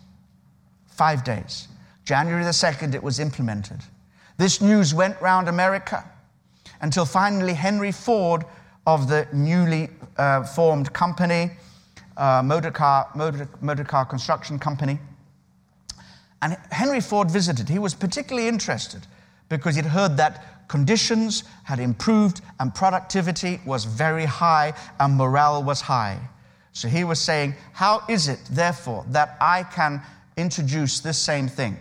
Five 0.86 1.24
days. 1.24 1.66
January 2.04 2.44
the 2.44 2.50
2nd, 2.50 2.94
it 2.94 3.02
was 3.02 3.18
implemented. 3.18 3.80
This 4.36 4.60
news 4.60 4.92
went 4.92 5.18
round 5.22 5.48
America 5.48 6.04
until 6.82 7.06
finally 7.06 7.54
Henry 7.54 7.90
Ford 7.90 8.44
of 8.86 9.08
the 9.08 9.26
newly 9.32 9.88
uh, 10.16 10.44
formed 10.44 10.92
company, 10.92 11.50
uh, 12.16 12.42
motor, 12.44 12.70
car, 12.70 13.08
motor, 13.14 13.48
motor 13.60 13.84
car 13.84 14.04
construction 14.04 14.58
company, 14.58 14.98
and 16.42 16.56
Henry 16.70 17.00
Ford 17.00 17.30
visited. 17.30 17.68
He 17.68 17.78
was 17.78 17.94
particularly 17.94 18.48
interested 18.48 19.06
because 19.48 19.76
he'd 19.76 19.86
heard 19.86 20.16
that 20.16 20.68
conditions 20.68 21.44
had 21.64 21.78
improved 21.78 22.40
and 22.58 22.74
productivity 22.74 23.60
was 23.64 23.84
very 23.84 24.24
high 24.24 24.72
and 24.98 25.16
morale 25.16 25.62
was 25.62 25.80
high. 25.80 26.18
So 26.72 26.88
he 26.88 27.04
was 27.04 27.20
saying, 27.20 27.54
How 27.72 28.02
is 28.08 28.28
it, 28.28 28.40
therefore, 28.50 29.04
that 29.10 29.36
I 29.40 29.62
can 29.62 30.02
introduce 30.36 31.00
this 31.00 31.18
same 31.18 31.46
thing? 31.46 31.76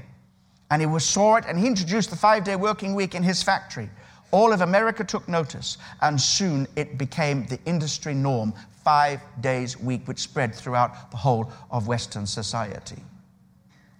And 0.69 0.81
he 0.81 0.99
saw 0.99 1.37
it 1.37 1.45
and 1.47 1.57
he 1.57 1.67
introduced 1.67 2.09
the 2.09 2.15
five 2.15 2.43
day 2.43 2.55
working 2.55 2.93
week 2.93 3.15
in 3.15 3.23
his 3.23 3.41
factory. 3.41 3.89
All 4.31 4.53
of 4.53 4.61
America 4.61 5.03
took 5.03 5.27
notice, 5.27 5.77
and 6.01 6.19
soon 6.19 6.67
it 6.75 6.97
became 6.97 7.45
the 7.47 7.59
industry 7.65 8.13
norm 8.13 8.53
five 8.83 9.21
days 9.41 9.75
a 9.75 9.79
week, 9.79 10.07
which 10.07 10.19
spread 10.19 10.55
throughout 10.55 11.11
the 11.11 11.17
whole 11.17 11.51
of 11.69 11.87
Western 11.87 12.25
society. 12.25 13.03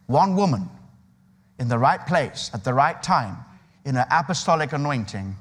One 0.07 0.35
woman 0.35 0.69
in 1.59 1.67
the 1.67 1.77
right 1.77 2.05
place 2.07 2.49
at 2.53 2.63
the 2.63 2.73
right 2.73 3.01
time 3.03 3.37
in 3.85 3.95
an 3.95 4.05
apostolic 4.09 4.73
anointing 4.73 5.35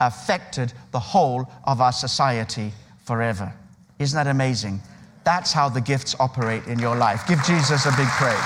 affected 0.00 0.72
the 0.92 1.00
whole 1.00 1.50
of 1.64 1.80
our 1.80 1.92
society 1.92 2.72
forever. 3.04 3.52
Isn't 3.98 4.16
that 4.16 4.30
amazing? 4.30 4.80
That's 5.24 5.52
how 5.52 5.68
the 5.68 5.80
gifts 5.80 6.14
operate 6.20 6.66
in 6.66 6.78
your 6.78 6.96
life. 6.96 7.26
Give 7.26 7.42
Jesus 7.42 7.86
a 7.86 7.90
big 7.96 8.06
praise. 8.08 8.38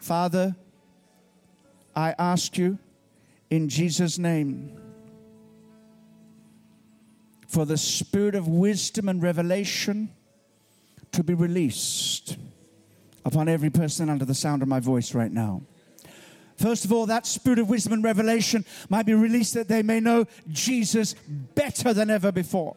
Father, 0.00 0.54
I 1.98 2.14
ask 2.16 2.56
you 2.56 2.78
in 3.50 3.68
Jesus' 3.68 4.18
name 4.18 4.80
for 7.48 7.64
the 7.64 7.76
spirit 7.76 8.36
of 8.36 8.46
wisdom 8.46 9.08
and 9.08 9.20
revelation 9.20 10.10
to 11.10 11.24
be 11.24 11.34
released 11.34 12.36
upon 13.24 13.48
every 13.48 13.70
person 13.70 14.08
under 14.08 14.24
the 14.24 14.34
sound 14.34 14.62
of 14.62 14.68
my 14.68 14.78
voice 14.78 15.12
right 15.12 15.32
now. 15.32 15.62
First 16.56 16.84
of 16.84 16.92
all, 16.92 17.06
that 17.06 17.26
spirit 17.26 17.58
of 17.58 17.68
wisdom 17.68 17.94
and 17.94 18.04
revelation 18.04 18.64
might 18.88 19.04
be 19.04 19.14
released 19.14 19.54
that 19.54 19.66
they 19.66 19.82
may 19.82 19.98
know 19.98 20.26
Jesus 20.52 21.16
better 21.56 21.92
than 21.92 22.10
ever 22.10 22.30
before. 22.30 22.76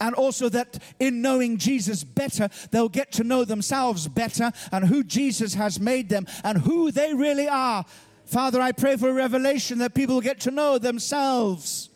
And 0.00 0.14
also 0.14 0.48
that 0.50 0.82
in 0.98 1.22
knowing 1.22 1.58
Jesus 1.58 2.04
better, 2.04 2.48
they'll 2.70 2.88
get 2.88 3.12
to 3.12 3.24
know 3.24 3.44
themselves 3.44 4.08
better 4.08 4.52
and 4.72 4.86
who 4.86 5.04
Jesus 5.04 5.54
has 5.54 5.80
made 5.80 6.08
them 6.08 6.26
and 6.42 6.58
who 6.58 6.90
they 6.90 7.14
really 7.14 7.48
are. 7.48 7.84
Father, 8.24 8.60
I 8.60 8.72
pray 8.72 8.96
for 8.96 9.10
a 9.10 9.14
revelation 9.14 9.78
that 9.78 9.94
people 9.94 10.20
get 10.20 10.40
to 10.40 10.50
know 10.50 10.78
themselves 10.78 11.90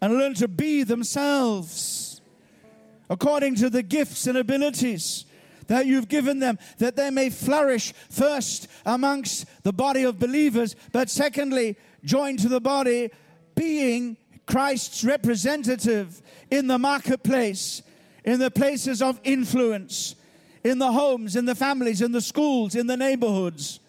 and 0.00 0.18
learn 0.18 0.34
to 0.34 0.48
be 0.48 0.82
themselves 0.82 2.20
according 3.10 3.54
to 3.56 3.68
the 3.68 3.82
gifts 3.82 4.26
and 4.26 4.38
abilities 4.38 5.26
that 5.66 5.86
you've 5.86 6.08
given 6.08 6.38
them, 6.38 6.58
that 6.78 6.96
they 6.96 7.10
may 7.10 7.30
flourish 7.30 7.92
first 8.10 8.68
amongst 8.84 9.46
the 9.62 9.72
body 9.72 10.02
of 10.02 10.18
believers, 10.18 10.74
but 10.92 11.08
secondly, 11.08 11.76
join 12.04 12.36
to 12.36 12.48
the 12.48 12.60
body, 12.60 13.10
being 13.54 14.16
Christ's 14.46 15.04
representative 15.04 16.22
in 16.50 16.66
the 16.66 16.78
marketplace, 16.78 17.82
in 18.24 18.38
the 18.38 18.50
places 18.50 19.02
of 19.02 19.20
influence, 19.24 20.14
in 20.64 20.78
the 20.78 20.92
homes, 20.92 21.36
in 21.36 21.44
the 21.44 21.54
families, 21.54 22.02
in 22.02 22.12
the 22.12 22.20
schools, 22.20 22.74
in 22.74 22.86
the 22.86 22.96
neighborhoods, 22.96 23.80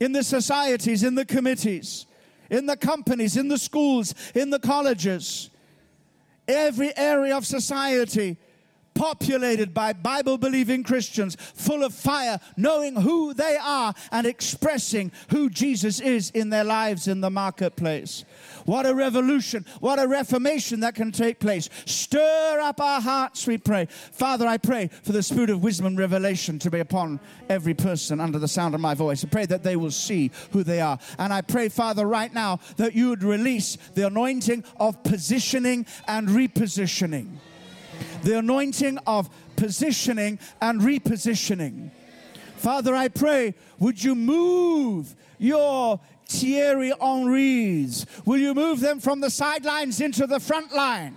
in 0.00 0.12
the 0.12 0.22
societies, 0.22 1.02
in 1.02 1.14
the 1.14 1.24
committees 1.24 2.06
in 2.50 2.66
the 2.66 2.76
companies, 2.76 3.36
in 3.36 3.48
the 3.48 3.58
schools, 3.58 4.14
in 4.34 4.50
the 4.50 4.58
colleges, 4.58 5.50
every 6.46 6.96
area 6.96 7.36
of 7.36 7.46
society 7.46 8.36
populated 8.98 9.72
by 9.72 9.92
Bible 9.92 10.36
believing 10.36 10.82
Christians, 10.82 11.36
full 11.54 11.84
of 11.84 11.94
fire, 11.94 12.40
knowing 12.56 12.96
who 12.96 13.32
they 13.32 13.56
are 13.56 13.94
and 14.10 14.26
expressing 14.26 15.12
who 15.30 15.48
Jesus 15.48 16.00
is 16.00 16.30
in 16.30 16.50
their 16.50 16.64
lives 16.64 17.06
in 17.06 17.20
the 17.20 17.30
marketplace. 17.30 18.24
What 18.64 18.86
a 18.86 18.94
revolution, 18.94 19.64
what 19.78 20.00
a 20.00 20.08
reformation 20.08 20.80
that 20.80 20.96
can 20.96 21.12
take 21.12 21.38
place. 21.38 21.70
Stir 21.86 22.58
up 22.60 22.80
our 22.80 23.00
hearts, 23.00 23.46
we 23.46 23.56
pray. 23.56 23.86
Father, 23.86 24.48
I 24.48 24.58
pray 24.58 24.90
for 25.04 25.12
the 25.12 25.22
spirit 25.22 25.50
of 25.50 25.62
wisdom 25.62 25.86
and 25.86 25.98
revelation 25.98 26.58
to 26.58 26.70
be 26.70 26.80
upon 26.80 27.20
every 27.48 27.74
person 27.74 28.20
under 28.20 28.40
the 28.40 28.48
sound 28.48 28.74
of 28.74 28.80
my 28.80 28.94
voice. 28.94 29.24
I 29.24 29.28
pray 29.28 29.46
that 29.46 29.62
they 29.62 29.76
will 29.76 29.92
see 29.92 30.32
who 30.50 30.64
they 30.64 30.80
are. 30.80 30.98
And 31.18 31.32
I 31.32 31.42
pray, 31.42 31.68
Father, 31.68 32.04
right 32.04 32.34
now 32.34 32.58
that 32.78 32.94
you 32.94 33.10
would 33.10 33.22
release 33.22 33.78
the 33.94 34.08
anointing 34.08 34.64
of 34.80 35.04
positioning 35.04 35.86
and 36.08 36.28
repositioning 36.28 37.38
the 38.28 38.38
anointing 38.38 38.98
of 39.06 39.30
positioning 39.56 40.38
and 40.60 40.82
repositioning. 40.82 41.90
Father, 42.56 42.94
I 42.94 43.08
pray, 43.08 43.54
would 43.78 44.04
you 44.04 44.14
move 44.14 45.16
your 45.38 45.98
Thierry 46.26 46.92
Henrys? 47.00 48.04
Will 48.26 48.36
you 48.36 48.52
move 48.52 48.80
them 48.80 49.00
from 49.00 49.20
the 49.20 49.30
sidelines 49.30 50.02
into 50.02 50.26
the 50.26 50.38
front 50.38 50.74
line? 50.74 51.16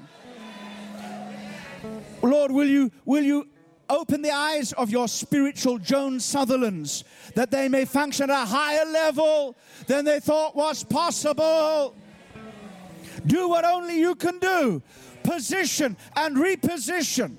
Lord, 2.21 2.49
will 2.49 2.67
you, 2.67 2.89
will 3.03 3.23
you 3.23 3.49
open 3.89 4.21
the 4.21 4.31
eyes 4.31 4.71
of 4.73 4.89
your 4.89 5.09
spiritual 5.09 5.79
Joan 5.79 6.17
Sutherlands 6.17 7.03
that 7.35 7.51
they 7.51 7.67
may 7.67 7.83
function 7.83 8.29
at 8.29 8.43
a 8.43 8.45
higher 8.45 8.85
level 8.85 9.57
than 9.85 10.05
they 10.05 10.21
thought 10.21 10.55
was 10.55 10.85
possible? 10.85 11.93
Do 13.27 13.49
what 13.49 13.65
only 13.65 13.99
you 13.99 14.15
can 14.15 14.39
do 14.39 14.81
position 15.23 15.97
and 16.15 16.37
reposition. 16.37 17.37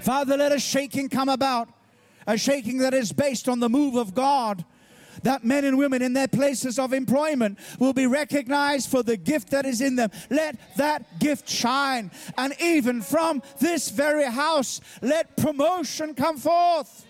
Father, 0.00 0.36
let 0.36 0.52
a 0.52 0.58
shaking 0.58 1.08
come 1.08 1.28
about, 1.28 1.68
a 2.26 2.36
shaking 2.38 2.78
that 2.78 2.94
is 2.94 3.12
based 3.12 3.48
on 3.48 3.60
the 3.60 3.68
move 3.68 3.94
of 3.94 4.14
God. 4.14 4.64
That 5.22 5.44
men 5.44 5.64
and 5.64 5.78
women 5.78 6.02
in 6.02 6.12
their 6.12 6.28
places 6.28 6.78
of 6.78 6.92
employment 6.92 7.58
will 7.78 7.94
be 7.94 8.06
recognized 8.06 8.90
for 8.90 9.02
the 9.02 9.16
gift 9.16 9.50
that 9.50 9.64
is 9.64 9.80
in 9.80 9.96
them. 9.96 10.10
Let 10.30 10.76
that 10.76 11.18
gift 11.18 11.48
shine. 11.48 12.10
And 12.36 12.54
even 12.60 13.00
from 13.00 13.42
this 13.58 13.88
very 13.88 14.24
house, 14.24 14.80
let 15.00 15.36
promotion 15.36 16.14
come 16.14 16.36
forth. 16.36 17.06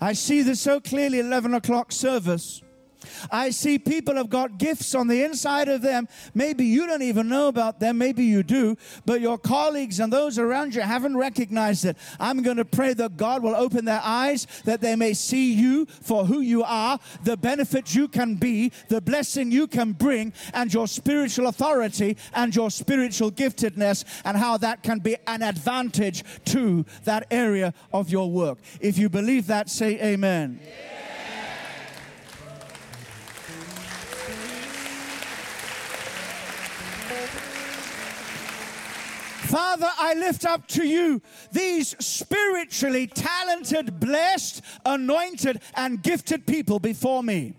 I 0.00 0.12
see 0.12 0.42
this 0.42 0.60
so 0.60 0.78
clearly, 0.78 1.18
11 1.18 1.54
o'clock 1.54 1.90
service. 1.90 2.62
I 3.30 3.50
see 3.50 3.78
people 3.78 4.16
have 4.16 4.30
got 4.30 4.58
gifts 4.58 4.94
on 4.94 5.08
the 5.08 5.22
inside 5.24 5.68
of 5.68 5.82
them. 5.82 6.08
Maybe 6.34 6.64
you 6.64 6.86
don't 6.86 7.02
even 7.02 7.28
know 7.28 7.48
about 7.48 7.80
them, 7.80 7.98
maybe 7.98 8.24
you 8.24 8.42
do, 8.42 8.76
but 9.06 9.20
your 9.20 9.38
colleagues 9.38 10.00
and 10.00 10.12
those 10.12 10.38
around 10.38 10.74
you 10.74 10.80
haven't 10.80 11.16
recognized 11.16 11.84
it. 11.84 11.96
I'm 12.18 12.42
going 12.42 12.56
to 12.56 12.64
pray 12.64 12.94
that 12.94 13.16
God 13.16 13.42
will 13.42 13.54
open 13.54 13.84
their 13.84 14.00
eyes 14.02 14.46
that 14.64 14.80
they 14.80 14.96
may 14.96 15.14
see 15.14 15.52
you 15.52 15.86
for 15.86 16.24
who 16.24 16.40
you 16.40 16.62
are, 16.64 16.98
the 17.24 17.36
benefit 17.36 17.94
you 17.94 18.08
can 18.08 18.34
be, 18.36 18.72
the 18.88 19.00
blessing 19.00 19.50
you 19.50 19.66
can 19.66 19.92
bring, 19.92 20.32
and 20.54 20.72
your 20.72 20.86
spiritual 20.86 21.46
authority 21.46 22.16
and 22.34 22.54
your 22.54 22.70
spiritual 22.70 23.30
giftedness, 23.30 24.04
and 24.24 24.36
how 24.36 24.56
that 24.58 24.82
can 24.82 24.98
be 24.98 25.16
an 25.26 25.42
advantage 25.42 26.24
to 26.44 26.84
that 27.04 27.26
area 27.30 27.74
of 27.92 28.10
your 28.10 28.30
work. 28.30 28.58
If 28.80 28.98
you 28.98 29.08
believe 29.08 29.46
that, 29.48 29.68
say 29.70 30.00
amen. 30.00 30.60
Yeah. 30.62 31.07
Father, 39.48 39.88
I 39.98 40.12
lift 40.12 40.44
up 40.44 40.66
to 40.68 40.86
you 40.86 41.22
these 41.52 41.96
spiritually 42.04 43.06
talented, 43.06 43.98
blessed, 43.98 44.60
anointed, 44.84 45.62
and 45.74 46.02
gifted 46.02 46.46
people 46.46 46.78
before 46.78 47.22
me. 47.22 47.54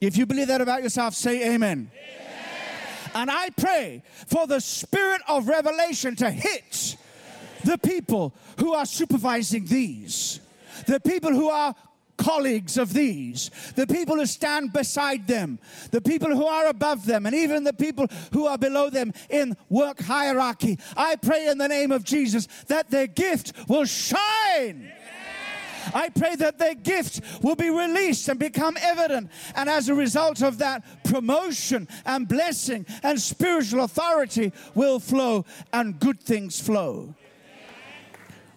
If 0.00 0.16
you 0.16 0.24
believe 0.24 0.46
that 0.46 0.60
about 0.60 0.84
yourself, 0.84 1.14
say 1.14 1.52
amen. 1.52 1.90
amen. 1.90 3.10
And 3.14 3.28
I 3.28 3.50
pray 3.50 4.04
for 4.28 4.46
the 4.46 4.60
spirit 4.60 5.20
of 5.26 5.48
revelation 5.48 6.14
to 6.16 6.30
hit 6.30 6.96
the 7.64 7.78
people 7.78 8.32
who 8.60 8.72
are 8.72 8.86
supervising 8.86 9.64
these, 9.64 10.38
the 10.86 11.00
people 11.00 11.32
who 11.32 11.48
are 11.48 11.74
colleagues 12.16 12.76
of 12.76 12.92
these, 12.92 13.50
the 13.74 13.86
people 13.86 14.16
who 14.16 14.26
stand 14.26 14.72
beside 14.72 15.26
them, 15.26 15.58
the 15.90 16.00
people 16.00 16.34
who 16.34 16.46
are 16.46 16.66
above 16.66 17.06
them, 17.06 17.26
and 17.26 17.34
even 17.34 17.64
the 17.64 17.72
people 17.72 18.06
who 18.32 18.46
are 18.46 18.58
below 18.58 18.90
them 18.90 19.12
in 19.30 19.56
work 19.68 20.00
hierarchy. 20.00 20.78
I 20.96 21.16
pray 21.16 21.48
in 21.48 21.58
the 21.58 21.68
name 21.68 21.92
of 21.92 22.04
Jesus 22.04 22.48
that 22.68 22.90
their 22.90 23.06
gift 23.06 23.52
will 23.68 23.84
shine. 23.84 24.92
I 25.94 26.08
pray 26.08 26.34
that 26.36 26.58
their 26.58 26.74
gift 26.74 27.20
will 27.42 27.54
be 27.54 27.70
released 27.70 28.28
and 28.28 28.38
become 28.38 28.76
evident. 28.80 29.30
And 29.54 29.68
as 29.68 29.88
a 29.88 29.94
result 29.94 30.42
of 30.42 30.58
that, 30.58 31.04
promotion 31.04 31.88
and 32.04 32.26
blessing 32.26 32.86
and 33.02 33.20
spiritual 33.20 33.84
authority 33.84 34.52
will 34.74 34.98
flow 34.98 35.44
and 35.72 35.98
good 35.98 36.20
things 36.20 36.60
flow. 36.60 37.14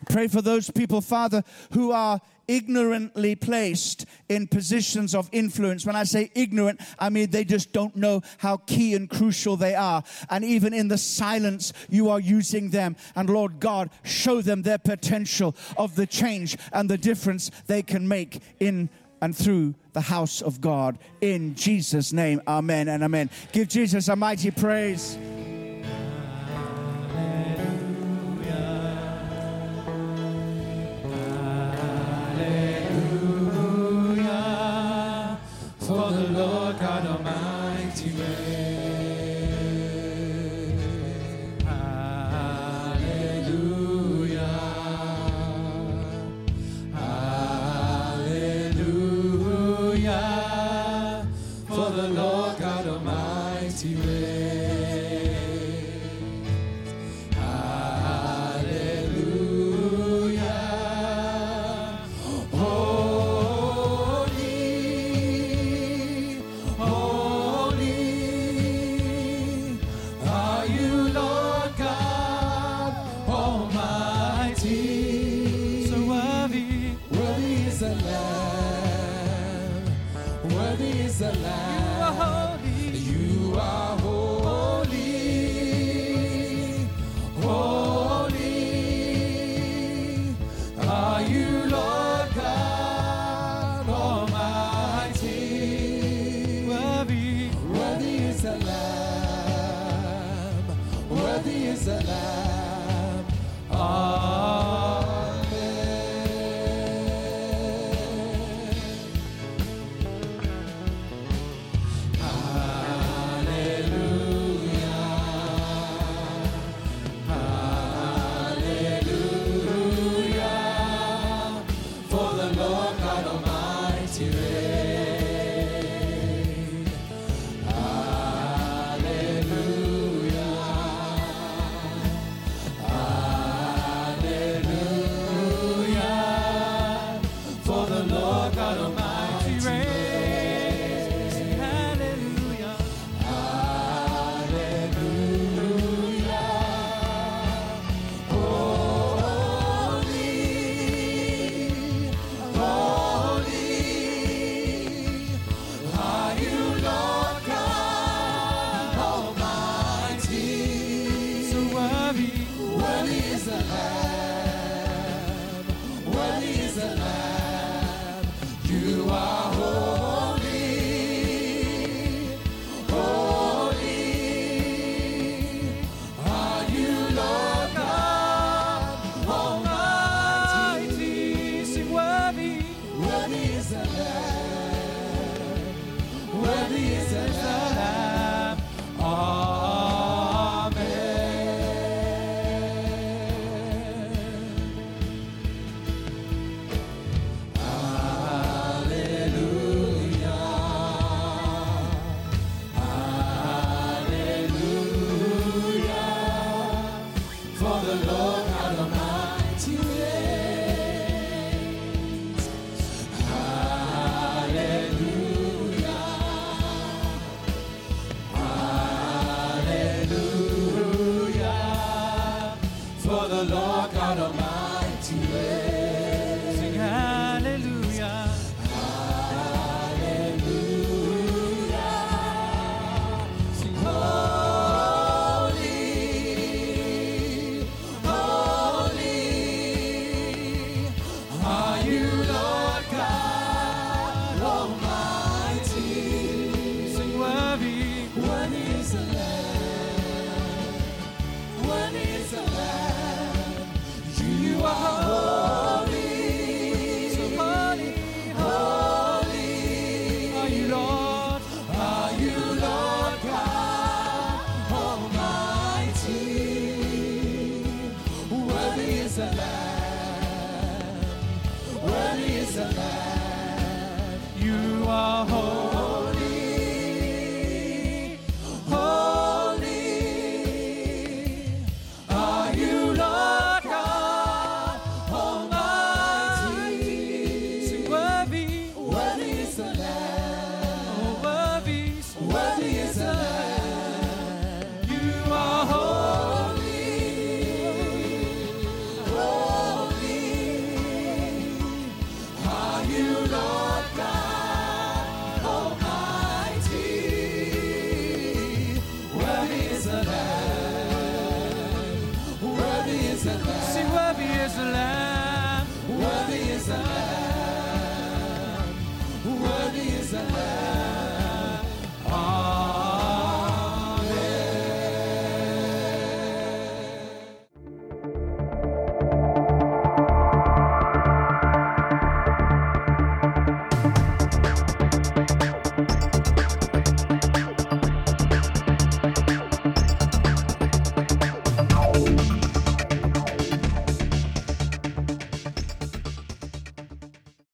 Pray 0.09 0.27
for 0.27 0.41
those 0.41 0.69
people, 0.71 1.01
Father, 1.01 1.43
who 1.71 1.91
are 1.91 2.19
ignorantly 2.47 3.35
placed 3.35 4.07
in 4.27 4.47
positions 4.47 5.13
of 5.13 5.29
influence. 5.31 5.85
When 5.85 5.95
I 5.95 6.03
say 6.03 6.31
ignorant, 6.33 6.81
I 6.97 7.09
mean 7.09 7.29
they 7.29 7.45
just 7.45 7.71
don't 7.71 7.95
know 7.95 8.21
how 8.39 8.57
key 8.57 8.95
and 8.95 9.07
crucial 9.07 9.55
they 9.55 9.75
are. 9.75 10.03
And 10.31 10.43
even 10.43 10.73
in 10.73 10.87
the 10.87 10.97
silence, 10.97 11.73
you 11.89 12.09
are 12.09 12.19
using 12.19 12.71
them. 12.71 12.95
And 13.15 13.29
Lord 13.29 13.59
God, 13.59 13.91
show 14.03 14.41
them 14.41 14.63
their 14.63 14.79
potential 14.79 15.55
of 15.77 15.95
the 15.95 16.07
change 16.07 16.57
and 16.73 16.89
the 16.89 16.97
difference 16.97 17.51
they 17.67 17.83
can 17.83 18.07
make 18.07 18.41
in 18.59 18.89
and 19.21 19.37
through 19.37 19.75
the 19.93 20.01
house 20.01 20.41
of 20.41 20.59
God. 20.59 20.97
In 21.21 21.53
Jesus' 21.53 22.11
name, 22.11 22.41
amen 22.47 22.87
and 22.87 23.03
amen. 23.03 23.29
Give 23.51 23.67
Jesus 23.67 24.07
a 24.07 24.15
mighty 24.15 24.49
praise. 24.49 25.17